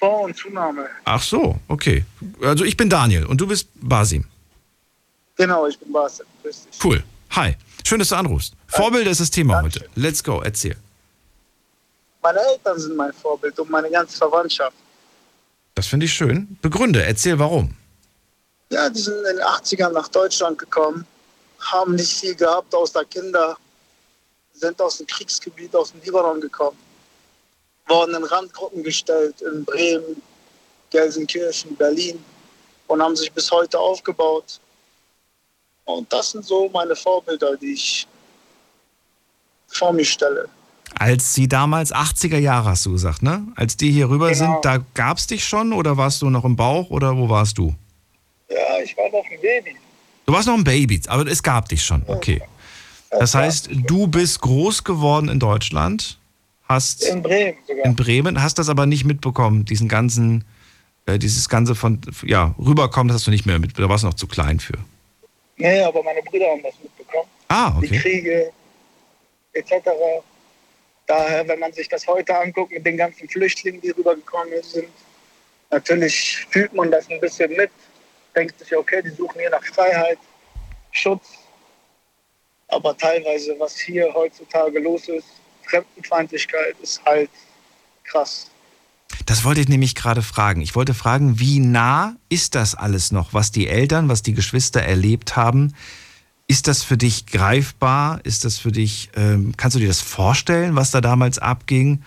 [0.00, 0.88] Vor- und Zunahme.
[1.04, 2.04] Ach so, okay.
[2.42, 4.24] Also ich bin Daniel und du bist Basim.
[5.36, 6.26] Genau, ich bin Basim.
[6.42, 6.84] Grüß dich.
[6.84, 7.04] Cool.
[7.36, 7.56] Hi.
[7.82, 8.54] Schön, dass du anrufst.
[8.68, 9.88] Vorbilder ist das Thema heute.
[9.96, 10.76] Let's go, erzähl.
[12.22, 14.76] Meine Eltern sind mein Vorbild und meine ganze Verwandtschaft.
[15.74, 16.56] Das finde ich schön.
[16.62, 17.76] Begründe, erzähl warum.
[18.70, 21.04] Ja, die sind in den 80ern nach Deutschland gekommen,
[21.58, 23.56] haben nicht viel gehabt außer Kinder,
[24.52, 26.78] sind aus dem Kriegsgebiet, aus dem Libanon gekommen,
[27.88, 30.22] wurden in Randgruppen gestellt in Bremen,
[30.90, 32.24] Gelsenkirchen, Berlin
[32.86, 34.60] und haben sich bis heute aufgebaut.
[35.84, 38.06] Und das sind so meine Vorbilder, die ich
[39.68, 40.48] vor mir stelle.
[40.96, 43.46] Als sie damals 80er Jahre, hast du gesagt, ne?
[43.56, 44.38] Als die hier rüber Genau.
[44.54, 47.58] sind, da gab es dich schon oder warst du noch im Bauch oder wo warst
[47.58, 47.74] du?
[48.48, 49.76] Ja, ich war noch ein Baby.
[50.26, 52.40] Du warst noch ein Baby, aber es gab dich schon, okay.
[53.10, 56.18] Das heißt, du bist groß geworden in Deutschland,
[56.68, 57.84] hast In Bremen sogar.
[57.84, 60.44] in Bremen, hast das aber nicht mitbekommen, diesen ganzen,
[61.06, 64.08] äh, dieses ganze von, ja, rüberkommen, das hast du nicht mehr mit, da warst du
[64.08, 64.78] noch zu klein für.
[65.56, 67.28] Nee, aber meine Brüder haben das mitbekommen.
[67.48, 67.98] Ah, Die okay.
[67.98, 68.52] Kriege
[69.52, 69.72] etc.
[71.06, 74.88] Daher, wenn man sich das heute anguckt mit den ganzen Flüchtlingen, die rübergekommen sind,
[75.70, 77.70] natürlich fühlt man das ein bisschen mit,
[78.34, 80.18] denkt sich, okay, die suchen hier nach Freiheit,
[80.90, 81.38] Schutz.
[82.68, 85.28] Aber teilweise, was hier heutzutage los ist,
[85.68, 87.30] Fremdenfeindlichkeit, ist halt
[88.04, 88.50] krass.
[89.26, 90.60] Das wollte ich nämlich gerade fragen.
[90.60, 94.82] Ich wollte fragen, wie nah ist das alles noch, was die Eltern, was die Geschwister
[94.82, 95.74] erlebt haben?
[96.46, 98.20] Ist das für dich greifbar?
[98.24, 102.02] Ist das für dich, ähm, kannst du dir das vorstellen, was da damals abging?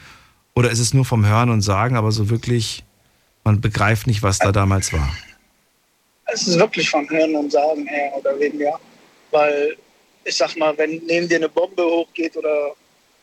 [0.54, 2.84] Oder ist es nur vom Hören und Sagen, aber so wirklich,
[3.44, 5.12] man begreift nicht, was da damals war?
[6.26, 8.80] Es ist wirklich von Hören und Sagen her oder weniger.
[9.32, 9.78] Weil
[10.24, 12.74] ich sag mal, wenn neben dir eine Bombe hochgeht oder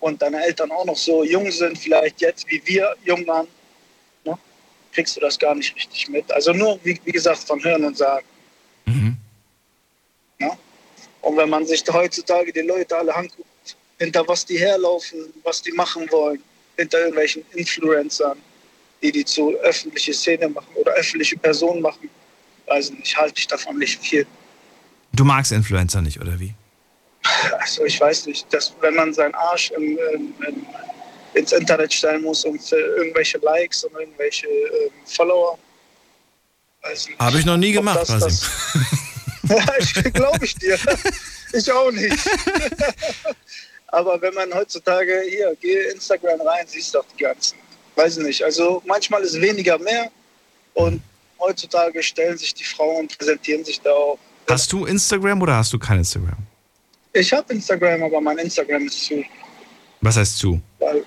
[0.00, 3.46] und deine Eltern auch noch so jung sind, vielleicht jetzt wie wir jung waren,
[4.94, 6.30] kriegst du das gar nicht richtig mit.
[6.32, 8.26] Also nur, wie, wie gesagt, von Hören und Sagen.
[10.38, 10.50] Ne?
[11.20, 15.72] Und wenn man sich heutzutage die Leute alle anguckt, hinter was die herlaufen, was die
[15.72, 16.42] machen wollen,
[16.76, 18.38] hinter irgendwelchen Influencern,
[19.02, 22.08] die die zu öffentliche Szene machen oder öffentliche Personen machen,
[22.66, 24.26] weiß ich nicht, halte ich davon nicht viel.
[25.12, 26.54] Du magst Influencer nicht, oder wie?
[27.58, 30.66] Also ich weiß nicht, dass wenn man seinen Arsch im, im, im,
[31.34, 35.58] ins Internet stellen muss und für irgendwelche Likes und irgendwelche ähm, Follower.
[37.18, 38.50] Habe ich noch nie gemacht, das, das,
[40.12, 40.78] glaube ich dir.
[41.52, 42.16] Ich auch nicht.
[43.86, 47.56] Aber wenn man heutzutage hier, geh Instagram rein, siehst doch die ganzen.
[47.94, 48.42] Weiß ich nicht.
[48.42, 50.10] Also manchmal ist weniger mehr
[50.74, 51.00] und
[51.38, 54.18] heutzutage stellen sich die Frauen und präsentieren sich da auch.
[54.48, 56.38] Hast du Instagram oder hast du kein Instagram?
[57.12, 59.24] Ich habe Instagram, aber mein Instagram ist zu.
[60.00, 60.60] Was heißt zu?
[60.80, 61.04] Weil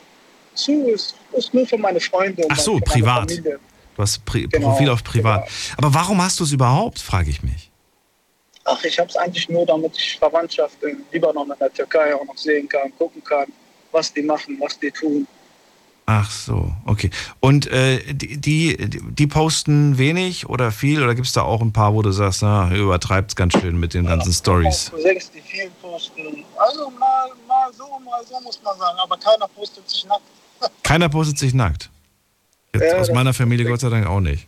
[0.58, 3.32] zu ist, ist nur für meine Freunde und Ach so, privat.
[3.32, 3.60] Familie.
[3.96, 5.50] Du hast Pri Genau, Profil auf privat.
[5.78, 7.72] Aber warum hast du es überhaupt, frage ich mich.
[8.64, 12.26] Ach, ich habe es eigentlich nur, damit ich Verwandtschaft in Libanon, in der Türkei auch
[12.26, 13.48] noch sehen kann, gucken kann,
[13.92, 15.26] was die machen, was die tun.
[16.10, 17.10] Ach so, okay.
[17.42, 21.04] Und äh, die, die, die posten wenig oder viel?
[21.04, 23.78] Oder gibt es da auch ein paar, wo du sagst, na, übertreibt es ganz schön
[23.78, 24.90] mit den ganzen Stories?
[24.90, 26.46] Cousins, die viel posten.
[26.58, 30.22] Also mal, mal so, mal so muss man sagen, aber keiner postet sich nackt.
[30.84, 31.90] Keiner postet sich nackt.
[32.74, 34.48] Jetzt Ja, aus meiner Familie Gott sei Dank auch nicht.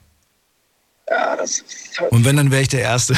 [1.09, 2.11] Ja, das ist halt.
[2.11, 3.15] Und wenn, dann wäre ich der Erste.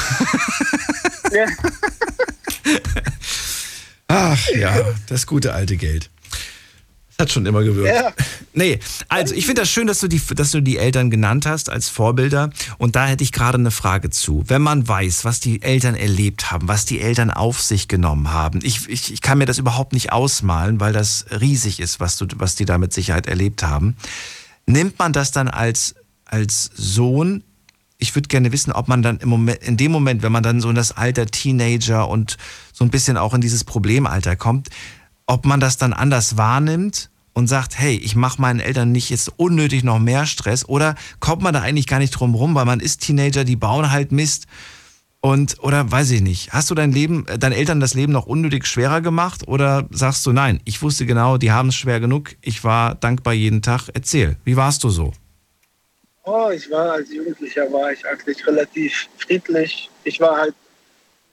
[1.31, 1.45] Ja.
[4.07, 6.09] Ach ja, das gute alte Geld.
[7.21, 7.95] Hat schon immer gewirkt.
[7.95, 8.13] Ja.
[8.53, 11.69] Nee, also ich finde das schön, dass du, die, dass du die Eltern genannt hast
[11.69, 12.49] als Vorbilder.
[12.79, 14.43] Und da hätte ich gerade eine Frage zu.
[14.47, 18.59] Wenn man weiß, was die Eltern erlebt haben, was die Eltern auf sich genommen haben,
[18.63, 22.25] ich, ich, ich kann mir das überhaupt nicht ausmalen, weil das riesig ist, was, du,
[22.37, 23.95] was die da mit Sicherheit erlebt haben.
[24.65, 25.93] Nimmt man das dann als,
[26.25, 27.43] als Sohn
[27.99, 30.59] ich würde gerne wissen, ob man dann im Moment, in dem Moment, wenn man dann
[30.59, 32.37] so in das Alter Teenager und
[32.73, 34.69] so ein bisschen auch in dieses Problemalter kommt,
[35.27, 39.31] ob man das dann anders wahrnimmt und sagt, hey, ich mache meinen Eltern nicht jetzt
[39.37, 42.79] unnötig noch mehr Stress oder kommt man da eigentlich gar nicht drum rum, weil man
[42.79, 44.47] ist Teenager, die bauen halt Mist
[45.21, 46.51] und oder weiß ich nicht.
[46.51, 50.25] Hast du dein Leben, äh, deinen Eltern das Leben noch unnötig schwerer gemacht oder sagst
[50.25, 53.89] du nein, ich wusste genau, die haben es schwer genug, ich war dankbar jeden Tag.
[53.93, 55.13] Erzähl, wie warst du so?
[56.23, 59.89] Oh, ich war als Jugendlicher war ich eigentlich relativ friedlich.
[60.03, 60.55] Ich war halt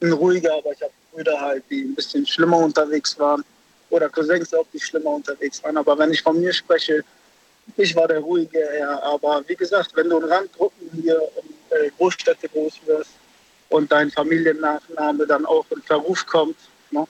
[0.03, 3.45] ein ruhiger, aber ich habe Brüder halt, die ein bisschen schlimmer unterwegs waren.
[3.91, 5.77] Oder Cousins auch, die schlimmer unterwegs waren.
[5.77, 7.03] Aber wenn ich von mir spreche,
[7.77, 9.03] ich war der ruhige Herr.
[9.03, 13.11] Aber wie gesagt, wenn du in Randgruppen hier in äh, Großstädte groß wirst
[13.69, 16.57] und dein Familiennachname dann auch in Verruf kommt,
[16.91, 17.07] ne,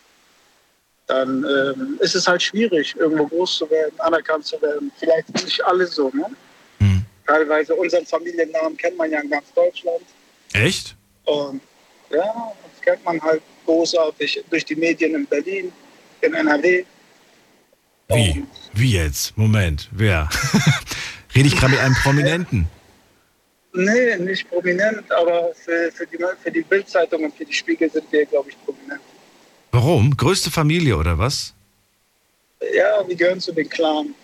[1.07, 4.93] dann ähm, ist es halt schwierig, irgendwo groß zu werden, anerkannt zu werden.
[4.99, 6.11] Vielleicht nicht alle so.
[6.11, 6.27] Ne?
[7.29, 10.03] Teilweise unseren Familiennamen kennt man ja in ganz Deutschland.
[10.55, 10.97] Echt?
[11.27, 11.61] Und
[12.11, 15.71] ja, das kennt man halt großartig durch die Medien in Berlin,
[16.23, 16.85] in NRW.
[18.09, 18.45] Wie?
[18.73, 19.37] Wie jetzt?
[19.37, 20.29] Moment, wer?
[21.35, 22.69] Rede ich gerade mit einem Prominenten?
[23.75, 28.11] Nee, nicht prominent, aber für, für die, für die Bildzeitung und für die Spiegel sind
[28.11, 29.01] wir, glaube ich, prominent.
[29.73, 30.17] Warum?
[30.17, 31.53] Größte Familie oder was?
[32.75, 34.15] Ja, wir gehören zu den Clan.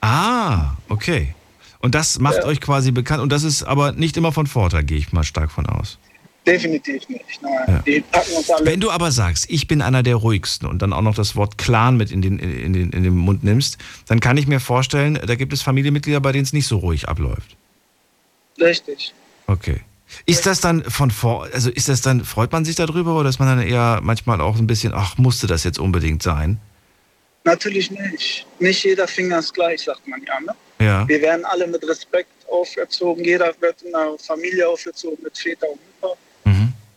[0.00, 1.34] Ah, okay.
[1.78, 2.44] Und das macht Ja.
[2.46, 3.22] euch quasi bekannt.
[3.22, 5.98] Und das ist aber nicht immer von Vorteil, gehe ich mal stark von aus.
[6.46, 7.42] Definitiv nicht.
[7.42, 7.78] Nein, Ja.
[7.80, 8.64] die packen uns alle.
[8.64, 11.58] Wenn du aber sagst, ich bin einer der ruhigsten und dann auch noch das Wort
[11.58, 13.76] Clan mit in den, in, den, in den Mund nimmst,
[14.06, 17.08] dann kann ich mir vorstellen, da gibt es Familienmitglieder, bei denen es nicht so ruhig
[17.08, 17.56] abläuft.
[18.58, 19.12] Richtig.
[19.46, 19.80] Okay.
[20.26, 23.38] Ist das dann von vor, also ist das dann, freut man sich darüber oder ist
[23.38, 26.58] man dann eher manchmal auch ein bisschen, ach, musste das jetzt unbedingt sein?
[27.44, 28.46] Natürlich nicht.
[28.58, 30.40] Nicht jeder Finger ist gleich, sagt man ja.
[30.40, 30.54] Ne?
[30.84, 31.08] Ja.
[31.08, 33.24] Wir werden alle mit Respekt aufgezogen.
[33.24, 36.16] Jeder wird in einer Familie aufgezogen mit Väter und Mutter.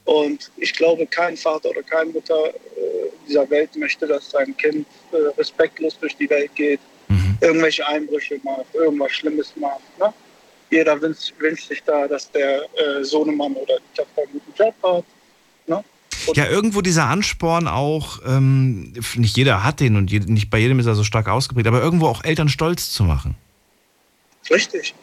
[0.06, 4.86] Und ich glaube, kein Vater oder keine Mutter äh, dieser Welt möchte, dass sein Kind
[5.12, 6.80] äh, respektlos durch die Welt geht,
[7.44, 10.00] irgendwelche Einbrüche macht, irgendwas Schlimmes macht.
[10.00, 10.14] Ne?
[10.72, 14.76] Jeder wünscht, wünscht sich da, dass der äh, Sohnemann oder die Tochter einen guten Job
[14.84, 15.04] hat.
[15.68, 15.84] Ne?
[16.34, 20.80] Ja, irgendwo dieser Ansporn auch, ähm, nicht jeder hat den und je, nicht bei jedem
[20.80, 23.36] ist er so stark ausgeprägt, aber irgendwo auch Eltern stolz zu machen.
[24.50, 24.94] Richtig.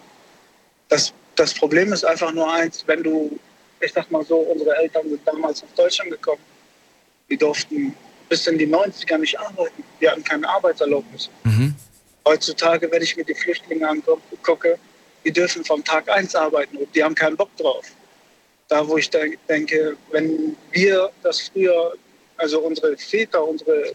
[0.89, 3.39] Das, das Problem ist einfach nur eins, wenn du,
[3.81, 6.43] ich sag mal so, unsere Eltern sind damals nach Deutschland gekommen.
[7.31, 7.95] Die durften
[8.29, 9.83] bis in die 90er nicht arbeiten.
[10.01, 11.31] Die hatten keine Arbeitserlaubnis.
[12.27, 14.79] Heutzutage, wenn ich mir die Flüchtlinge angucke,
[15.25, 17.85] die dürfen vom Tag 1 arbeiten und die haben keinen Bock drauf.
[18.69, 21.95] Da, wo ich denk- denke, wenn wir das früher,
[22.37, 23.93] also unsere Väter, unsere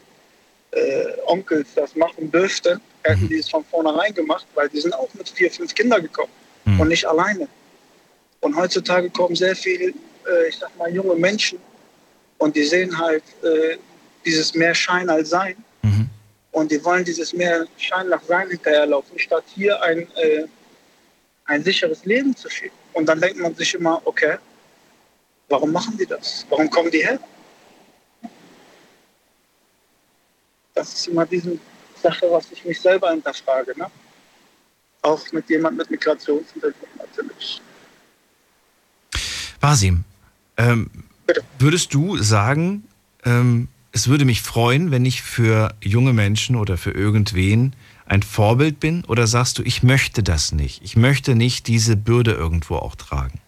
[0.72, 5.07] äh, Onkels das machen dürften, hätten die es von vornherein gemacht, weil die sind auch
[5.14, 6.32] mit vier, fünf Kindern gekommen
[6.82, 7.48] und nicht alleine.
[8.46, 11.58] Und heutzutage kommen sehr viele, äh, ich sag mal, junge Menschen
[12.38, 13.78] und die sehen halt äh,
[14.24, 15.56] dieses mehr Schein als Sein.
[16.52, 20.46] Und die wollen dieses mehr Schein nach Sein hinterherlaufen, statt hier ein, äh,
[21.46, 22.78] ein sicheres Leben zu führen.
[22.94, 24.38] Und dann denkt man sich immer, okay,
[25.50, 26.46] warum machen die das?
[26.48, 27.20] Warum kommen die her?
[30.76, 31.58] Das ist immer diese
[32.00, 33.74] Sache, was ich mich selber hinterfrage.
[33.76, 33.90] Ne?
[35.02, 37.60] Auch mit jemand mit Migrationshintergrund natürlich.
[39.66, 40.04] Wasim,
[40.58, 40.92] ähm,
[41.58, 42.84] würdest du sagen,
[43.24, 47.76] ähm, es würde mich freuen, wenn ich für junge Menschen oder für irgendwen
[48.06, 49.04] ein Vorbild bin?
[49.06, 50.84] Oder sagst du, ich möchte das nicht?
[50.84, 53.42] Ich möchte nicht diese Bürde irgendwo auch tragen.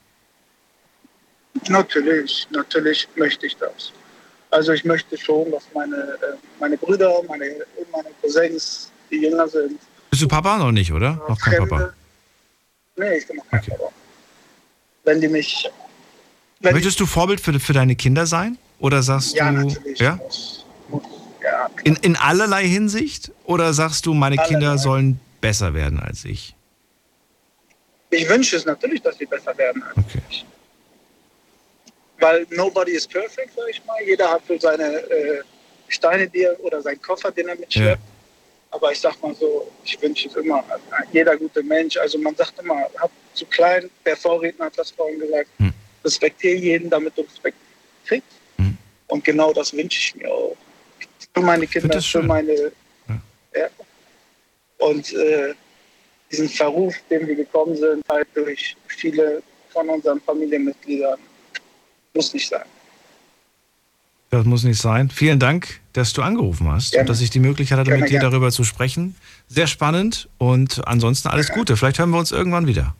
[1.69, 3.91] Natürlich, natürlich möchte ich das.
[4.49, 7.45] Also ich möchte schon, dass meine, äh, meine Brüder, meine,
[7.91, 9.80] meine Cousins, die jünger sind,
[10.10, 11.23] Bist du Papa noch nicht, oder?
[11.30, 11.94] Noch kein Papa.
[12.95, 13.91] Nee, ich bin noch kein Vorbild.
[15.03, 15.69] Wenn die mich.
[16.59, 18.57] Wenn Möchtest du Vorbild für, für deine Kinder sein?
[18.79, 19.67] Oder sagst Ja, du.
[19.67, 19.99] natürlich.
[19.99, 20.19] Ja?
[21.43, 23.31] ja, In, in allerlei Hinsicht?
[23.45, 24.77] Oder sagst du, meine Kinder Allerlei.
[24.77, 26.53] sollen besser werden als ich?
[28.09, 29.84] ich wünsche es natürlich, dass sie besser werden.
[29.95, 30.21] Okay.
[32.19, 33.97] Weil nobody is perfect, sag ich mal.
[34.05, 35.41] Jeder hat so seine äh,
[35.88, 38.01] Steine, die er, oder seinen Koffer, den er mitschleppt.
[38.71, 40.63] Aber ich sag mal so, ich wünsche es immer.
[41.11, 45.19] Jeder gute Mensch, also man sagt immer, hab zu klein, der Vorredner hat das vorhin
[45.19, 45.73] gesagt, Hm.
[46.07, 47.57] Respektiere jeden, damit du Respekt
[48.05, 48.38] kriegst.
[49.07, 50.55] Und genau das wünsche ich mir auch.
[51.34, 52.71] Für meine Kinder, für meine.
[53.55, 53.67] Ja.
[54.79, 55.53] Und äh,
[56.31, 61.19] diesen Verruf, den wir gekommen sind, halt durch viele von unseren Familienmitgliedern,
[62.13, 62.65] muss nicht sein.
[64.29, 65.09] Das muss nicht sein.
[65.09, 67.03] Vielen Dank, dass du angerufen hast Gerne.
[67.03, 68.31] und dass ich die Möglichkeit hatte, Gerne, mit dir gerne.
[68.31, 69.15] darüber zu sprechen.
[69.47, 71.77] Sehr spannend und ansonsten alles Gute.
[71.77, 72.95] Vielleicht hören wir uns irgendwann wieder.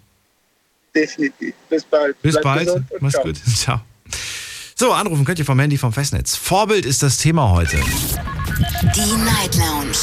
[0.98, 1.54] Definitiv.
[1.70, 2.20] Bis bald.
[2.22, 2.84] Bis Bleibt bald.
[3.00, 3.24] Mach's ciao.
[3.24, 3.38] gut.
[3.56, 3.82] Ciao.
[4.76, 6.36] So, anrufen könnt ihr vom Handy vom Festnetz.
[6.36, 7.78] Vorbild ist das Thema heute.
[7.78, 9.98] Die Night Lounge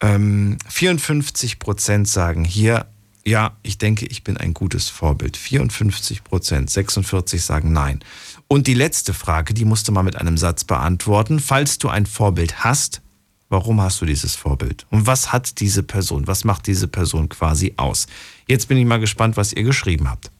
[0.00, 2.86] Ähm, 54 Prozent sagen hier,
[3.26, 5.36] ja, ich denke, ich bin ein gutes Vorbild.
[5.36, 8.00] 54 Prozent, 46 sagen nein.
[8.48, 11.38] Und die letzte Frage, die musst du mal mit einem Satz beantworten.
[11.38, 13.02] Falls du ein Vorbild hast,
[13.48, 14.86] warum hast du dieses Vorbild?
[14.90, 16.26] Und was hat diese Person?
[16.26, 18.06] Was macht diese Person quasi aus?
[18.48, 20.30] Jetzt bin ich mal gespannt, was ihr geschrieben habt.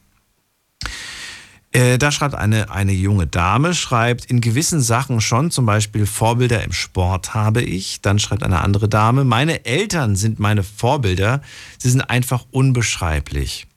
[1.71, 6.63] Äh, da schreibt eine, eine junge Dame, schreibt, in gewissen Sachen schon, zum Beispiel Vorbilder
[6.63, 8.01] im Sport habe ich.
[8.01, 11.41] Dann schreibt eine andere Dame, meine Eltern sind meine Vorbilder,
[11.77, 13.67] sie sind einfach unbeschreiblich.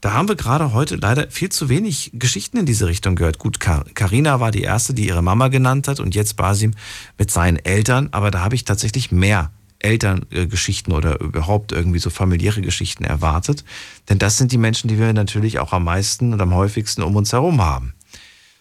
[0.00, 3.38] Da haben wir gerade heute leider viel zu wenig Geschichten in diese Richtung gehört.
[3.38, 6.72] Gut, Karina war die erste, die ihre Mama genannt hat und jetzt Basim
[7.18, 12.60] mit seinen Eltern, aber da habe ich tatsächlich mehr Elterngeschichten oder überhaupt irgendwie so familiäre
[12.62, 13.64] Geschichten erwartet.
[14.08, 17.16] Denn das sind die Menschen, die wir natürlich auch am meisten und am häufigsten um
[17.16, 17.94] uns herum haben.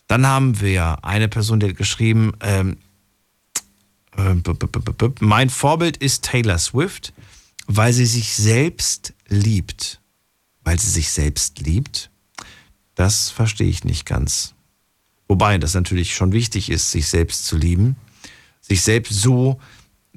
[0.07, 2.77] Dann haben wir eine Person, die hat geschrieben, ähm,
[4.17, 4.35] äh,
[5.19, 7.13] mein Vorbild ist Taylor Swift,
[7.67, 10.01] weil sie sich selbst liebt.
[10.63, 12.09] Weil sie sich selbst liebt?
[12.95, 14.53] Das verstehe ich nicht ganz.
[15.27, 17.95] Wobei das natürlich schon wichtig ist, sich selbst zu lieben.
[18.59, 19.59] Sich selbst so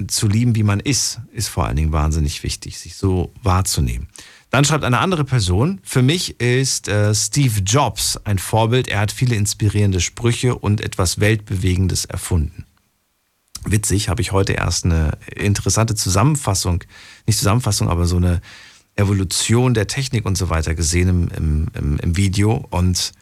[0.08, 4.08] zu lieben, wie man ist, ist vor allen Dingen wahnsinnig wichtig, sich so wahrzunehmen.
[4.50, 8.88] Dann schreibt eine andere Person, für mich ist äh, Steve Jobs ein Vorbild.
[8.88, 12.64] Er hat viele inspirierende Sprüche und etwas Weltbewegendes erfunden.
[13.64, 16.84] Witzig, habe ich heute erst eine interessante Zusammenfassung,
[17.26, 18.40] nicht Zusammenfassung, aber so eine
[18.94, 22.66] Evolution der Technik und so weiter gesehen im, im, im, im Video.
[22.70, 23.12] Und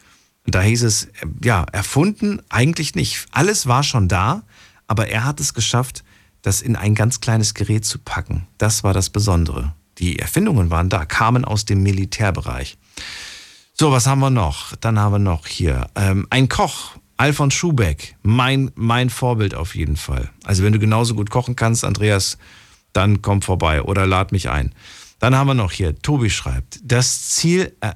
[0.47, 1.09] da hieß es,
[1.43, 3.27] ja, erfunden eigentlich nicht.
[3.31, 4.43] Alles war schon da,
[4.86, 6.03] aber er hat es geschafft,
[6.43, 8.47] das in ein ganz kleines Gerät zu packen.
[8.59, 9.74] Das war das Besondere.
[9.98, 12.77] Die Erfindungen waren da, kamen aus dem Militärbereich.
[13.74, 14.77] So, was haben wir noch?
[14.77, 19.97] Dann haben wir noch hier ähm, ein Koch, Alfons Schubeck, mein, mein Vorbild auf jeden
[19.97, 20.31] Fall.
[20.44, 22.39] Also wenn du genauso gut kochen kannst, Andreas,
[22.93, 24.74] dann komm vorbei oder lad mich ein.
[25.19, 27.93] Dann haben wir noch hier, Tobi schreibt, das Ziel, äh,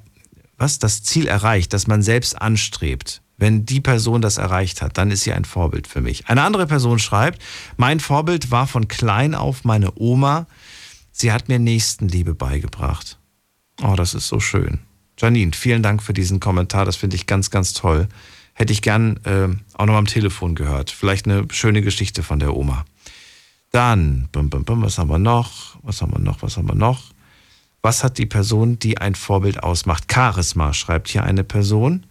[0.57, 3.21] was, das Ziel erreicht, das man selbst anstrebt.
[3.39, 6.29] Wenn die Person das erreicht hat, dann ist sie ein Vorbild für mich.
[6.29, 7.43] Eine andere Person schreibt,
[7.77, 10.47] mein Vorbild war von klein auf meine Oma.
[11.13, 13.19] Sie hat mir Nächstenliebe beigebracht.
[13.83, 14.81] Oh, das ist so schön.
[15.19, 16.85] Janine, vielen Dank für diesen Kommentar.
[16.85, 18.09] Das finde ich ganz, ganz toll.
[18.55, 20.91] Hätte ich gern äh, auch noch am Telefon gehört.
[20.91, 22.87] Vielleicht eine schöne Geschichte von der Oma.
[23.71, 25.77] Dann, bum, bum, bum, was haben wir noch?
[25.83, 26.41] Was haben wir noch?
[26.41, 27.13] Was haben wir noch?
[27.83, 30.11] Was hat die Person, die ein Vorbild ausmacht?
[30.11, 32.07] Charisma, schreibt hier eine Person.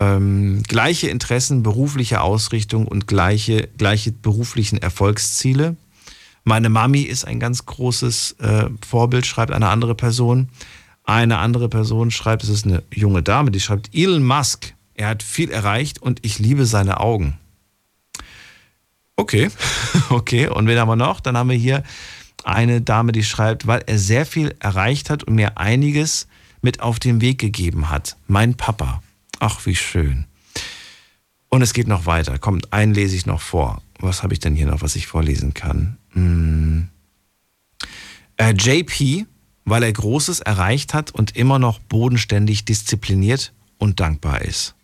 [0.00, 5.76] Ähm, gleiche Interessen, berufliche Ausrichtung und gleiche, gleiche beruflichen Erfolgsziele.
[6.44, 10.48] Meine Mami ist ein ganz großes äh, Vorbild, schreibt eine andere Person.
[11.04, 15.22] Eine andere Person schreibt, es ist eine junge Dame, die schreibt, Elon Musk, er hat
[15.22, 17.38] viel erreicht und ich liebe seine Augen.
[19.16, 19.50] Okay,
[20.10, 20.48] okay.
[20.48, 21.20] Und wen haben wir noch?
[21.20, 21.82] Dann haben wir hier
[22.44, 26.28] eine Dame, die schreibt, weil er sehr viel erreicht hat und mir einiges
[26.60, 28.16] mit auf den Weg gegeben hat.
[28.26, 29.02] Mein Papa.
[29.38, 30.26] Ach, wie schön.
[31.48, 32.38] Und es geht noch weiter.
[32.38, 33.82] Kommt, einen lese ich noch vor.
[33.98, 35.96] Was habe ich denn hier noch, was ich vorlesen kann?
[36.10, 36.88] Hm.
[38.36, 39.26] Äh, JP,
[39.64, 44.74] weil er Großes erreicht hat und immer noch bodenständig diszipliniert und dankbar ist.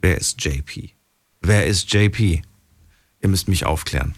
[0.00, 0.90] Wer ist JP?
[1.42, 2.42] Wer ist JP?
[3.22, 4.14] Ihr müsst mich aufklären.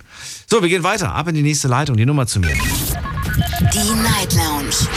[0.46, 1.14] So, wir gehen weiter.
[1.14, 1.96] Ab in die nächste Leitung.
[1.96, 2.54] Die Nummer zu mir.
[2.54, 4.88] Die Night Lounge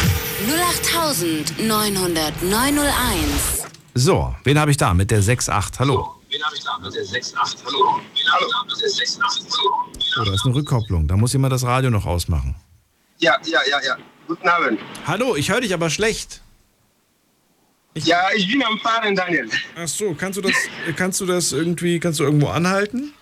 [1.60, 3.65] 0890901.
[3.98, 5.80] So, wen habe ich da mit der 6.8?
[5.80, 6.16] Hallo.
[6.30, 7.56] Wen habe ich da mit der 6.8?
[7.66, 8.02] Hallo.
[8.14, 9.22] Wen habe ich da mit der 6.8?
[9.58, 9.72] Hallo.
[10.20, 11.08] Oh, da ist eine Rückkopplung.
[11.08, 12.56] Da muss jemand das Radio noch ausmachen.
[13.20, 13.98] Ja, ja, ja, ja.
[14.28, 14.82] Guten Abend.
[15.08, 16.42] Hallo, ich höre dich aber schlecht.
[17.94, 19.50] Ja, ich bin am Fahren, Daniel.
[19.78, 20.54] Ach so, kannst du das,
[20.98, 23.14] kannst du das irgendwie, kannst du irgendwo anhalten?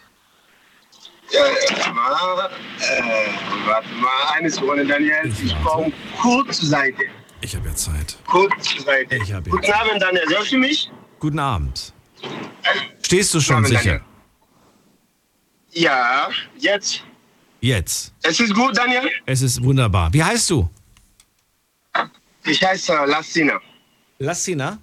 [1.30, 5.32] Ja, warte mal, äh, warte mal, eine Sekunde, Daniel.
[5.46, 7.04] Ich komme kurz zur Seite.
[7.44, 8.18] Ich habe ja Zeit.
[8.26, 9.18] Kurz zur Seite.
[9.18, 10.26] Ich habe ja Guten Abend, Daniel.
[10.30, 10.90] Hörst du mich?
[11.20, 11.94] Guten Abend.
[13.02, 13.84] Stehst du schon Abend, sicher?
[13.84, 14.02] Daniel.
[15.74, 17.04] Ja, jetzt.
[17.60, 18.14] Jetzt.
[18.24, 19.12] Es ist gut, Daniel.
[19.26, 20.14] Es ist wunderbar.
[20.14, 20.70] Wie heißt du?
[22.46, 23.60] Ich heiße Lassina.
[24.20, 24.80] Lassina?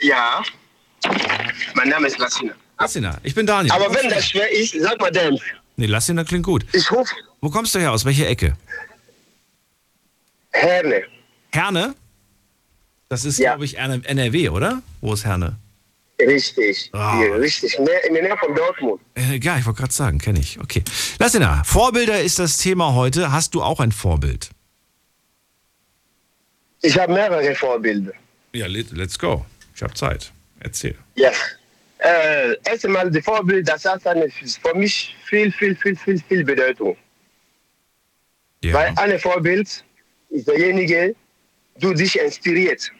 [0.00, 0.42] Ja.
[1.74, 2.54] Mein Name ist Lassina.
[2.78, 3.72] Lassina, ich bin Daniel.
[3.72, 5.42] Aber wenn das schwer ist, sag mal Dämpf.
[5.74, 6.64] Nee, Lassina klingt gut.
[6.72, 7.90] Ich rufe Wo kommst du her?
[7.90, 8.56] Aus welcher Ecke?
[10.52, 11.15] Herne.
[11.56, 11.94] Herne?
[13.08, 14.82] Das ist, glaube ich, NRW, oder?
[15.00, 15.56] Wo ist Herne?
[16.20, 16.90] Richtig.
[16.92, 17.78] Hier, richtig.
[17.78, 19.00] In der Nähe von Dortmund.
[19.14, 20.58] Äh, ja, ich wollte gerade sagen, kenne ich.
[20.60, 20.82] Okay.
[21.18, 23.32] Lassina, Vorbilder ist das Thema heute.
[23.32, 24.50] Hast du auch ein Vorbild?
[26.82, 28.12] Ich habe mehrere Vorbilder.
[28.52, 29.44] Ja, let- let's go.
[29.74, 30.32] Ich habe Zeit.
[30.60, 30.96] Erzähl.
[31.16, 31.30] Ja.
[31.98, 36.44] Äh, erst einmal, die Vorbild, das hat eine, für mich viel, viel, viel, viel, viel
[36.44, 36.96] Bedeutung.
[38.62, 39.84] Weil ein Vorbild
[40.30, 41.14] ist derjenige,
[41.80, 42.92] du dich inspiriert.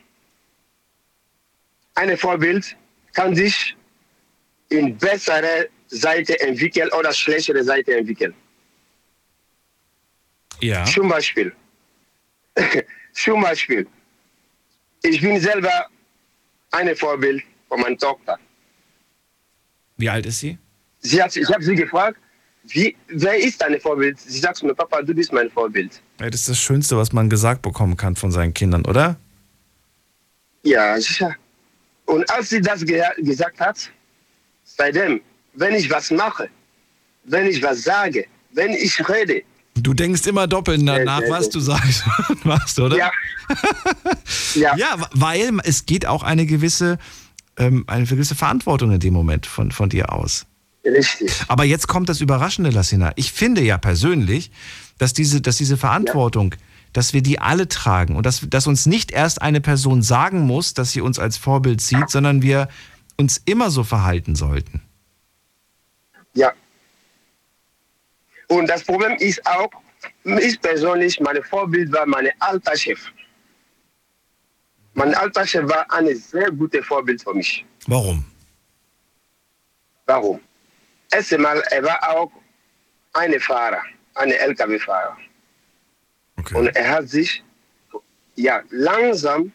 [1.94, 2.76] Ein Vorbild
[3.14, 3.76] kann dich
[4.68, 8.34] in bessere Seite entwickeln oder schlechtere Seite entwickeln.
[10.60, 10.84] Ja.
[10.84, 11.52] Zum Beispiel.
[13.12, 13.86] Zum Beispiel.
[15.02, 15.86] Ich bin selber
[16.72, 18.38] ein Vorbild von meiner Tochter.
[19.96, 20.58] Wie alt ist sie?
[20.98, 22.18] Sie hat, ich habe sie gefragt,
[22.64, 24.18] wie, wer ist dein Vorbild?
[24.18, 26.02] Sie sagt mir, Papa, du bist mein Vorbild.
[26.20, 29.16] Ja, das ist das Schönste, was man gesagt bekommen kann von seinen Kindern, oder?
[30.62, 31.34] Ja, sicher.
[32.06, 33.90] Und als sie das ge gesagt hat,
[34.64, 35.20] seitdem,
[35.54, 36.48] wenn ich was mache,
[37.24, 39.42] wenn ich was sage, wenn ich rede,
[39.78, 42.96] Du denkst immer doppelt danach, was du sagst und machst, oder?
[42.96, 43.10] Ja.
[44.54, 44.76] ja.
[44.76, 46.98] Ja, weil es geht auch eine gewisse,
[47.58, 50.46] ähm, eine gewisse Verantwortung in dem Moment von, von dir aus.
[50.82, 51.30] Richtig.
[51.48, 53.12] Aber jetzt kommt das Überraschende, Lassina.
[53.16, 54.50] Ich finde ja persönlich,
[54.98, 56.54] dass diese, dass diese Verantwortung,
[56.92, 60.74] dass wir die alle tragen und dass, dass uns nicht erst eine Person sagen muss,
[60.74, 62.68] dass sie uns als Vorbild sieht, sondern wir
[63.18, 64.82] uns immer so verhalten sollten.
[66.34, 66.52] Ja.
[68.48, 69.70] Und das Problem ist auch,
[70.24, 73.00] ich persönlich, mein Vorbild war mein alter Chef.
[74.94, 77.64] Mein alter Chef war ein sehr gutes Vorbild für mich.
[77.86, 78.24] Warum?
[80.06, 80.40] Warum?
[81.10, 82.30] Erst einmal, er war auch
[83.12, 83.82] ein Fahrer,
[84.16, 85.16] ein LKW-Fahrer.
[86.54, 87.42] Und er hat sich
[88.34, 89.52] ja, langsam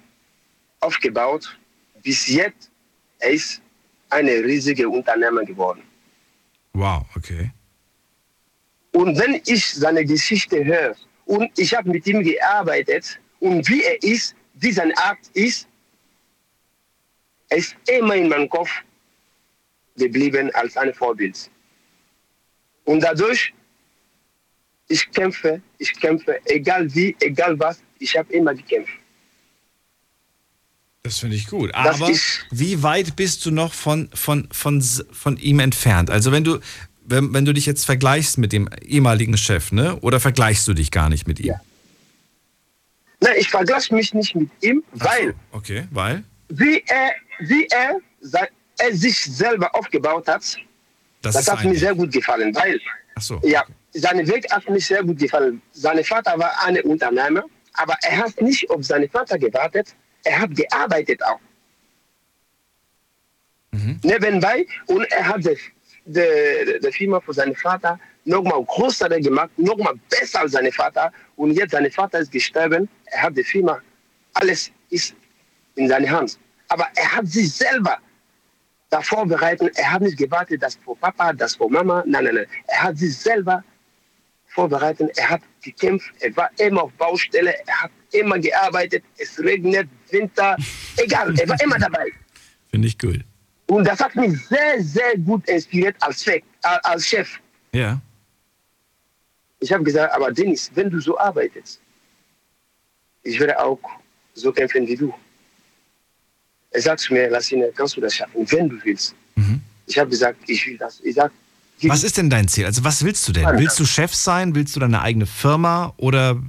[0.79, 1.57] aufgebaut.
[2.03, 2.71] Bis jetzt
[3.21, 3.61] er ist
[4.09, 5.83] eine riesige Unternehmer geworden.
[6.73, 7.51] Wow, okay.
[8.93, 14.01] Und wenn ich seine Geschichte höre und ich habe mit ihm gearbeitet und wie er
[14.03, 15.67] ist, wie seine Art ist,
[17.49, 18.71] er ist immer in meinem Kopf
[19.95, 21.49] geblieben als ein Vorbild.
[22.85, 23.53] Und dadurch,
[24.91, 28.91] ich kämpfe, ich kämpfe, egal wie, egal was, ich habe immer gekämpft.
[31.03, 31.73] Das finde ich gut.
[31.73, 32.09] Aber
[32.51, 34.81] wie weit bist du noch von, von, von,
[35.11, 36.11] von ihm entfernt?
[36.11, 36.59] Also wenn du,
[37.05, 39.97] wenn, wenn du dich jetzt vergleichst mit dem ehemaligen Chef, ne?
[40.01, 41.55] Oder vergleichst du dich gar nicht mit ihm?
[43.19, 46.23] Nein, ich vergleiche mich nicht mit ihm, weil Okay, weil?
[46.49, 47.97] wie er, wie er,
[48.79, 50.43] er sich selber aufgebaut hat,
[51.21, 52.79] Das das, hat mir sehr gut gefallen, weil
[53.15, 53.39] Ach so.
[53.43, 53.63] ja,
[53.93, 55.61] sein Weg hat mir sehr gut gefallen.
[55.71, 57.43] Sein Vater war ein Unternehmer,
[57.73, 61.39] aber er hat nicht auf seinen Vater gewartet, er hat gearbeitet auch.
[64.03, 64.65] Nebenbei.
[64.87, 65.57] Und er hat die,
[66.05, 71.11] die, die Firma von seinem Vater nochmal größer gemacht, nochmal besser als sein Vater.
[71.35, 72.89] Und jetzt sein Vater ist gestorben.
[73.05, 73.79] Er hat die Firma,
[74.33, 75.15] alles ist
[75.75, 76.37] in seiner Hand.
[76.67, 77.97] Aber er hat sich selber
[78.89, 79.71] da vorbereitet.
[79.77, 82.03] Er hat nicht gewartet, das vor Papa, das vor Mama.
[82.05, 82.47] Nein, nein, nein.
[82.67, 83.63] Er hat sich selber
[84.53, 85.17] vorbereitet.
[85.17, 86.11] Er hat gekämpft.
[86.19, 87.53] Er war immer auf Baustelle.
[87.67, 89.03] Er hat immer gearbeitet.
[89.17, 90.55] Es regnet, Winter,
[90.97, 91.37] egal.
[91.39, 92.11] Er war immer dabei.
[92.69, 93.21] Finde ich gut.
[93.67, 96.43] Und das hat mich sehr, sehr gut inspiriert als, Chef.
[96.61, 97.39] Als Chef.
[97.71, 98.01] Ja.
[99.59, 101.79] Ich habe gesagt, aber Dennis, wenn du so arbeitest,
[103.23, 103.79] ich werde auch
[104.33, 105.13] so kämpfen wie du.
[106.71, 109.15] Er sagt zu mir, Lassine, kannst du das schaffen, wenn du willst.
[109.85, 111.01] Ich habe gesagt, ich will das.
[111.01, 111.31] Ich sag,
[111.89, 112.65] Was ist denn dein Ziel?
[112.65, 113.45] Also was willst du denn?
[113.57, 114.55] Willst du Chef sein?
[114.55, 115.93] Willst du deine eigene Firma?
[115.97, 116.41] Oder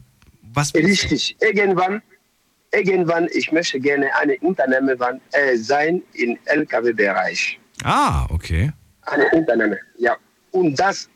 [0.52, 1.36] was willst Richtig.
[1.40, 2.02] Irgendwann,
[2.72, 7.58] irgendwann, ich möchte gerne eine Unternehmer wan- äh, sein im LKW-Bereich.
[7.84, 8.72] Ah, okay.
[9.02, 10.16] Eine Unternehmer, ja.
[10.52, 11.08] Und das,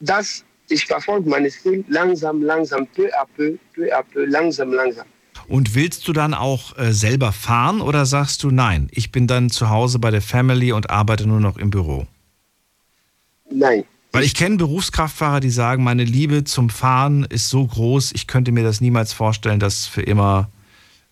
[0.00, 5.06] das, ich verfolge mein Ziel langsam, langsam, peu à peu, peu à peu, langsam, langsam.
[5.48, 9.50] Und willst du dann auch äh, selber fahren oder sagst du, nein, ich bin dann
[9.50, 12.06] zu Hause bei der Family und arbeite nur noch im Büro?
[13.50, 13.84] Nein.
[14.12, 18.50] Weil ich kenne Berufskraftfahrer, die sagen, meine Liebe zum Fahren ist so groß, ich könnte
[18.50, 20.50] mir das niemals vorstellen, das für immer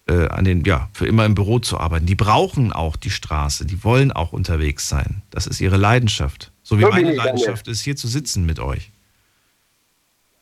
[0.08, 2.06] äh, an den, ja, für immer im Büro zu arbeiten.
[2.06, 5.22] Die brauchen auch die Straße, die wollen auch unterwegs sein.
[5.30, 6.50] Das ist ihre Leidenschaft.
[6.62, 7.34] So wie So meine ich, Daniel.
[7.34, 8.90] Leidenschaft ist, hier zu sitzen mit euch.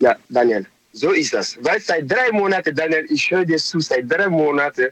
[0.00, 1.58] Ja, Daniel, so ist das.
[1.60, 4.86] Weil seit drei Monaten, Daniel, ich höre dir zu, seit drei Monaten,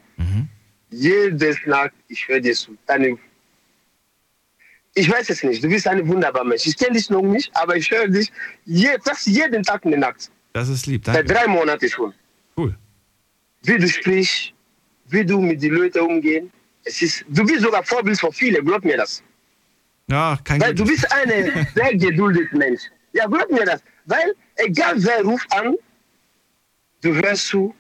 [0.91, 2.77] jedes Nacht, ich höre dir zu.
[2.87, 3.19] Daniel,
[4.95, 6.67] ich weiß es nicht, du bist ein wunderbarer Mensch.
[6.67, 8.31] Ich kenne dich noch nicht, aber ich höre dich
[8.65, 10.31] je, fast jeden Tag in der Nacht.
[10.53, 11.33] Das ist lieb, Seit danke.
[11.35, 12.15] drei Monaten schon.
[12.57, 12.77] Cool.
[13.63, 14.53] Wie du sprichst,
[15.09, 16.47] wie du mit den Leuten umgehst.
[16.85, 19.23] Es ist, du bist sogar Vorbild für viele, glaub mir das.
[20.09, 22.83] Ja, kein Weil du bist ein sehr geduldiger Mensch.
[23.13, 23.83] Ja, glaub mir das.
[24.05, 25.75] Weil, egal wer ruft an,
[27.01, 27.75] du hörst zu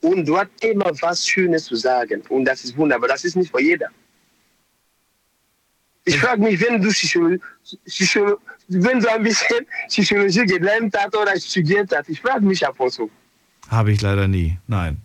[0.00, 2.22] und du hast immer was Schönes zu sagen.
[2.28, 3.08] Und das ist wunderbar.
[3.08, 3.88] Das ist nicht für jeder.
[6.06, 7.36] Ich frage mich, wenn du, Psycholo
[7.84, 8.38] Psycholo
[8.68, 12.92] wenn du ein bisschen Psychologie gelernt hast oder studiert hast, ich frage mich ab und
[12.92, 13.10] zu.
[13.68, 14.56] Habe ich leider nie.
[14.68, 15.00] Nein.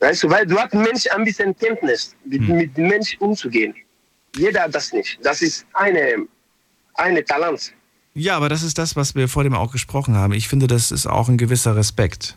[0.00, 3.74] Weißt du, weil du hast Mensch ein bisschen Kenntnis, mit, mit dem Mensch umzugehen.
[4.36, 5.18] Jeder hat das nicht.
[5.22, 6.26] Das ist eine,
[6.94, 7.72] eine Talent.
[8.14, 10.34] Ja, aber das ist das, was wir vor dem auch gesprochen haben.
[10.34, 12.36] Ich finde, das ist auch ein gewisser Respekt.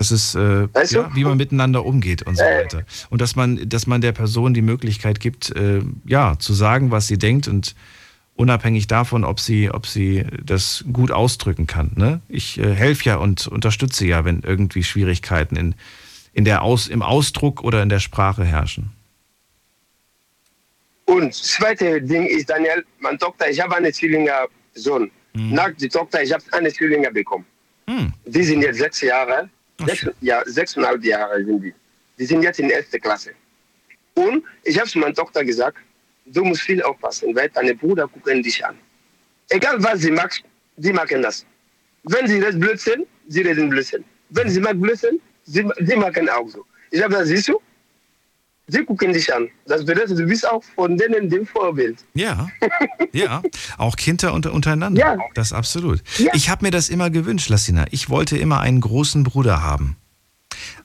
[0.00, 1.00] Das ist, äh, Weißt du?
[1.00, 2.64] ja, wie man miteinander umgeht und so Äh.
[2.64, 2.84] weiter.
[3.10, 7.06] Und dass man, dass man der Person die Möglichkeit gibt, äh, ja, zu sagen, was
[7.06, 7.74] sie denkt und
[8.34, 11.92] unabhängig davon, ob sie, ob sie das gut ausdrücken kann.
[11.96, 12.22] Ne?
[12.28, 15.74] Ich äh, helfe ja und unterstütze ja, wenn irgendwie Schwierigkeiten in,
[16.32, 18.92] in der Aus, im Ausdruck oder in der Sprache herrschen.
[21.04, 25.10] Und das zweite Ding ist, Daniel, meine Tochter, ich habe eine Zwillinger-Sohn.
[25.34, 27.44] Nach der Tochter, ich habe eine Zwillinger bekommen.
[28.24, 29.50] Die sind jetzt sechs Jahre,
[29.86, 31.74] sechs, ja, sechseinhalb Jahre sind die.
[32.18, 33.30] Die sind jetzt in der ersten Klasse.
[34.14, 35.78] Und ich habe zu meiner Tochter gesagt,
[36.26, 38.76] du musst viel aufpassen, weil deine Brüder gucken dich an.
[39.48, 40.32] Egal was sie mag,
[40.76, 41.44] die machen das.
[42.04, 44.04] Wenn sie das Blödsinn, sie reden Blödsinn.
[44.30, 46.64] Wenn sie mag Blödsinn, sie, sie machen auch so.
[46.90, 47.60] Ich habe gesagt, siehst du,
[48.70, 49.48] sie gucken dich an.
[49.66, 51.98] Das bedeutet, du bist auch von denen dem Vorbild.
[52.14, 52.48] Ja,
[53.12, 53.42] ja,
[53.78, 55.00] auch Kinder unter, untereinander.
[55.00, 55.18] Ja.
[55.34, 56.02] Das absolut.
[56.32, 57.86] Ich habe mir das immer gewünscht, Lassina.
[57.90, 59.96] Ich wollte immer einen großen Bruder haben.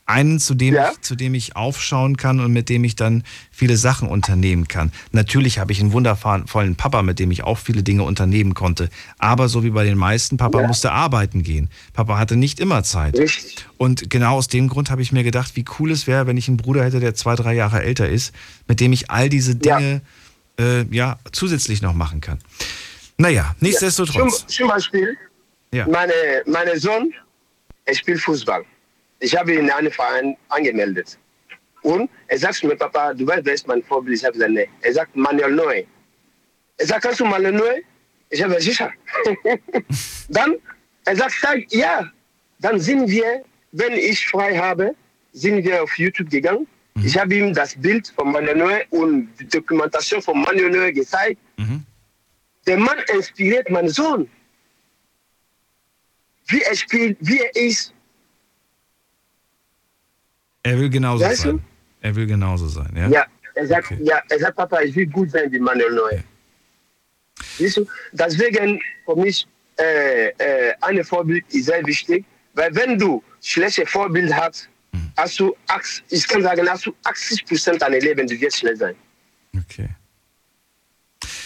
[0.08, 3.76] Einen, zu dem, ich, zu dem ich aufschauen kann und mit dem ich dann viele
[3.76, 4.92] Sachen unternehmen kann.
[5.12, 8.90] Natürlich habe ich einen wundervollen Papa, mit dem ich auch viele Dinge unternehmen konnte.
[9.18, 10.68] Aber so wie bei den meisten, Papa Ja.
[10.68, 11.70] musste arbeiten gehen.
[11.94, 13.18] Papa hatte nicht immer Zeit.
[13.18, 13.66] Richtig.
[13.78, 16.48] Und genau aus dem Grund habe ich mir gedacht, wie cool es wäre, wenn ich
[16.50, 18.32] einen Bruder hätte, der zwei, drei Jahre älter ist,
[18.68, 20.02] mit dem ich all diese Dinge
[20.60, 22.38] äh, ja, zusätzlich noch machen kann.
[23.18, 24.40] Naja, nichtsdestotrotz.
[24.42, 25.18] Zum, zum Beispiel,
[25.74, 25.88] Ja.
[25.88, 26.14] meine,
[26.46, 27.12] meine Sohn,
[27.86, 28.64] er spielt Fußball.
[29.26, 31.18] Ich habe ihn in einen Verein angemeldet.
[31.82, 34.20] Und er sagt zu mir, Papa, du weißt, wer ist mein Vorbild?
[34.20, 34.70] Ich habe gesagt, nee.
[34.82, 35.84] Er sagt, Manuel Neu.
[36.78, 37.82] Er sagt, kannst du Manuel Neu?
[38.30, 38.92] Ich habe sicher.
[40.30, 40.58] dann,
[41.06, 42.08] er sagt, sag, ja.
[42.60, 44.94] Dann sind wir, wenn ich frei habe,
[45.32, 46.68] sind wir auf YouTube gegangen.
[47.04, 51.42] Ich habe ihm das Bild von Manuel Neu und die Dokumentation von Manuel Neu gezeigt.
[52.68, 54.30] Der Mann inspiriert meinen Sohn.
[56.48, 57.95] Wie er spielt, wie er ist.
[60.66, 61.50] Er will genauso Weißt du?
[61.50, 61.64] sein.
[62.02, 63.08] Er will genauso sein, ja?
[63.08, 66.24] Ja, er sagt, ja, er sagt, Papa, ich will gut sein wie Manuel Neuer.
[67.58, 69.48] Siehst du, deswegen für mich
[69.78, 72.26] äh, äh, eine Vorbild ist sehr wichtig,
[72.56, 74.68] weil wenn du schlechte Vorbild hast,
[75.18, 75.56] hast du,
[76.10, 78.96] ich kann sagen, hast du 80 Prozent deines Lebens, die wird schnell sein.
[79.56, 79.90] Okay.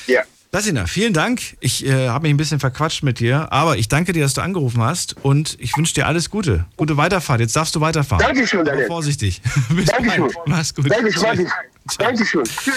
[0.08, 0.24] Ja.
[0.52, 1.42] Lassina, vielen Dank.
[1.60, 4.42] Ich äh, habe mich ein bisschen verquatscht mit dir, aber ich danke dir, dass du
[4.42, 6.66] angerufen hast und ich wünsche dir alles Gute.
[6.76, 7.40] Gute Weiterfahrt.
[7.40, 8.26] Jetzt darfst du weiterfahren.
[8.26, 8.88] Dankeschön, Aber Daniel.
[8.88, 9.42] vorsichtig.
[9.70, 10.22] Bis Dankeschön.
[10.22, 10.34] bald.
[10.48, 10.90] Mach's gut.
[10.90, 11.52] Dankeschön, Tschüss.
[12.00, 12.44] Dankeschön.
[12.44, 12.74] Dankeschön.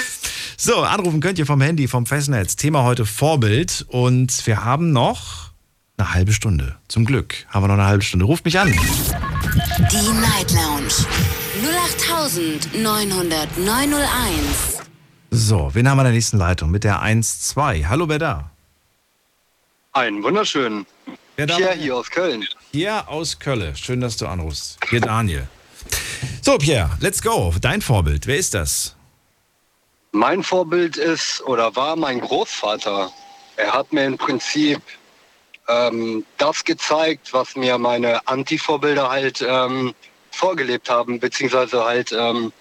[0.59, 2.57] So, anrufen könnt ihr vom Handy, vom Festnetz.
[2.57, 5.51] Thema heute Vorbild und wir haben noch
[5.97, 6.77] eine halbe Stunde.
[6.89, 8.27] Zum Glück haben wir noch eine halbe Stunde.
[8.27, 8.71] Ruft mich an.
[8.71, 10.93] Die Night Lounge
[12.77, 14.82] 0890901.
[15.35, 16.71] So, wen haben wir in der nächsten Leitung?
[16.71, 17.87] Mit der 1-2.
[17.87, 18.51] Hallo, wer da?
[19.93, 20.85] Einen wunderschönen.
[21.37, 21.57] Wer da?
[21.57, 22.47] Pierre hier aus Köln.
[22.71, 23.75] Hier aus Köln.
[23.75, 24.79] Schön, dass du anrufst.
[24.91, 25.49] Hier Daniel.
[26.43, 27.51] So, Pierre, let's go.
[27.63, 28.95] Dein Vorbild, wer ist das?
[30.11, 33.11] Mein Vorbild ist oder war mein Großvater.
[33.57, 34.83] Er hat mir im Prinzip
[35.67, 39.95] ähm, das gezeigt, was mir meine Anti-Vorbilder halt ähm,
[40.31, 42.53] vorgelebt haben, beziehungsweise halt ähm,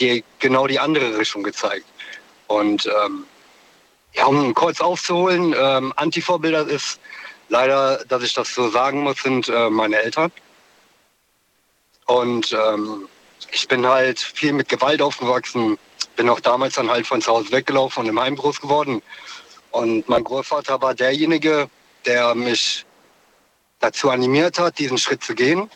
[0.00, 1.86] die, genau die andere Richtung gezeigt.
[2.50, 3.26] Und ähm,
[4.12, 6.98] ja, um kurz aufzuholen, ähm, Anti-Vorbilder ist
[7.48, 10.32] leider, dass ich das so sagen muss, sind äh, meine Eltern.
[12.06, 13.08] Und ähm,
[13.52, 15.78] ich bin halt viel mit Gewalt aufgewachsen,
[16.16, 19.00] bin auch damals dann halt von zu Hause weggelaufen und im Heim groß geworden.
[19.70, 21.70] Und mein Großvater war derjenige,
[22.04, 22.84] der mich
[23.78, 25.70] dazu animiert hat, diesen Schritt zu gehen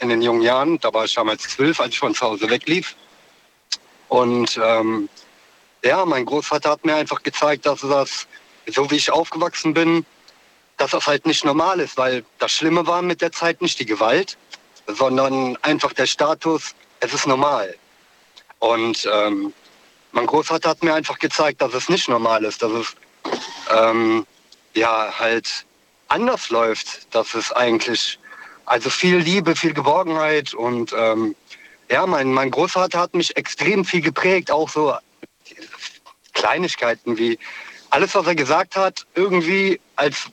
[0.00, 0.80] in den jungen Jahren.
[0.80, 2.96] Da war ich damals zwölf, als ich von zu Hause weglief.
[4.08, 5.08] Und ähm,
[5.82, 8.26] ja, mein Großvater hat mir einfach gezeigt, dass das,
[8.66, 10.04] so wie ich aufgewachsen bin,
[10.76, 13.86] dass das halt nicht normal ist, weil das Schlimme war mit der Zeit nicht die
[13.86, 14.36] Gewalt,
[14.86, 17.74] sondern einfach der Status, es ist normal.
[18.58, 19.52] Und ähm,
[20.12, 22.96] mein Großvater hat mir einfach gezeigt, dass es nicht normal ist, dass es
[23.70, 24.26] ähm,
[24.74, 25.66] ja halt
[26.08, 28.18] anders läuft, dass es eigentlich
[28.64, 31.34] also viel Liebe, viel Geborgenheit und ähm,
[31.90, 34.94] ja, mein, mein Großvater hat mich extrem viel geprägt, auch so
[36.38, 37.38] Kleinigkeiten wie
[37.90, 40.30] alles, was er gesagt hat, irgendwie als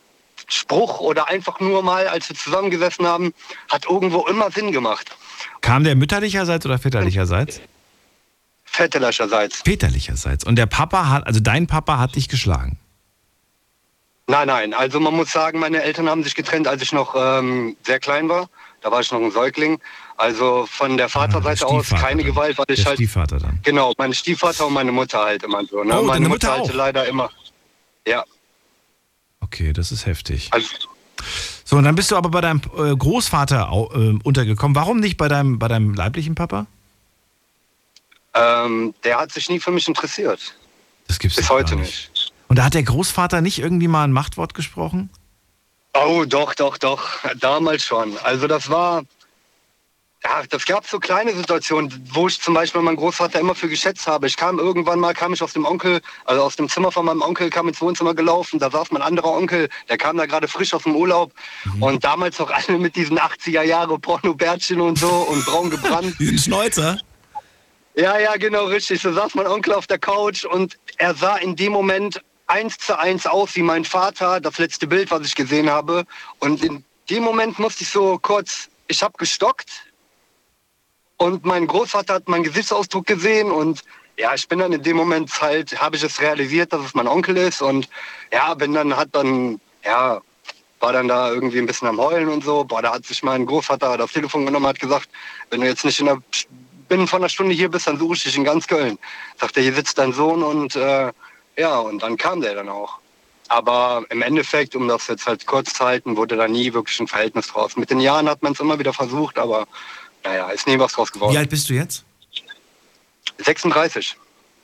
[0.48, 3.34] Spruch oder einfach nur mal, als wir zusammengesessen haben,
[3.70, 5.16] hat irgendwo immer Sinn gemacht.
[5.62, 7.62] Kam der mütterlicherseits oder väterlicherseits?
[8.66, 9.62] Väterlicherseits.
[9.64, 10.44] Väterlicherseits.
[10.46, 12.78] Und der Papa hat, also dein Papa hat dich geschlagen.
[14.28, 14.74] Nein, nein.
[14.74, 18.28] Also man muss sagen, meine Eltern haben sich getrennt, als ich noch ähm, sehr klein
[18.28, 18.50] war.
[18.82, 19.80] Da war ich noch ein Säugling.
[20.18, 22.32] Also von der Vaterseite aus Stiefvater keine dann.
[22.32, 22.96] Gewalt, weil ich Der halt.
[22.98, 23.60] Stiefvater dann.
[23.64, 25.84] Genau, mein Stiefvater und meine Mutter halt immer so.
[25.84, 25.94] Ne?
[26.00, 26.74] Oh, meine deine Mutter Mutter auch?
[26.74, 27.30] leider immer.
[28.08, 28.24] Ja.
[29.42, 30.48] Okay, das ist heftig.
[30.52, 30.68] Also,
[31.66, 34.76] So, und dann bist du aber bei deinem äh, Großvater au- äh, untergekommen.
[34.76, 36.66] Warum nicht bei deinem, bei deinem leiblichen Papa?
[38.34, 40.40] ähm, der hat sich nie für mich interessiert.
[41.08, 42.34] Das gibt's Bis heute gar nicht.
[42.48, 45.10] Und da hat der Großvater nicht irgendwie mal ein Machtwort gesprochen?
[45.94, 47.10] Oh, doch, doch, doch.
[47.40, 48.18] Damals schon.
[48.20, 49.04] Also das war.
[50.26, 54.08] Ja, das gab so kleine Situationen, wo ich zum Beispiel meinen Großvater immer für geschätzt
[54.08, 54.26] habe.
[54.26, 57.22] Ich kam irgendwann mal, kam ich aus dem Onkel, also aus dem Zimmer von meinem
[57.22, 60.74] Onkel, kam ins Wohnzimmer gelaufen, da saß mein anderer Onkel, der kam da gerade frisch
[60.74, 61.32] aus dem Urlaub
[61.80, 66.16] und damals auch alle mit diesen 80er Jahre Pornobärtchen und so und braun gebrannt.
[66.20, 66.98] Diesen Schnäuzer?
[67.94, 69.04] Ja, ja, genau, richtig.
[69.04, 72.98] So saß mein Onkel auf der Couch und er sah in dem Moment eins zu
[72.98, 76.04] eins aus wie mein Vater, das letzte Bild, was ich gesehen habe.
[76.40, 79.85] Und in dem Moment musste ich so kurz, ich habe gestockt
[81.18, 83.84] und mein Großvater hat meinen Gesichtsausdruck gesehen und
[84.18, 87.08] ja, ich bin dann in dem Moment halt, habe ich es realisiert, dass es mein
[87.08, 87.90] Onkel ist und
[88.32, 90.22] ja, bin dann, hat dann, ja,
[90.80, 92.64] war dann da irgendwie ein bisschen am Heulen und so.
[92.64, 95.10] Boah, da hat sich mein Großvater das Telefon genommen, hat gesagt,
[95.50, 96.22] wenn du jetzt nicht in der
[96.88, 99.00] binnen von einer Stunde hier bist, dann suche ich dich in ganz Köln.
[99.38, 101.12] Sagt er, hier sitzt dein Sohn und äh,
[101.58, 103.00] ja, und dann kam der dann auch.
[103.48, 107.08] Aber im Endeffekt, um das jetzt halt kurz zu halten, wurde da nie wirklich ein
[107.08, 107.78] Verhältnis draus.
[107.78, 109.68] Mit den Jahren hat man es immer wieder versucht, aber
[110.26, 111.34] naja, ist nie was draus geworden.
[111.34, 112.04] Wie alt bist du jetzt?
[113.38, 114.18] 36.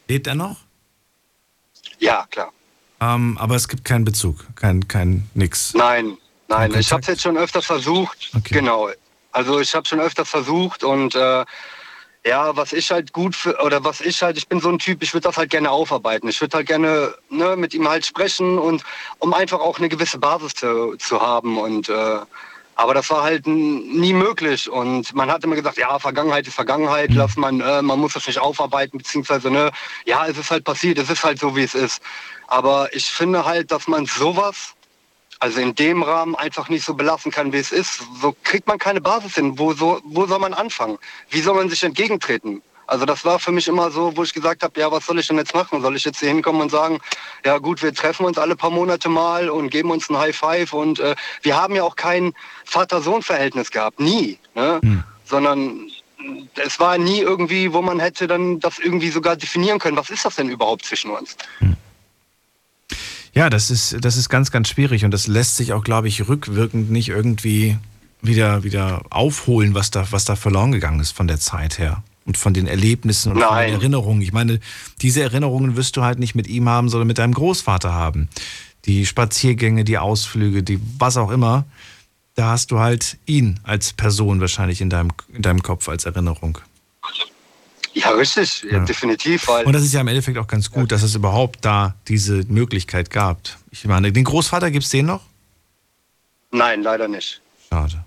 [0.08, 0.58] Lebt er noch?
[2.00, 2.52] Ja, klar.
[3.00, 5.74] Ähm, aber es gibt keinen Bezug, kein, kein nix.
[5.74, 6.18] Nein,
[6.48, 8.32] nein, ich habe es jetzt schon öfters versucht.
[8.46, 8.90] Genau.
[9.32, 11.46] Also ich habe schon öfters versucht und äh,
[12.24, 15.02] ja, was ich halt gut für, oder was ich halt, ich bin so ein Typ,
[15.02, 16.28] ich würde das halt gerne aufarbeiten.
[16.28, 18.84] Ich würde halt gerne ne, mit ihm halt sprechen und
[19.20, 22.20] um einfach auch eine gewisse Basis zu, zu haben und äh,
[22.76, 27.12] aber das war halt nie möglich und man hat immer gesagt, ja, Vergangenheit ist Vergangenheit,
[27.14, 29.72] lass man, äh, man muss das nicht aufarbeiten, beziehungsweise, ne,
[30.06, 32.02] ja, es ist halt passiert, es ist halt so, wie es ist.
[32.48, 34.74] Aber ich finde halt, dass man sowas,
[35.40, 38.04] also in dem Rahmen einfach nicht so belassen kann, wie es ist.
[38.22, 39.58] So kriegt man keine Basis hin.
[39.58, 41.00] Wo, so, wo soll man anfangen?
[41.30, 42.62] Wie soll man sich entgegentreten?
[42.92, 45.26] Also das war für mich immer so, wo ich gesagt habe, ja, was soll ich
[45.26, 45.82] denn jetzt machen?
[45.82, 47.00] Soll ich jetzt hier hinkommen und sagen,
[47.46, 50.74] ja gut, wir treffen uns alle paar Monate mal und geben uns ein High Five
[50.74, 52.34] und äh, wir haben ja auch kein
[52.66, 54.82] Vater-Sohn-Verhältnis gehabt, nie, ne?
[55.24, 55.90] sondern
[56.62, 59.96] es war nie irgendwie, wo man hätte dann das irgendwie sogar definieren können.
[59.96, 61.38] Was ist das denn überhaupt zwischen uns?
[63.34, 66.28] Ja, das ist, das ist ganz, ganz schwierig und das lässt sich auch, glaube ich,
[66.28, 67.78] rückwirkend nicht irgendwie
[68.22, 72.38] wieder, wieder aufholen, was da, was da verloren gegangen ist von der Zeit her und
[72.38, 74.22] von den Erlebnissen und von den Erinnerungen.
[74.22, 74.62] Ich meine,
[75.02, 78.30] diese Erinnerungen wirst du halt nicht mit ihm haben, sondern mit deinem Großvater haben.
[78.86, 81.66] Die Spaziergänge, die Ausflüge, die was auch immer,
[82.36, 86.58] da hast du halt ihn als Person wahrscheinlich in deinem, in deinem Kopf als Erinnerung.
[87.94, 89.50] Ja, richtig, ja, definitiv.
[89.50, 92.46] Weil Und das ist ja im Endeffekt auch ganz gut, dass es überhaupt da diese
[92.48, 93.42] Möglichkeit gab.
[93.72, 95.22] Ich meine, den Großvater gibt es den noch?
[96.52, 97.42] Nein, leider nicht.
[97.70, 98.06] Schade.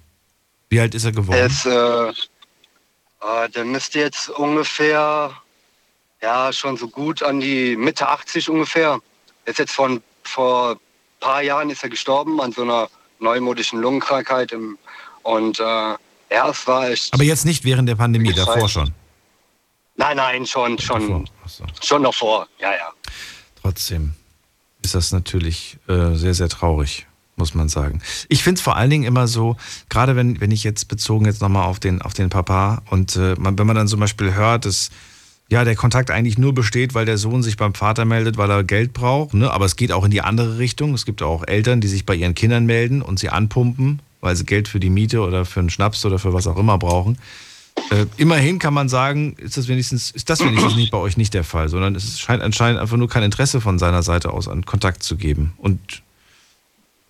[0.70, 1.38] Wie alt ist er geworden?
[1.38, 2.12] Er ist, äh,
[3.24, 5.34] äh, der müsste jetzt ungefähr,
[6.22, 9.00] ja, schon so gut an die Mitte 80 ungefähr.
[9.44, 10.78] Ist jetzt von, vor ein
[11.20, 12.88] paar Jahren ist er gestorben an so einer
[13.20, 14.52] neumodischen Lungenkrankheit.
[14.52, 14.78] Im,
[15.22, 17.12] und äh, ja, es war echt.
[17.14, 18.92] Aber jetzt nicht während der Pandemie, davor schon.
[19.96, 21.28] Nein, nein, schon, schon,
[21.80, 22.92] schon davor, ja, ja.
[23.62, 24.14] Trotzdem
[24.82, 27.06] ist das natürlich äh, sehr, sehr traurig,
[27.36, 28.00] muss man sagen.
[28.28, 29.56] Ich finde es vor allen Dingen immer so,
[29.88, 33.34] gerade wenn, wenn ich jetzt bezogen jetzt nochmal auf den, auf den Papa und äh,
[33.38, 34.90] man, wenn man dann zum Beispiel hört, dass
[35.50, 38.64] ja, der Kontakt eigentlich nur besteht, weil der Sohn sich beim Vater meldet, weil er
[38.64, 39.34] Geld braucht.
[39.34, 39.50] Ne?
[39.50, 40.94] Aber es geht auch in die andere Richtung.
[40.94, 44.46] Es gibt auch Eltern, die sich bei ihren Kindern melden und sie anpumpen, weil sie
[44.46, 47.18] Geld für die Miete oder für einen Schnaps oder für was auch immer brauchen.
[47.90, 51.34] Äh, immerhin kann man sagen, ist das wenigstens, ist das wenigstens nicht bei euch nicht
[51.34, 54.64] der Fall, sondern es scheint anscheinend einfach nur kein Interesse von seiner Seite aus an
[54.64, 55.52] Kontakt zu geben.
[55.58, 56.02] Und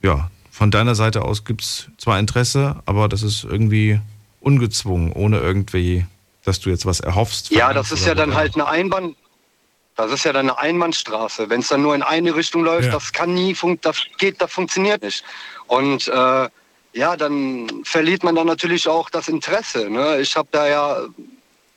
[0.05, 4.01] ja, von deiner Seite aus gibt es zwar Interesse, aber das ist irgendwie
[4.41, 6.05] ungezwungen, ohne irgendwie,
[6.45, 7.51] dass du jetzt was erhoffst.
[7.51, 9.17] Ja, das ist ja dann halt eine Einbahn.
[9.97, 11.49] Das ist ja dann eine Einbahnstraße.
[11.49, 12.93] Wenn es dann nur in eine Richtung läuft, Ja.
[12.93, 15.25] das kann nie, das geht, das funktioniert nicht.
[15.67, 16.49] Und äh,
[16.93, 19.89] ja, dann verliert man dann natürlich auch das Interesse.
[19.89, 20.21] Ne?
[20.21, 20.99] Ich habe da ja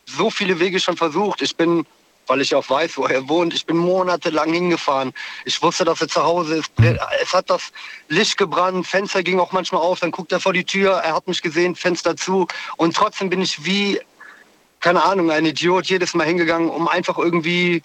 [0.05, 1.41] so viele Wege schon versucht.
[1.41, 1.85] Ich bin,
[2.27, 5.13] weil ich auch weiß, wo er wohnt, ich bin monatelang hingefahren.
[5.45, 6.71] Ich wusste, dass er zu Hause ist.
[7.21, 7.71] Es hat das
[8.09, 11.27] Licht gebrannt, Fenster ging auch manchmal auf, dann guckt er vor die Tür, er hat
[11.27, 12.47] mich gesehen, Fenster zu.
[12.77, 13.99] Und trotzdem bin ich wie,
[14.79, 17.81] keine Ahnung, ein Idiot jedes Mal hingegangen, um einfach irgendwie,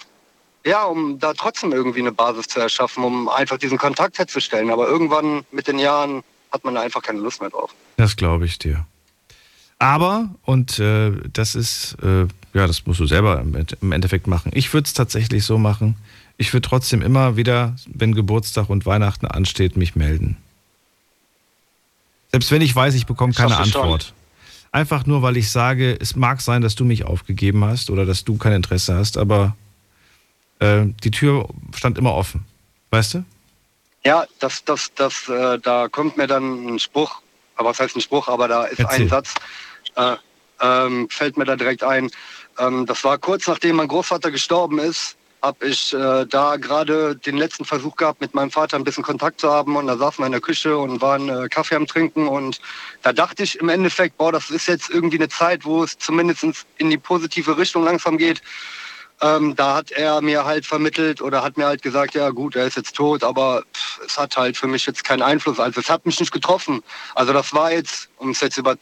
[0.65, 4.71] ja, um da trotzdem irgendwie eine Basis zu erschaffen, um einfach diesen Kontakt herzustellen.
[4.71, 7.75] Aber irgendwann mit den Jahren hat man da einfach keine Lust mehr drauf.
[7.97, 8.87] Das glaube ich dir.
[9.83, 14.29] Aber, und äh, das ist, äh, ja, das musst du selber im End- im Endeffekt
[14.29, 14.53] machen.
[14.55, 15.97] Ich würde es tatsächlich so machen.
[16.37, 20.37] Ich würde trotzdem immer wieder, wenn Geburtstag und Weihnachten ansteht, mich melden.
[22.31, 23.57] Selbst wenn ich weiß, ich bekomme keine.
[23.57, 24.15] Antwort.
[24.71, 28.23] Einfach nur, weil ich sage, es mag sein, dass du mich aufgegeben hast oder dass
[28.23, 29.57] du kein Interesse hast, aber
[30.61, 32.45] äh, die Tür stand immer offen.
[32.91, 33.25] Weißt du?
[34.05, 37.21] Ja, das, das, das, äh, da kommt mir dann ein Spruch,
[37.57, 39.03] aber was heißt ein Spruch, aber da ist Erzähl.
[39.03, 39.35] ein Satz,
[39.97, 40.17] äh,
[40.61, 42.11] ähm, fällt mir da direkt ein.
[42.59, 47.37] Ähm, das war kurz nachdem mein Großvater gestorben ist, habe ich äh, da gerade den
[47.37, 50.27] letzten Versuch gehabt, mit meinem Vater ein bisschen Kontakt zu haben und da saßen wir
[50.27, 52.61] in der Küche und waren äh, Kaffee am Trinken und
[53.03, 56.47] da dachte ich im Endeffekt, boah, das ist jetzt irgendwie eine Zeit, wo es zumindest
[56.77, 58.41] in die positive Richtung langsam geht.
[59.21, 62.67] Ähm, da hat er mir halt vermittelt oder hat mir halt gesagt, ja gut, er
[62.67, 65.59] ist jetzt tot, aber pff, es hat halt für mich jetzt keinen Einfluss.
[65.59, 66.83] Also es hat mich nicht getroffen.
[67.15, 68.77] Also das war jetzt, um es jetzt über,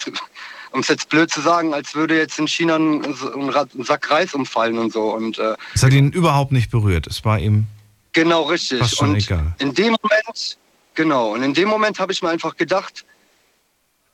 [0.72, 4.34] um es jetzt blöd zu sagen, als würde jetzt in China ein, ein, Sack Reis
[4.34, 5.12] umfallen und so.
[5.14, 7.06] Und äh, Es hat ihn überhaupt nicht berührt.
[7.06, 7.66] Es war ihm
[8.12, 8.78] genau richtig.
[8.78, 9.54] fast schon und egal.
[9.58, 10.58] in dem Moment,
[10.94, 13.04] genau, und in dem Moment habe ich mir einfach gedacht,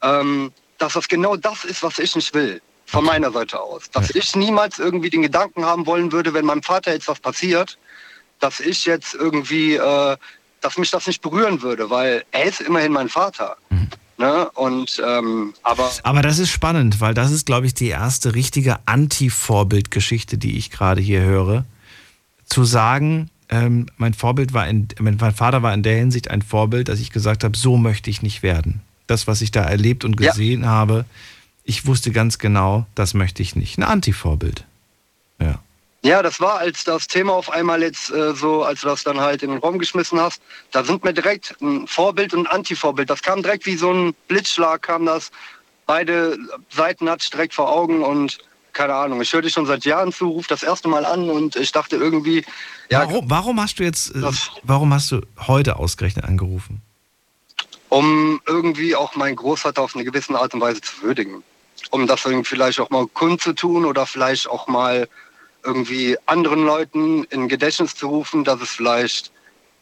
[0.02, 2.60] ähm, dass das genau das ist, was ich nicht will.
[2.88, 3.90] Von meiner Seite aus.
[3.90, 7.76] Dass ich niemals irgendwie den Gedanken haben wollen würde, wenn meinem Vater jetzt was passiert,
[8.38, 10.16] dass ich jetzt irgendwie, äh,
[10.60, 13.56] dass mich das nicht berühren würde, weil er ist immerhin mein Vater.
[13.70, 13.88] Mhm.
[14.18, 14.48] Ne?
[14.54, 18.78] Und ähm, aber Aber das ist spannend, weil das ist, glaube ich, die erste richtige
[18.86, 21.64] Anti-Vorbildgeschichte, die ich gerade hier höre.
[22.46, 26.88] Zu sagen, ähm, mein Vorbild war in, mein Vater war in der Hinsicht ein Vorbild,
[26.88, 28.80] dass ich gesagt habe, so möchte ich nicht werden.
[29.06, 30.30] Das, was ich da erlebt und Ja.
[30.30, 31.04] gesehen habe,
[31.64, 33.78] ich wusste ganz genau, das möchte ich nicht.
[33.78, 34.64] Ein Anti-Vorbild.
[36.06, 36.22] Ja.
[36.22, 39.42] Das war, als das Thema auf einmal jetzt äh, so, als du das dann halt
[39.42, 40.40] in den Raum geschmissen hast,
[40.72, 43.10] da sind mir direkt ein Vorbild und ein Antivorbild.
[43.10, 45.30] Das kam direkt wie so ein Blitzschlag, kam das.
[45.86, 46.36] Beide
[46.70, 48.38] Seiten ich direkt vor Augen und
[48.72, 51.56] keine Ahnung, ich höre dich schon seit Jahren zu, ruf das erste Mal an und
[51.56, 52.44] ich dachte irgendwie,
[52.90, 54.30] ja, Warum, warum hast du jetzt, äh,
[54.64, 56.82] warum hast du heute ausgerechnet angerufen?
[57.88, 61.42] um irgendwie auch meinen Großvater auf eine gewisse Art und Weise zu würdigen.
[61.90, 65.08] Um das vielleicht auch mal kundzutun oder vielleicht auch mal
[65.66, 69.32] irgendwie anderen Leuten in Gedächtnis zu rufen, dass es vielleicht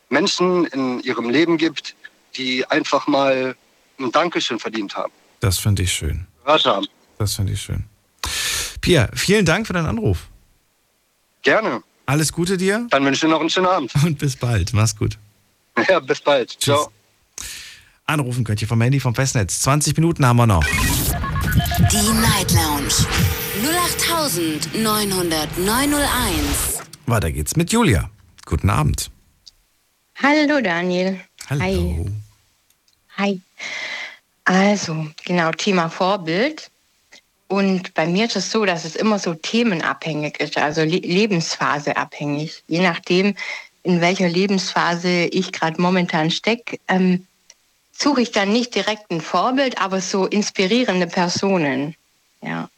[0.09, 1.95] Menschen in ihrem Leben gibt,
[2.37, 3.55] die einfach mal
[4.01, 5.13] ein Dankeschön verdient haben.
[5.41, 6.27] Das finde ich schön.
[6.45, 6.87] Gehört haben.
[7.19, 7.85] Das finde ich schön.
[8.81, 10.29] Pia, vielen Dank für deinen Anruf.
[11.43, 11.83] Gerne.
[12.07, 12.87] Alles Gute dir.
[12.91, 13.93] Dann wünsche ich dir noch einen schönen Abend.
[14.03, 14.73] Und bis bald.
[14.73, 15.19] Mach's gut.
[15.89, 16.51] Ja, bis bald.
[16.61, 16.89] Ciao.
[18.07, 19.61] Anrufen könnt ihr vom Handy vom Festnetz.
[19.63, 20.65] 20 Minuten haben wir noch.
[20.65, 22.95] Die Night Lounge
[23.99, 26.81] 0890901.
[27.07, 28.11] Weiter geht's mit Julia.
[28.45, 29.11] Guten Abend.
[30.23, 31.21] Hallo Daniel.
[31.49, 31.63] Hallo.
[31.63, 32.07] Hi.
[33.17, 33.41] Hi.
[34.45, 36.71] Also, genau, Thema Vorbild.
[37.49, 41.97] Und bei mir ist es so, dass es immer so themenabhängig ist, also Le Lebensphase
[41.97, 42.63] abhängig.
[42.67, 43.35] Je nachdem,
[43.83, 47.27] in welcher Lebensphase ich gerade momentan stecke, ähm,
[47.93, 51.95] suche ich dann nicht direkt ein Vorbild, aber so inspirierende Personen.
[52.43, 52.69] Ja.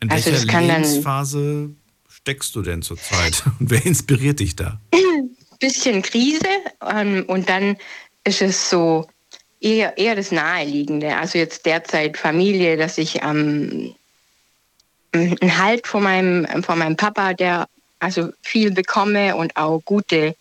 [0.00, 1.70] In Also welcher Lebensphase
[2.08, 3.42] steckst du denn zurzeit?
[3.60, 4.80] Und wer inspiriert dich da?
[5.64, 6.46] bisschen Krise
[6.86, 7.76] ähm, und dann
[8.24, 9.06] ist es so
[9.60, 11.16] eher, eher das Naheliegende.
[11.16, 13.94] Also jetzt derzeit Familie, dass ich ähm,
[15.12, 17.68] einen Halt von meinem, von meinem Papa, der
[17.98, 20.34] also viel bekomme und auch gute,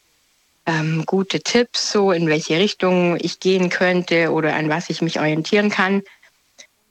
[0.65, 5.19] ähm, gute Tipps, so in welche Richtung ich gehen könnte oder an was ich mich
[5.19, 6.01] orientieren kann.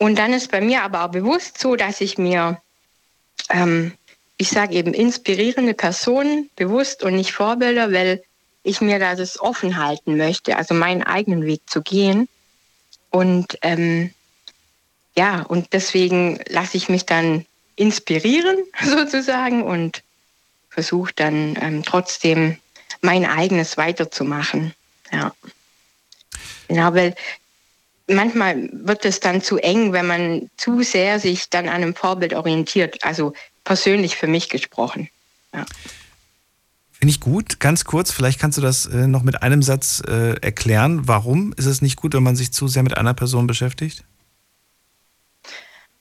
[0.03, 2.61] Und dann ist bei mir aber auch bewusst so, dass ich mir
[3.49, 3.93] ähm,
[4.43, 8.25] ich sage eben inspirierende Personen bewusst und nicht Vorbilder, weil
[8.65, 12.29] ich mir da das offen halten möchte, also meinen eigenen Weg zu gehen.
[13.11, 14.13] Und ähm,
[15.17, 17.47] ja, und deswegen lasse ich mich dann
[17.77, 20.03] inspirieren sozusagen und
[20.71, 22.59] versuche dann ähm, trotzdem
[23.01, 24.75] mein eigenes weiterzumachen.
[25.13, 25.33] Ja.
[26.67, 27.15] Genau, weil
[28.09, 32.35] manchmal wird es dann zu eng, wenn man zu sehr sich dann an einem Vorbild
[32.35, 33.03] orientiert.
[33.03, 33.33] Also
[33.65, 35.09] persönlich für mich gesprochen.
[36.93, 37.61] Finde ich gut.
[37.61, 41.09] Ganz kurz, vielleicht kannst du das äh, noch mit einem Satz äh, erklären.
[41.09, 44.05] Warum ist es nicht gut, wenn man sich zu sehr mit einer Person beschäftigt?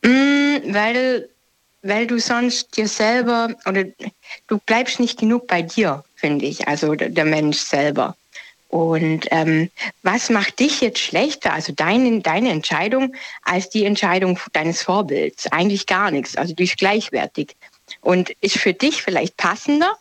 [0.04, 1.30] Mm, weil,
[1.82, 3.86] weil du sonst dir selber oder
[4.48, 8.16] du bleibst nicht genug bei dir, finde ich, also der Mensch selber.
[8.72, 9.70] Und ähm,
[10.02, 15.52] was macht dich jetzt schlechter, also deine, deine Entscheidung, als die Entscheidung deines Vorbilds?
[15.52, 16.38] Eigentlich gar nichts.
[16.38, 17.58] Also die ist gleichwertig.
[18.00, 19.92] Und ist für dich vielleicht passender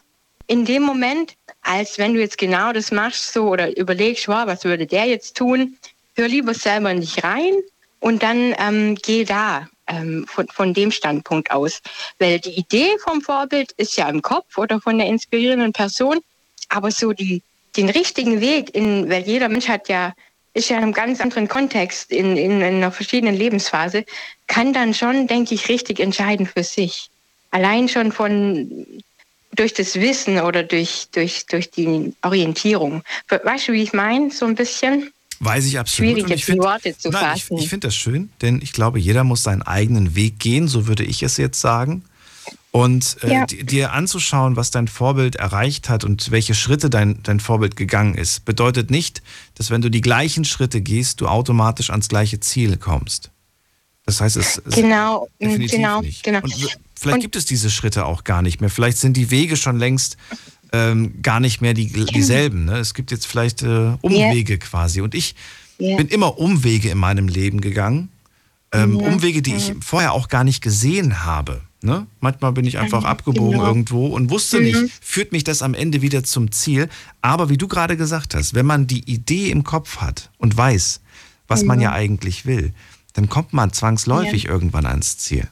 [0.46, 4.64] in dem Moment, als wenn du jetzt genau das machst so oder überlegst, wow, was
[4.64, 5.76] würde der jetzt tun?
[6.14, 7.54] Hör lieber selber in dich rein
[7.98, 11.82] und dann ähm, geh da ähm, von, von dem Standpunkt aus.
[12.20, 16.20] Weil die Idee vom Vorbild ist ja im Kopf oder von der inspirierenden Person,
[16.68, 17.42] aber so die,
[17.80, 20.14] den richtigen Weg, in, weil jeder Mensch hat ja,
[20.54, 24.04] ist ja in einem ganz anderen Kontext, in, in, in einer verschiedenen Lebensphase,
[24.46, 27.08] kann dann schon, denke ich, richtig entscheiden für sich.
[27.50, 28.86] Allein schon von
[29.56, 33.02] durch das Wissen oder durch, durch, durch die Orientierung.
[33.28, 34.30] Weißt du, wie ich meine?
[34.30, 35.10] So ein bisschen?
[35.40, 36.10] Weiß ich absolut.
[36.12, 37.58] Schwierig ich jetzt in find- Worte zu Nein, ich, fassen.
[37.58, 41.02] ich finde das schön, denn ich glaube, jeder muss seinen eigenen Weg gehen, so würde
[41.02, 42.04] ich es jetzt sagen.
[42.72, 43.46] Und äh, Ja.
[43.46, 48.14] di- dir anzuschauen, was dein Vorbild erreicht hat und welche Schritte dein, dein Vorbild gegangen
[48.14, 49.22] ist, bedeutet nicht,
[49.56, 53.30] dass wenn du die gleichen Schritte gehst, du automatisch ans gleiche Ziel kommst.
[54.06, 56.22] Das heißt, es Genau, mm, definitiv genau, nicht.
[56.22, 56.40] genau.
[56.42, 56.54] Und
[56.98, 58.70] vielleicht gibt es diese Schritte auch gar nicht mehr.
[58.70, 60.16] Vielleicht sind die Wege schon längst
[60.72, 62.64] ähm, gar nicht mehr die, dieselben.
[62.66, 62.78] Ne?
[62.78, 65.00] Es gibt jetzt vielleicht äh, Umwege quasi.
[65.00, 65.34] Und ich
[65.78, 65.96] Ja.
[65.96, 68.08] bin immer Umwege in meinem Leben gegangen.
[68.72, 68.96] Ähm, Mhm.
[69.00, 71.60] Umwege, die ich vorher auch gar nicht gesehen habe.
[71.82, 72.06] Ne?
[72.20, 73.66] Manchmal bin ich einfach abgebogen genau.
[73.66, 74.64] irgendwo und wusste Mhm.
[74.64, 76.88] nicht, führt mich das am Ende wieder zum Ziel.
[77.22, 81.00] Aber wie du gerade gesagt hast, wenn man die Idee im Kopf hat und weiß,
[81.48, 81.82] was man Mhm.
[81.82, 82.72] ja eigentlich will,
[83.14, 84.50] dann kommt man zwangsläufig Ja.
[84.50, 85.48] irgendwann ans Ziel.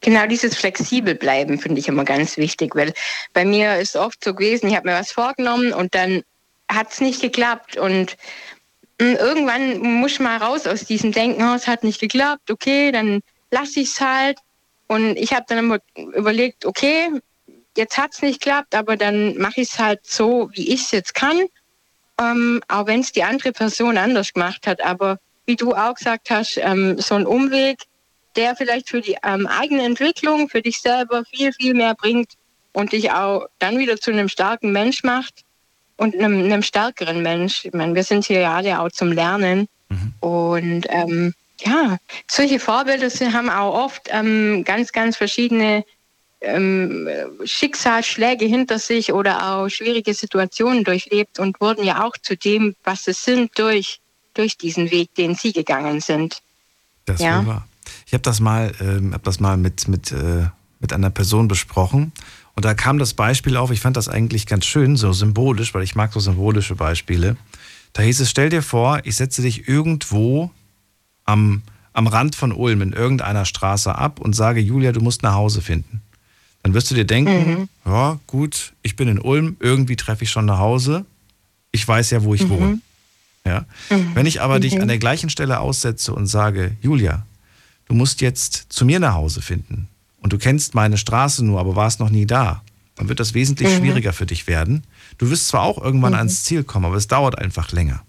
[0.00, 2.92] Genau, dieses flexibel bleiben finde ich immer ganz wichtig, weil
[3.32, 6.22] bei mir ist oft so gewesen, ich habe mir was vorgenommen und dann
[6.68, 8.16] hat es nicht geklappt und
[8.98, 13.20] irgendwann muss ich mal raus aus diesem Denken, oh, es hat nicht geklappt, okay, dann
[13.50, 14.38] lasse ich es halt.
[14.88, 15.78] Und ich habe dann immer
[16.14, 17.10] überlegt, okay,
[17.76, 20.90] jetzt hat es nicht geklappt, aber dann mache ich es halt so, wie ich es
[20.92, 21.46] jetzt kann,
[22.18, 26.30] ähm, auch wenn es die andere Person anders gemacht hat, aber wie du auch gesagt
[26.30, 27.82] hast, ähm, so ein Umweg,
[28.36, 32.32] der vielleicht für die ähm, eigene Entwicklung, für dich selber viel, viel mehr bringt
[32.72, 35.45] und dich auch dann wieder zu einem starken Mensch macht
[35.96, 37.64] und einem, einem stärkeren Mensch.
[37.64, 39.68] Ich meine, wir sind hier ja alle auch zum Lernen.
[40.20, 41.98] Und ähm, ja,
[42.30, 45.84] solche Vorbilder haben auch oft ähm, ganz, ganz verschiedene
[46.40, 47.08] ähm,
[47.44, 53.04] Schicksalsschläge hinter sich oder auch schwierige Situationen durchlebt und wurden ja auch zu dem, was
[53.04, 54.00] sie sind, durch,
[54.34, 56.42] durch diesen Weg, den sie gegangen sind.
[57.06, 57.46] Das Ja.
[57.46, 57.68] wahr.
[58.06, 60.48] Ich habe das mal, ähm, hab das mal mit, mit, äh,
[60.80, 62.12] mit einer Person besprochen.
[62.56, 65.82] Und da kam das Beispiel auf, ich fand das eigentlich ganz schön, so symbolisch, weil
[65.82, 67.36] ich mag so symbolische Beispiele.
[67.92, 70.50] Da hieß es, stell dir vor, ich setze dich irgendwo
[71.26, 71.62] am,
[71.92, 75.60] am Rand von Ulm in irgendeiner Straße ab und sage, Julia, du musst nach Hause
[75.60, 76.00] finden.
[76.62, 80.46] Dann wirst du dir denken, ja, gut, ich bin in Ulm, irgendwie treffe ich schon
[80.46, 81.04] nach Hause.
[81.72, 82.80] Ich weiß ja, wo ich wohne.
[83.44, 83.66] Ja?
[84.14, 87.26] Wenn ich aber dich an der gleichen Stelle aussetze und sage, Julia,
[87.84, 89.88] du musst jetzt zu mir nach Hause finden
[90.20, 92.62] und du kennst meine Straße nur, aber warst noch nie da,
[92.96, 93.78] dann wird das wesentlich Mhm.
[93.78, 94.84] schwieriger für dich werden.
[95.18, 96.18] Du wirst zwar auch irgendwann Mhm.
[96.18, 98.02] ans Ziel kommen, aber es dauert einfach länger.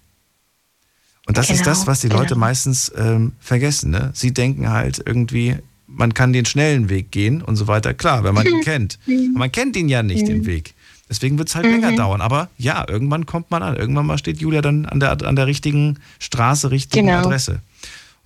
[1.25, 2.39] Und das ist Genau, das, was die Leute genau.
[2.39, 3.91] meistens ähm, vergessen.
[3.91, 4.11] Ne?
[4.13, 7.93] Sie denken halt irgendwie, man kann den schnellen Weg gehen und so weiter.
[7.93, 8.97] Klar, wenn man ihn kennt.
[9.07, 10.73] Aber man kennt ihn ja nicht, den Weg.
[11.09, 11.97] Deswegen wird es halt länger Mhm.
[11.97, 12.21] dauern.
[12.21, 13.75] Aber ja, irgendwann kommt man an.
[13.75, 17.19] Irgendwann mal steht Julia dann an der, an der richtigen Straße, richtigen Genau.
[17.19, 17.59] Adresse.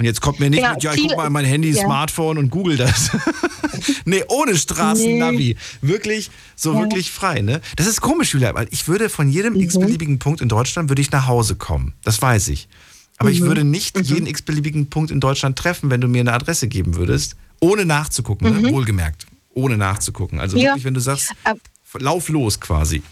[0.01, 1.69] Und jetzt kommt mir nicht Genau, mit, ja, ich guck mal in ist- mein Handy,
[1.69, 1.83] ja.
[1.83, 3.11] Smartphone und google das.
[4.05, 5.57] nee, ohne Straßennavi.
[5.81, 6.79] Wirklich, so Ja.
[6.79, 7.61] wirklich frei, ne?
[7.75, 9.59] Das ist komisch, Julia, weil ich würde von jedem Mhm.
[9.61, 11.93] x-beliebigen Punkt in Deutschland würde ich nach Hause kommen.
[12.03, 12.67] Das weiß ich.
[13.19, 13.45] Aber ich Mhm.
[13.45, 17.35] würde nicht jeden x-beliebigen Punkt in Deutschland treffen, wenn du mir eine Adresse geben würdest,
[17.59, 18.71] ohne nachzugucken, ne?
[18.71, 19.27] wohlgemerkt.
[19.53, 20.39] Ohne nachzugucken.
[20.39, 20.69] Also Ja.
[20.69, 21.59] wirklich, wenn du sagst, Ab-
[21.99, 23.03] lauf los quasi.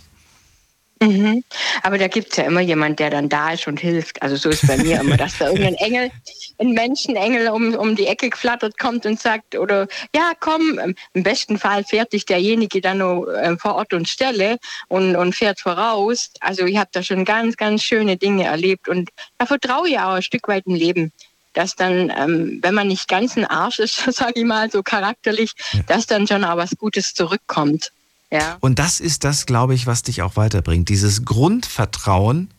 [1.02, 1.46] Mhm.
[1.82, 4.22] Aber da gibt es ja immer jemand, der dann da ist und hilft.
[4.22, 6.12] Also so ist bei mir immer, dass da irgendein Engel,
[6.60, 11.24] ein Menschenengel um, um die Ecke geflattert kommt und sagt, oder ja, komm, ähm, im
[11.24, 14.58] besten Fall fährt dich derjenige dann noch äh, vor Ort und Stelle
[14.90, 16.32] und, und fährt voraus.
[16.42, 20.16] Also ich habe da schon ganz, ganz schöne Dinge erlebt und da vertraue ich auch
[20.16, 21.14] ein Stück weit im Leben.
[21.54, 25.54] Dass dann, ähm, wenn man nicht ganz ein Arsch ist, sage ich mal, so charakterlich,
[25.88, 27.92] dass dann schon auch was Gutes zurückkommt.
[28.32, 28.58] Ja.
[28.60, 30.90] Und das ist das, glaube ich, was dich auch weiterbringt.
[30.90, 32.50] Dieses Grundvertrauen,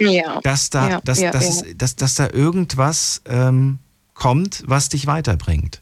[0.00, 0.40] Ja.
[0.42, 1.44] dass da, ja, dass, dass.
[1.44, 3.78] Es, dass, dass da irgendwas ähm,
[4.14, 5.80] kommt, was dich weiterbringt.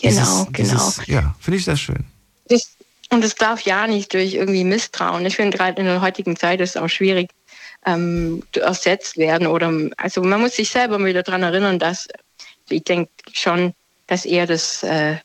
[0.00, 0.92] Genau, genau.
[1.06, 2.04] ja, finde ich sehr schön.
[2.48, 2.76] Das,
[3.10, 5.24] und es darf ja nicht durch irgendwie Misstrauen.
[5.26, 7.30] Ich finde gerade in der heutigen Zeit ist es auch schwierig,
[7.86, 12.08] ähm, ersetzt werden oder also man muss sich selber wieder daran erinnern, dass
[12.68, 13.72] ich denke schon,
[14.06, 15.16] dass eher das, äh,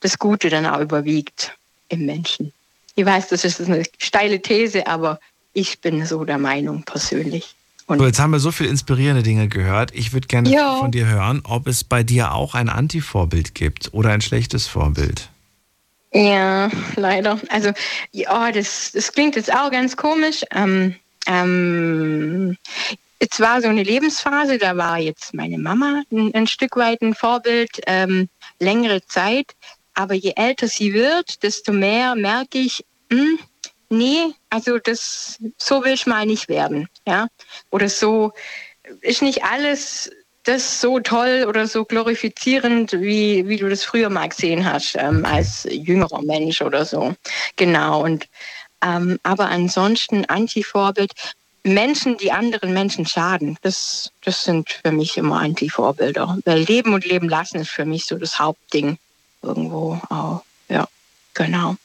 [0.00, 1.54] das Gute dann auch überwiegt
[1.92, 2.52] im Menschen.
[2.94, 5.20] Ich weiß, das ist eine steile These, aber
[5.52, 7.54] ich bin so der Meinung persönlich.
[7.88, 9.90] So, jetzt haben wir so viele inspirierende Dinge gehört.
[9.94, 10.76] Ich würde gerne Ja.
[10.76, 15.28] von dir hören, ob es bei dir auch ein Anti-Vorbild gibt oder ein schlechtes Vorbild.
[16.14, 17.38] Ja, leider.
[17.48, 17.72] Also,
[18.12, 20.42] ja, das, das klingt jetzt auch ganz komisch.
[20.52, 20.94] Ähm,
[21.26, 22.56] ähm,
[23.18, 27.14] es war so eine Lebensphase, da war jetzt meine Mama ein, ein Stück weit ein
[27.14, 28.28] Vorbild, ähm,
[28.58, 29.46] längere Zeit.
[29.94, 33.38] Aber je älter sie wird, desto mehr merke ich, hm,
[33.88, 36.88] nee, also das, so will ich mal nicht werden.
[37.06, 37.28] Ja?
[37.70, 38.32] Oder so
[39.00, 40.10] ist nicht alles
[40.44, 45.24] das so toll oder so glorifizierend, wie, wie du das früher mal gesehen hast, ähm,
[45.24, 47.14] als jüngerer Mensch oder so.
[47.56, 48.02] Genau.
[48.02, 48.26] Und
[48.84, 51.12] ähm, aber ansonsten Anti-Vorbild.
[51.64, 56.38] Menschen, die anderen Menschen schaden, das, das sind für mich immer Anti-Vorbilder.
[56.44, 58.98] Weil Leben und Leben lassen ist für mich so das Hauptding
[59.42, 60.42] irgendwo auch.
[60.68, 60.86] Ja,
[61.34, 61.76] genau.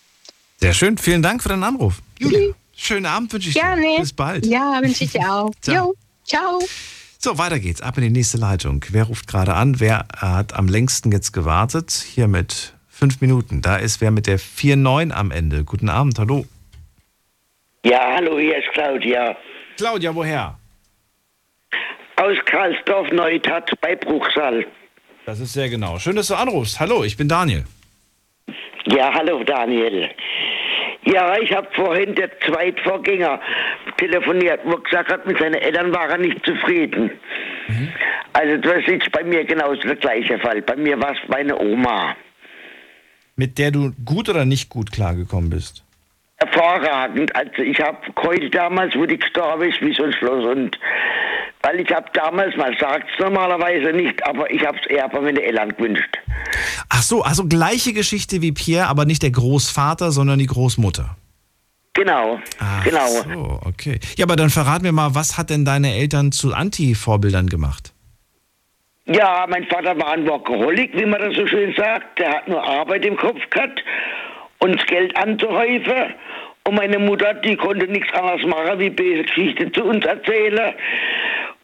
[0.57, 0.97] Sehr schön.
[0.97, 2.01] Vielen Dank für deinen Anruf.
[2.19, 3.81] Julia, schönen Abend wünsche ich Gerne.
[3.81, 3.99] dir.
[3.99, 4.45] Bis bald.
[4.45, 5.51] Ja, wünsche ich dir auch.
[5.61, 5.75] Ciao.
[5.89, 6.59] Jo, ciao.
[7.19, 7.81] So, weiter geht's.
[7.81, 8.83] Ab in die nächste Leitung.
[8.89, 9.79] Wer ruft gerade an?
[9.79, 11.91] Wer hat am längsten jetzt gewartet?
[11.91, 13.61] Hier mit fünf Minuten.
[13.61, 15.63] Da ist wer mit der 4-9 am Ende.
[15.63, 16.45] Guten Abend, hallo.
[17.83, 19.35] Ja, hallo, hier ist Claudia.
[19.77, 20.57] Claudia, woher?
[22.17, 24.65] Aus Karlsdorf Neustadt bei Bruchsal.
[25.27, 25.99] Das ist sehr genau.
[25.99, 26.79] Schön, dass du anrufst.
[26.79, 27.65] Hallo, ich bin Daniel.
[28.85, 30.09] Ja, hallo Daniel.
[31.03, 33.41] Ja, ich habe vorhin der Zweitvorgänger
[33.97, 37.11] telefoniert, wo gesagt hat, mit seinen Eltern war er nicht zufrieden.
[38.31, 40.61] Also das ist bei mir genauso der gleiche Fall.
[40.61, 42.15] Bei mir war es meine Oma.
[43.35, 45.83] Mit der du gut oder nicht gut klargekommen bist?
[46.37, 47.35] Hervorragend.
[47.35, 50.45] Also ich habe geheult damals, wo die gestorben ist, wie so ein Schloss.
[50.45, 50.79] Und
[51.63, 55.19] weil ich habe damals, man sagt es normalerweise nicht, aber ich habe es eher bei
[55.19, 56.17] meinen Eltern gewünscht.
[56.89, 61.15] Ach so, also gleiche Geschichte wie Pierre, aber nicht der Großvater, sondern die Großmutter.
[61.93, 63.07] Genau, Ach genau.
[63.07, 63.99] so, okay.
[64.17, 67.91] Ja, aber dann verrat mir mal, was hat denn deine Eltern zu Anti-Vorbildern gemacht?
[69.07, 72.19] Ja, mein Vater war ein Workaholic, wie man das so schön sagt.
[72.19, 73.81] Der hat nur Arbeit im Kopf gehabt,
[74.59, 76.13] uns Geld anzuhäufen.
[76.65, 80.73] Und meine Mutter, die konnte nichts anderes machen, wie böse Geschichten zu uns erzählen.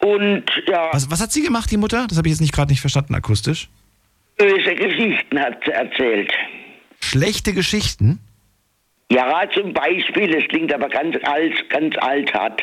[0.03, 2.05] Und ja, Was, was hat sie gemacht, die Mutter?
[2.09, 3.69] Das habe ich jetzt nicht gerade nicht verstanden akustisch.
[4.38, 6.31] böse Geschichten hat sie erzählt.
[6.99, 8.19] Schlechte Geschichten?
[9.09, 12.61] Ja, zum Beispiel, es klingt aber ganz alt, ganz alt hat.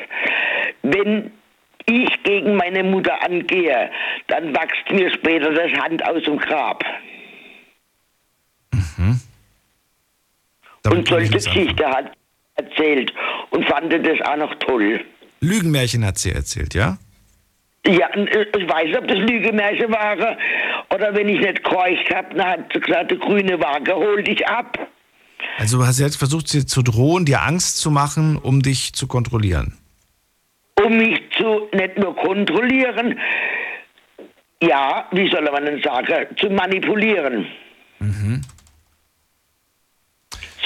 [0.82, 1.30] Wenn
[1.86, 3.90] ich gegen meine Mutter angehe,
[4.26, 6.84] dann wächst mir später das Hand aus dem Grab.
[10.86, 12.12] und solche Geschichte hat
[12.56, 13.12] erzählt
[13.50, 15.04] und fand das auch noch toll.
[15.40, 16.98] Lügenmärchen hat sie erzählt, ja?
[17.86, 20.36] Ja, äh, ich weiß ob das Lügemärchen waren
[20.94, 24.46] oder wenn ich nicht gehorcht habe, dann hat sie gesagt, die grüne Waage hol dich
[24.46, 24.78] ab.
[25.58, 29.06] Also du hast jetzt versucht, sie zu drohen, dir Angst zu machen, um dich zu
[29.06, 29.78] kontrollieren.
[30.82, 33.18] Um mich zu nicht nur kontrollieren,
[34.62, 37.46] ja, wie soll man denn sagen, zu manipulieren.
[37.98, 38.42] Mhm.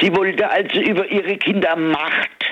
[0.01, 2.43] Sie wollte also über ihre Kinder Macht.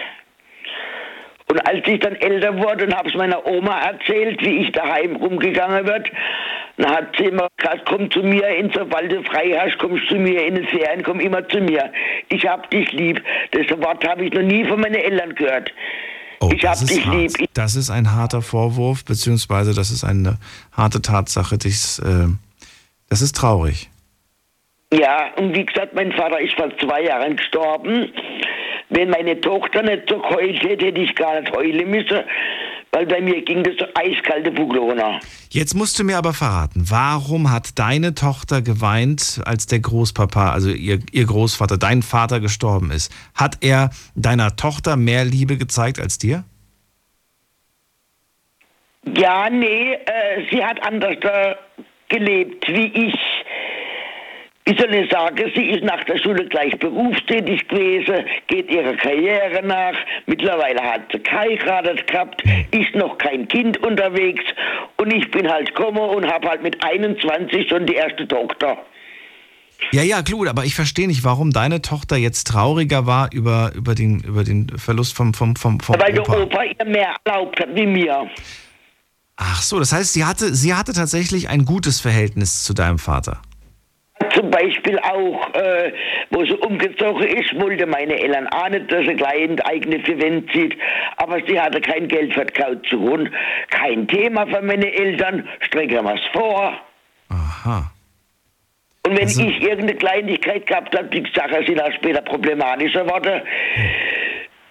[1.52, 5.16] Und als ich dann älter wurde und habe es meiner Oma erzählt, wie ich daheim
[5.16, 6.08] rumgegangen wird,
[6.78, 10.14] dann hat sie immer gesagt, komm zu mir, in, sobald du frei hast, kommst zu
[10.14, 11.92] mir in den Ferien, komm immer zu mir.
[12.30, 13.22] Ich hab dich lieb.
[13.50, 15.70] Das Wort habe ich noch nie von meinen Eltern gehört.
[16.40, 17.38] Oh, ich hab dich hart.
[17.38, 17.50] lieb.
[17.52, 20.38] Das ist ein harter Vorwurf, beziehungsweise das ist eine
[20.74, 21.58] harte Tatsache.
[21.58, 22.28] Das, äh,
[23.10, 23.90] das ist traurig.
[24.92, 28.12] Ja, und wie gesagt, mein Vater ist vor zwei Jahren gestorben.
[28.90, 32.20] Wenn meine Tochter nicht so geheult hätte, hätte ich gar nicht heulen müssen,
[32.90, 35.18] weil bei mir ging das so eiskalte Buglona.
[35.48, 40.68] Jetzt musst du mir aber verraten, warum hat deine Tochter geweint, als der Großpapa, also
[40.68, 43.10] ihr, ihr Großvater, dein Vater gestorben ist?
[43.34, 46.44] Hat er deiner Tochter mehr Liebe gezeigt als dir?
[49.16, 51.54] Ja, nee, äh, sie hat anders äh,
[52.10, 53.18] gelebt wie ich.
[54.64, 59.60] Wie soll ich sagen, sie ist nach der Schule gleich berufstätig gewesen, geht ihrer Karriere
[59.66, 59.94] nach.
[60.26, 64.44] Mittlerweile hat sie geheiratet gehabt, ist noch kein Kind unterwegs
[64.98, 68.78] und ich bin halt gekommen und habe halt mit 21 schon die erste Tochter.
[69.90, 73.96] Ja, ja, gut, aber ich verstehe nicht, warum deine Tochter jetzt trauriger war über, über,
[73.96, 76.32] den, über den Verlust vom, vom, vom, vom Weil Opa.
[76.32, 78.30] der Opa ihr mehr erlaubt hat wie mir.
[79.36, 83.42] Ach so, das heißt, sie hatte, sie hatte tatsächlich ein gutes Verhältnis zu deinem Vater.
[84.30, 85.92] Zum Beispiel auch, äh,
[86.30, 90.50] wo sie umgezogen ist, wollte meine Eltern auch nicht, dass sie gleich in eigene Verwend
[90.52, 90.76] zieht.
[91.16, 93.28] Aber sie hatte kein Geld für die Kaution.
[93.70, 95.48] Kein Thema für meine Eltern.
[95.60, 96.72] Strecken wir es vor.
[97.30, 97.90] Aha.
[99.06, 103.42] Und wenn Also- ich irgendeine Kleinigkeit gehabt habe, die Sache sind auch später problematischer geworden,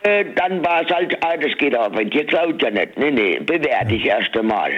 [0.03, 2.97] äh, dann war es halt, ah, das geht aber bei dir klaut ja nicht.
[2.97, 4.71] Nee, nee, bewähr dich erst einmal.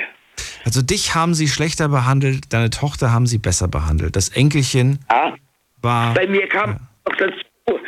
[0.65, 4.15] Also dich haben sie schlechter behandelt, deine Tochter haben sie besser behandelt.
[4.15, 5.33] Das Enkelchen Ja.
[5.81, 6.13] war.
[6.13, 6.71] Bei mir kam
[7.07, 7.79] noch dazu,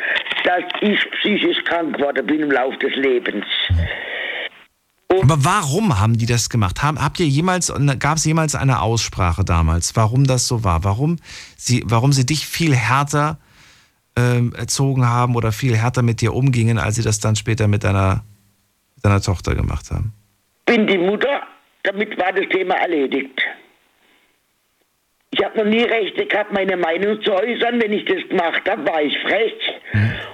[0.44, 3.44] dass ich psychisch krank geworden bin im Laufe des Lebens.
[5.22, 6.82] Aber warum haben die das gemacht?
[6.82, 10.84] Habt ihr jemals, gab es jemals eine Aussprache damals, warum das so war?
[10.84, 11.16] Warum
[11.56, 13.38] sie, warum sie dich viel härter
[14.16, 17.84] ähm, erzogen haben oder viel härter mit dir umgingen, als sie das dann später mit
[17.84, 18.24] deiner,
[18.96, 20.12] mit deiner Tochter gemacht haben?
[20.66, 21.40] Bin die Mutter,
[21.86, 23.40] damit war das Thema erledigt.
[25.30, 27.80] Ich habe noch nie Rechte gehabt, meine Meinung zu äußern.
[27.80, 29.52] Wenn ich das gemacht habe, war ich frech.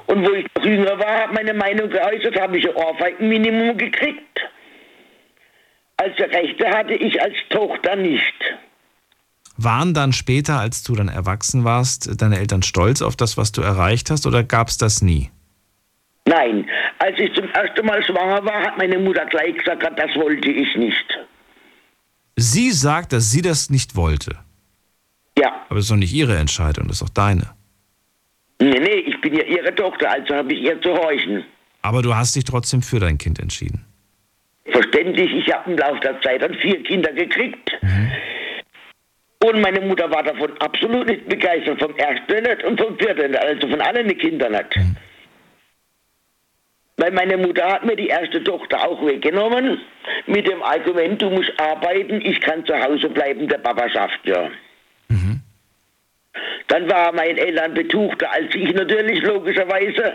[0.06, 4.40] Und wo ich noch jünger war, habe meine Meinung geäußert, habe ich ein Ohrfeigenminimum gekriegt.
[5.96, 8.34] Also Rechte hatte ich als Tochter nicht.
[9.56, 13.60] Waren dann später, als du dann erwachsen warst, deine Eltern stolz auf das, was du
[13.62, 15.30] erreicht hast, oder gab es das nie?
[16.26, 16.68] Nein,
[16.98, 20.76] als ich zum ersten Mal schwanger war, hat meine Mutter gleich gesagt, das wollte ich
[20.76, 21.18] nicht.
[22.36, 24.38] Sie sagt, dass sie das nicht wollte.
[25.38, 25.48] Ja.
[25.66, 27.54] Aber das ist doch nicht ihre Entscheidung, das ist doch deine.
[28.60, 31.44] Nee, nee, ich bin ja ihre Tochter, also habe ich ihr zu horchen.
[31.82, 33.84] Aber du hast dich trotzdem für dein Kind entschieden.
[34.66, 37.72] Verständlich, ich habe im Laufe der Zeit dann vier Kinder gekriegt.
[39.44, 43.42] Und meine Mutter war davon absolut nicht begeistert, vom ersten nicht und vom vierten nicht,
[43.42, 44.78] also von allen die Kinder nicht.
[47.02, 49.80] Weil meine Mutter hat mir die erste Tochter auch weggenommen,
[50.28, 54.48] mit dem Argument, du musst arbeiten, ich kann zu Hause bleiben, der Papa schafft ja.
[56.68, 60.14] Dann war mein Eltern betuchter als ich natürlich, logischerweise.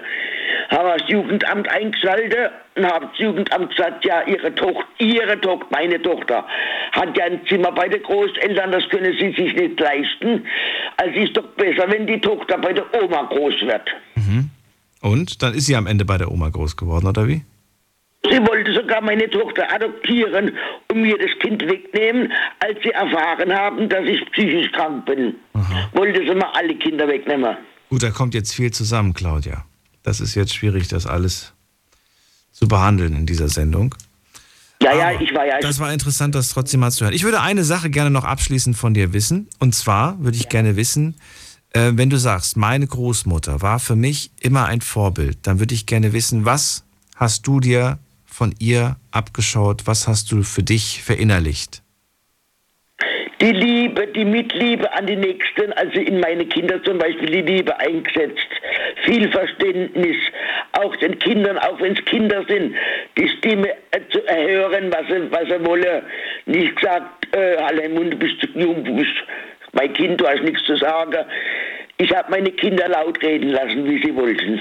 [0.69, 5.67] Haben wir das Jugendamt eingeschaltet und haben das Jugendamt gesagt, ja, ihre Tochter, ihre Tochter,
[5.69, 6.45] meine Tochter,
[6.93, 10.47] hat ja ein Zimmer bei den Großeltern, das können sie sich nicht leisten.
[10.95, 13.89] Also ist doch besser, wenn die Tochter bei der Oma groß wird.
[15.01, 17.43] Und dann ist sie am Ende bei der Oma groß geworden, oder wie?
[18.23, 20.51] Sie wollte sogar meine Tochter adoptieren
[20.89, 25.35] und mir das Kind wegnehmen, als sie erfahren haben, dass ich psychisch krank bin.
[25.93, 27.55] Wollte sie mal alle Kinder wegnehmen.
[27.89, 29.65] Gut, da kommt jetzt viel zusammen, Claudia.
[30.03, 31.53] Das ist jetzt schwierig, das alles
[32.51, 33.95] zu behandeln in dieser Sendung.
[34.81, 35.59] Ja, ja, ich war ja.
[35.59, 37.13] Das war interessant, das trotzdem mal zu hören.
[37.13, 39.47] Ich würde eine Sache gerne noch abschließend von dir wissen.
[39.59, 41.15] Und zwar würde ich gerne wissen,
[41.77, 45.85] äh, wenn du sagst, meine Großmutter war für mich immer ein Vorbild, dann würde ich
[45.85, 46.85] gerne wissen, was
[47.15, 49.83] hast du dir von ihr abgeschaut?
[49.85, 51.83] Was hast du für dich verinnerlicht?
[53.39, 57.79] die Liebe, die Mitliebe an die Nächsten, also in meine Kinder zum Beispiel die Liebe
[57.79, 58.47] eingesetzt.
[59.05, 60.17] Viel Verständnis,
[60.71, 62.75] auch den Kindern, auch wenn es Kinder sind,
[63.15, 66.01] die Stimme äh, zu erhören, was sie, was sie wollen.
[66.47, 69.13] Nicht gesagt, äh, Halleimund, du bist zu jung, bist
[69.77, 71.15] mein Kind, du hast nichts zu sagen.
[71.97, 74.59] Ich habe meine Kinder laut reden lassen, wie sie wollten.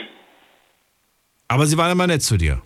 [1.48, 2.62] Aber sie waren immer nett zu dir.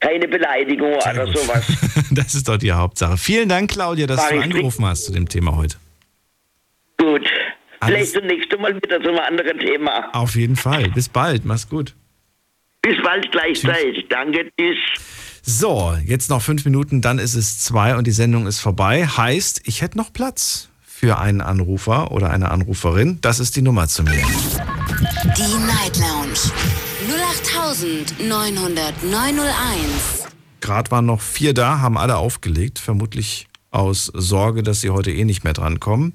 [0.00, 1.64] Keine Beleidigung oder sowas.
[2.10, 3.16] Das ist doch die Hauptsache.
[3.16, 5.76] Vielen Dank, Claudia, dass War du angerufen hast zu dem Thema heute.
[6.98, 7.26] Gut.
[7.80, 10.10] Alles- Vielleicht das nächste Mal wieder zu einem anderen Thema.
[10.14, 10.90] Auf jeden Fall.
[10.90, 11.44] Bis bald.
[11.44, 11.94] Mach's gut.
[12.82, 14.06] Bis bald gleichzeitig.
[14.08, 14.76] Danke, tschüss.
[15.42, 19.06] So, jetzt noch fünf Minuten, dann ist es zwei und die Sendung ist vorbei.
[19.06, 20.68] Heißt, ich hätte noch Platz
[21.04, 23.18] für einen Anrufer oder eine Anruferin.
[23.20, 24.24] Das ist die Nummer zu mir.
[25.36, 26.40] Die Night Lounge
[28.18, 29.04] 0890901.
[30.62, 35.26] Gerade waren noch vier da, haben alle aufgelegt, vermutlich aus Sorge, dass sie heute eh
[35.26, 36.14] nicht mehr drankommen.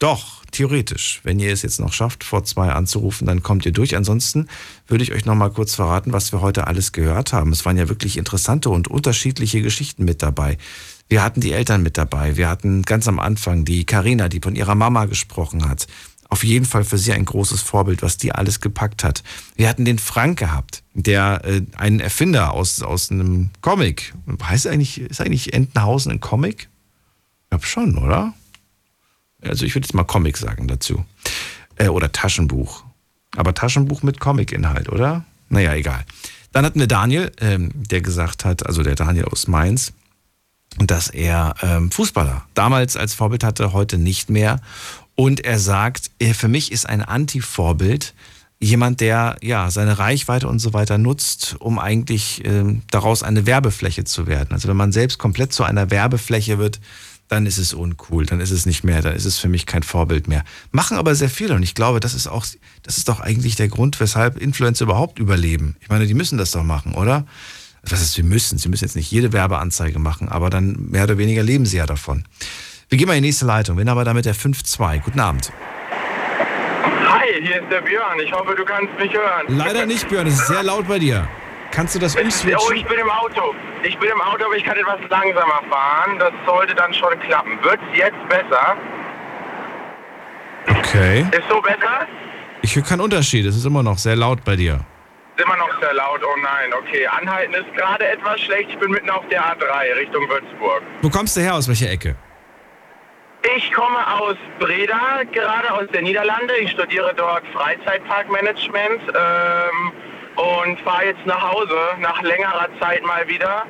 [0.00, 3.94] Doch, theoretisch, wenn ihr es jetzt noch schafft, vor zwei anzurufen, dann kommt ihr durch.
[3.96, 4.48] Ansonsten
[4.88, 7.52] würde ich euch noch mal kurz verraten, was wir heute alles gehört haben.
[7.52, 10.58] Es waren ja wirklich interessante und unterschiedliche Geschichten mit dabei.
[11.08, 12.36] Wir hatten die Eltern mit dabei.
[12.36, 15.86] Wir hatten ganz am Anfang die Karina, die von ihrer Mama gesprochen hat.
[16.30, 19.22] Auf jeden Fall für sie ein großes Vorbild, was die alles gepackt hat.
[19.56, 24.14] Wir hatten den Frank gehabt, der äh, einen Erfinder aus, aus einem Comic.
[24.42, 26.68] Heißt eigentlich, ist eigentlich Entenhausen ein Comic?
[27.44, 28.32] Ich glaube schon, oder?
[29.42, 31.04] Also ich würde jetzt mal Comic sagen dazu.
[31.76, 32.84] Äh, oder Taschenbuch.
[33.36, 35.24] Aber Taschenbuch mit Comic-Inhalt, oder?
[35.50, 36.04] Naja, egal.
[36.52, 39.92] Dann hatten wir Daniel, ähm, der gesagt hat, also der Daniel aus Mainz,
[40.78, 44.60] dass er ähm, Fußballer damals als Vorbild hatte, heute nicht mehr.
[45.14, 48.14] Und er sagt, er, für mich ist ein Anti-Vorbild
[48.60, 54.04] jemand, der ja seine Reichweite und so weiter nutzt, um eigentlich ähm, daraus eine Werbefläche
[54.04, 54.52] zu werden.
[54.52, 56.80] Also wenn man selbst komplett zu einer Werbefläche wird,
[57.28, 59.82] dann ist es uncool, dann ist es nicht mehr, dann ist es für mich kein
[59.82, 60.44] Vorbild mehr.
[60.72, 62.44] Machen aber sehr viele und ich glaube, das ist auch,
[62.82, 65.76] das ist doch eigentlich der Grund, weshalb Influencer überhaupt überleben.
[65.80, 67.26] Ich meine, die müssen das doch machen, oder?
[67.90, 68.58] Was ist, sie müssen?
[68.58, 71.86] Sie müssen jetzt nicht jede Werbeanzeige machen, aber dann mehr oder weniger leben sie ja
[71.86, 72.24] davon.
[72.88, 73.76] Wir gehen mal in die nächste Leitung.
[73.78, 75.00] Wen aber damit der 5-2.
[75.00, 75.52] Guten Abend.
[77.08, 78.18] Hi, hier ist der Björn.
[78.24, 79.46] Ich hoffe, du kannst mich hören.
[79.48, 81.28] Leider nicht, Björn, es ist sehr laut bei dir.
[81.70, 82.76] Kannst du das Oh, umswitchen?
[82.76, 83.54] ich bin im Auto.
[83.82, 86.18] Ich bin im Auto, aber ich kann etwas langsamer fahren.
[86.18, 87.52] Das sollte dann schon klappen.
[87.62, 88.76] Wird's jetzt besser?
[90.68, 91.20] Okay.
[91.32, 92.06] Ist so besser?
[92.62, 93.44] Ich höre keinen Unterschied.
[93.44, 94.80] Es ist immer noch sehr laut bei dir.
[95.84, 96.22] Sehr laut.
[96.24, 97.06] Oh nein, okay.
[97.06, 98.70] Anhalten ist gerade etwas schlecht.
[98.70, 100.82] Ich bin mitten auf der A3 Richtung Würzburg.
[101.02, 101.54] Wo kommst du her?
[101.54, 102.16] Aus welcher Ecke?
[103.54, 106.56] Ich komme aus Breda, gerade aus der Niederlande.
[106.56, 109.92] Ich studiere dort Freizeitparkmanagement ähm,
[110.36, 113.64] und fahre jetzt nach Hause nach längerer Zeit mal wieder.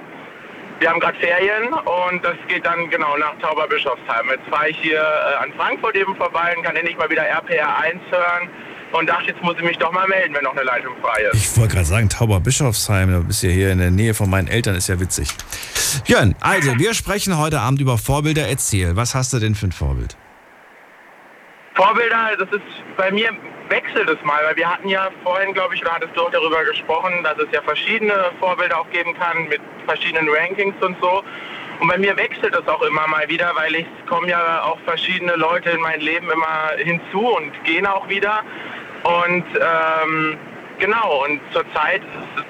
[0.79, 4.31] Wir haben gerade Ferien und das geht dann genau nach Tauberbischofsheim.
[4.31, 7.77] Jetzt fahre ich hier äh, an Frankfurt eben vorbei und kann endlich mal wieder RPR
[7.79, 8.51] 1 hören
[8.99, 11.35] und dachte, jetzt muss ich mich doch mal melden, wenn noch eine Leitung frei ist.
[11.35, 14.75] Ich wollte gerade sagen, Tauberbischofsheim, da bist ja hier in der Nähe von meinen Eltern,
[14.75, 15.29] ist ja witzig.
[16.07, 18.49] Björn, also wir sprechen heute Abend über Vorbilder.
[18.49, 20.17] Erzähl, was hast du denn für ein Vorbild?
[21.75, 23.31] Vorbilder, das ist bei mir
[23.69, 26.65] wechselt es mal, weil wir hatten ja vorhin, glaube ich, oder hattest du auch darüber
[26.65, 31.25] gesprochen, dass es ja verschiedene Vorbilder auch geben kann mit verschiedenen Rankings und so.
[31.81, 35.35] Und bei mir wechselt es auch immer mal wieder, weil es kommen ja auch verschiedene
[35.35, 38.43] Leute in mein Leben immer hinzu und gehen auch wieder.
[39.05, 40.37] Und ähm,
[40.79, 42.03] genau, und zurzeit,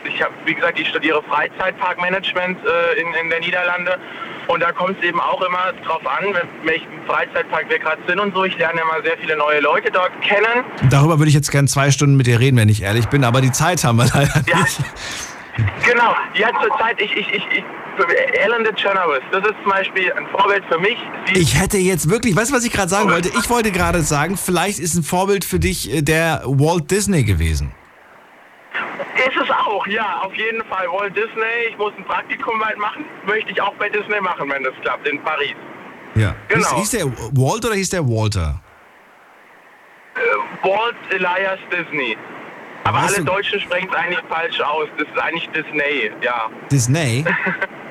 [0.05, 3.99] ich habe, wie gesagt, ich studiere Freizeitparkmanagement äh, in, in der Niederlande.
[4.47, 8.21] Und da kommt es eben auch immer drauf an, wenn welchen Freizeitpark wir gerade sind
[8.21, 8.45] und so.
[8.45, 10.65] Ich lerne immer sehr viele neue Leute dort kennen.
[10.91, 13.41] Darüber würde ich jetzt gern zwei Stunden mit dir reden, wenn ich ehrlich bin, aber
[13.41, 14.81] die Zeit haben wir leider nicht.
[15.87, 17.65] Genau, ja zurzeit, ich, ich, ich, ich
[17.99, 20.97] Ellen DeGeneres, das ist zum Beispiel ein Vorbild für mich.
[21.33, 23.29] Ich hätte jetzt wirklich, weißt du, was ich gerade sagen wollte?
[23.29, 27.73] Ich wollte gerade sagen, vielleicht ist ein Vorbild für dich äh, der Walt Disney gewesen.
[29.17, 30.87] ist es auch, ja, auf jeden Fall.
[30.89, 34.65] Walt Disney, ich muss ein Praktikum bald machen, möchte ich auch bei Disney machen, wenn
[34.65, 35.55] das klappt, in Paris.
[36.15, 36.35] Ja.
[36.49, 36.69] Genau.
[36.77, 38.61] Hieß, hieß der Walt oder hieß der Walter?
[40.17, 42.17] Äh, Walt Elias Disney.
[42.85, 43.25] Aber alle?
[43.25, 44.89] Deutschen sprechen es eigentlich falsch aus.
[44.99, 46.51] Das ist eigentlich Disney, ja.
[46.71, 47.25] Disney?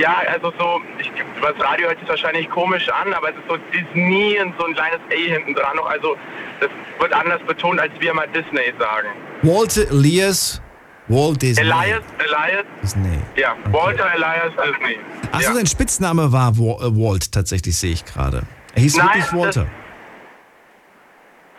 [0.00, 1.10] Ja, also so, ich,
[1.42, 4.74] das Radio hört sich wahrscheinlich komisch an, aber es ist so Disney und so ein
[4.74, 5.86] kleines A hinten dran noch.
[5.86, 6.16] Also
[6.60, 9.08] das wird anders betont, als wir mal Disney sagen.
[9.42, 10.60] Walter Elias
[11.08, 11.64] Walt Disney.
[11.64, 13.18] Elias, Elias, Disney.
[13.36, 14.98] ja, Walter Elias Disney.
[15.32, 15.54] Achso, ja.
[15.56, 18.42] sein Spitzname war Wa- äh, Walt, tatsächlich sehe ich gerade.
[18.76, 19.66] Er hieß Nein, wirklich Walter.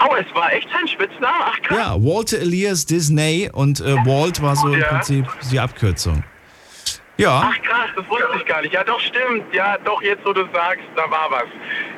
[0.04, 1.44] Oh, es war echt sein Spitzname?
[1.46, 1.78] Ach krass.
[1.78, 4.88] Ja, Walter Elias Disney und äh, Walt war so im Ja.
[4.88, 6.24] Prinzip die Abkürzung.
[7.22, 7.44] Ja.
[7.54, 8.74] Ach krass, das wusste ich gar nicht.
[8.74, 9.44] Ja, doch, stimmt.
[9.54, 11.44] Ja, doch, jetzt wo du sagst, da war was.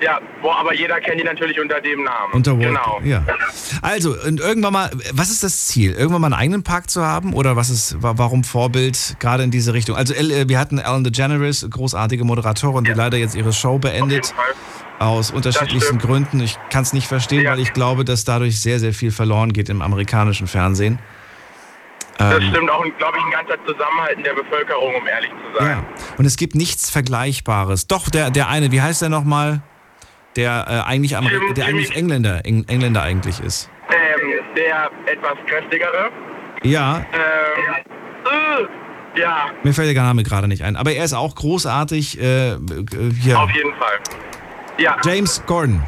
[0.01, 2.33] Ja, boah, aber jeder kennt ihn natürlich unter dem Namen.
[2.33, 2.99] Unter Walt, Genau.
[3.03, 3.23] Ja.
[3.81, 5.93] Also, und irgendwann mal, was ist das Ziel?
[5.93, 7.33] Irgendwann mal einen eigenen Park zu haben?
[7.33, 9.95] Oder was ist, wa- warum Vorbild gerade in diese Richtung?
[9.95, 14.33] Also, äh, wir hatten Ellen DeGeneres, großartige Moderatorin, die leider jetzt ihre Show beendet.
[14.99, 16.39] Aus unterschiedlichsten Gründen.
[16.41, 19.67] Ich kann es nicht verstehen, weil ich glaube, dass dadurch sehr, sehr viel verloren geht
[19.69, 20.99] im amerikanischen Fernsehen.
[22.17, 25.57] Das Ähm, stimmt auch, glaube ich, ein ganzer Zusammenhalt in der Bevölkerung, um ehrlich zu
[25.59, 25.67] sein.
[25.69, 25.83] Ja.
[26.17, 27.87] Und es gibt nichts Vergleichbares.
[27.87, 29.61] Doch, der, der eine, wie heißt der nochmal?
[30.35, 33.69] Der äh, eigentlich, Ameri Jim- der eigentlich Engländer, Eng Engländer eigentlich ist.
[33.89, 36.09] Ähm, der etwas kräftigere.
[36.63, 37.83] Ja, Ähm,
[39.15, 40.75] äh, ja, mir fällt der Name gerade nicht ein.
[40.75, 42.19] Aber er ist auch großartig.
[42.19, 42.57] Äh, äh,
[43.21, 43.39] hier.
[43.39, 43.99] auf jeden Fall.
[44.79, 44.97] Ja.
[45.05, 45.83] James Gordon.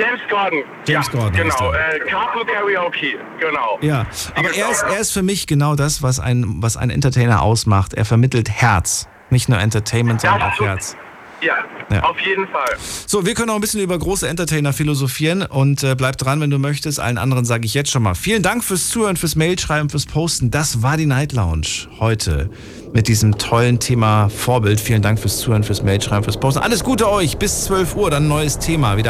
[0.00, 0.62] James Gordon.
[0.86, 3.78] James ja, Gordon heißt Genau, äh, Carpool Karaoke, genau.
[3.82, 7.42] Ja, aber er ist, er ist für mich genau das, was ein, was ein Entertainer
[7.42, 7.94] ausmacht.
[7.94, 9.06] Er vermittelt Herz.
[9.30, 10.96] Nicht nur Entertainment, sondern auch Herz.
[11.42, 11.54] Ja,
[11.90, 12.02] Ja.
[12.02, 12.76] auf jeden Fall.
[13.06, 16.50] So, wir können auch ein bisschen über große Entertainer philosophieren und äh, bleib dran, wenn
[16.50, 17.00] du möchtest.
[17.00, 20.50] Allen anderen sage ich jetzt schon mal vielen Dank fürs Zuhören, fürs Mailschreiben, fürs Posten.
[20.50, 21.66] Das war die Night Lounge
[21.98, 22.50] heute
[22.92, 24.78] mit diesem tollen Thema Vorbild.
[24.80, 26.60] Vielen Dank fürs Zuhören, fürs Mailschreiben, fürs Posten.
[26.62, 27.38] Alles Gute euch.
[27.38, 28.98] Bis 12 Uhr, dann ein neues Thema.
[28.98, 29.08] Wieder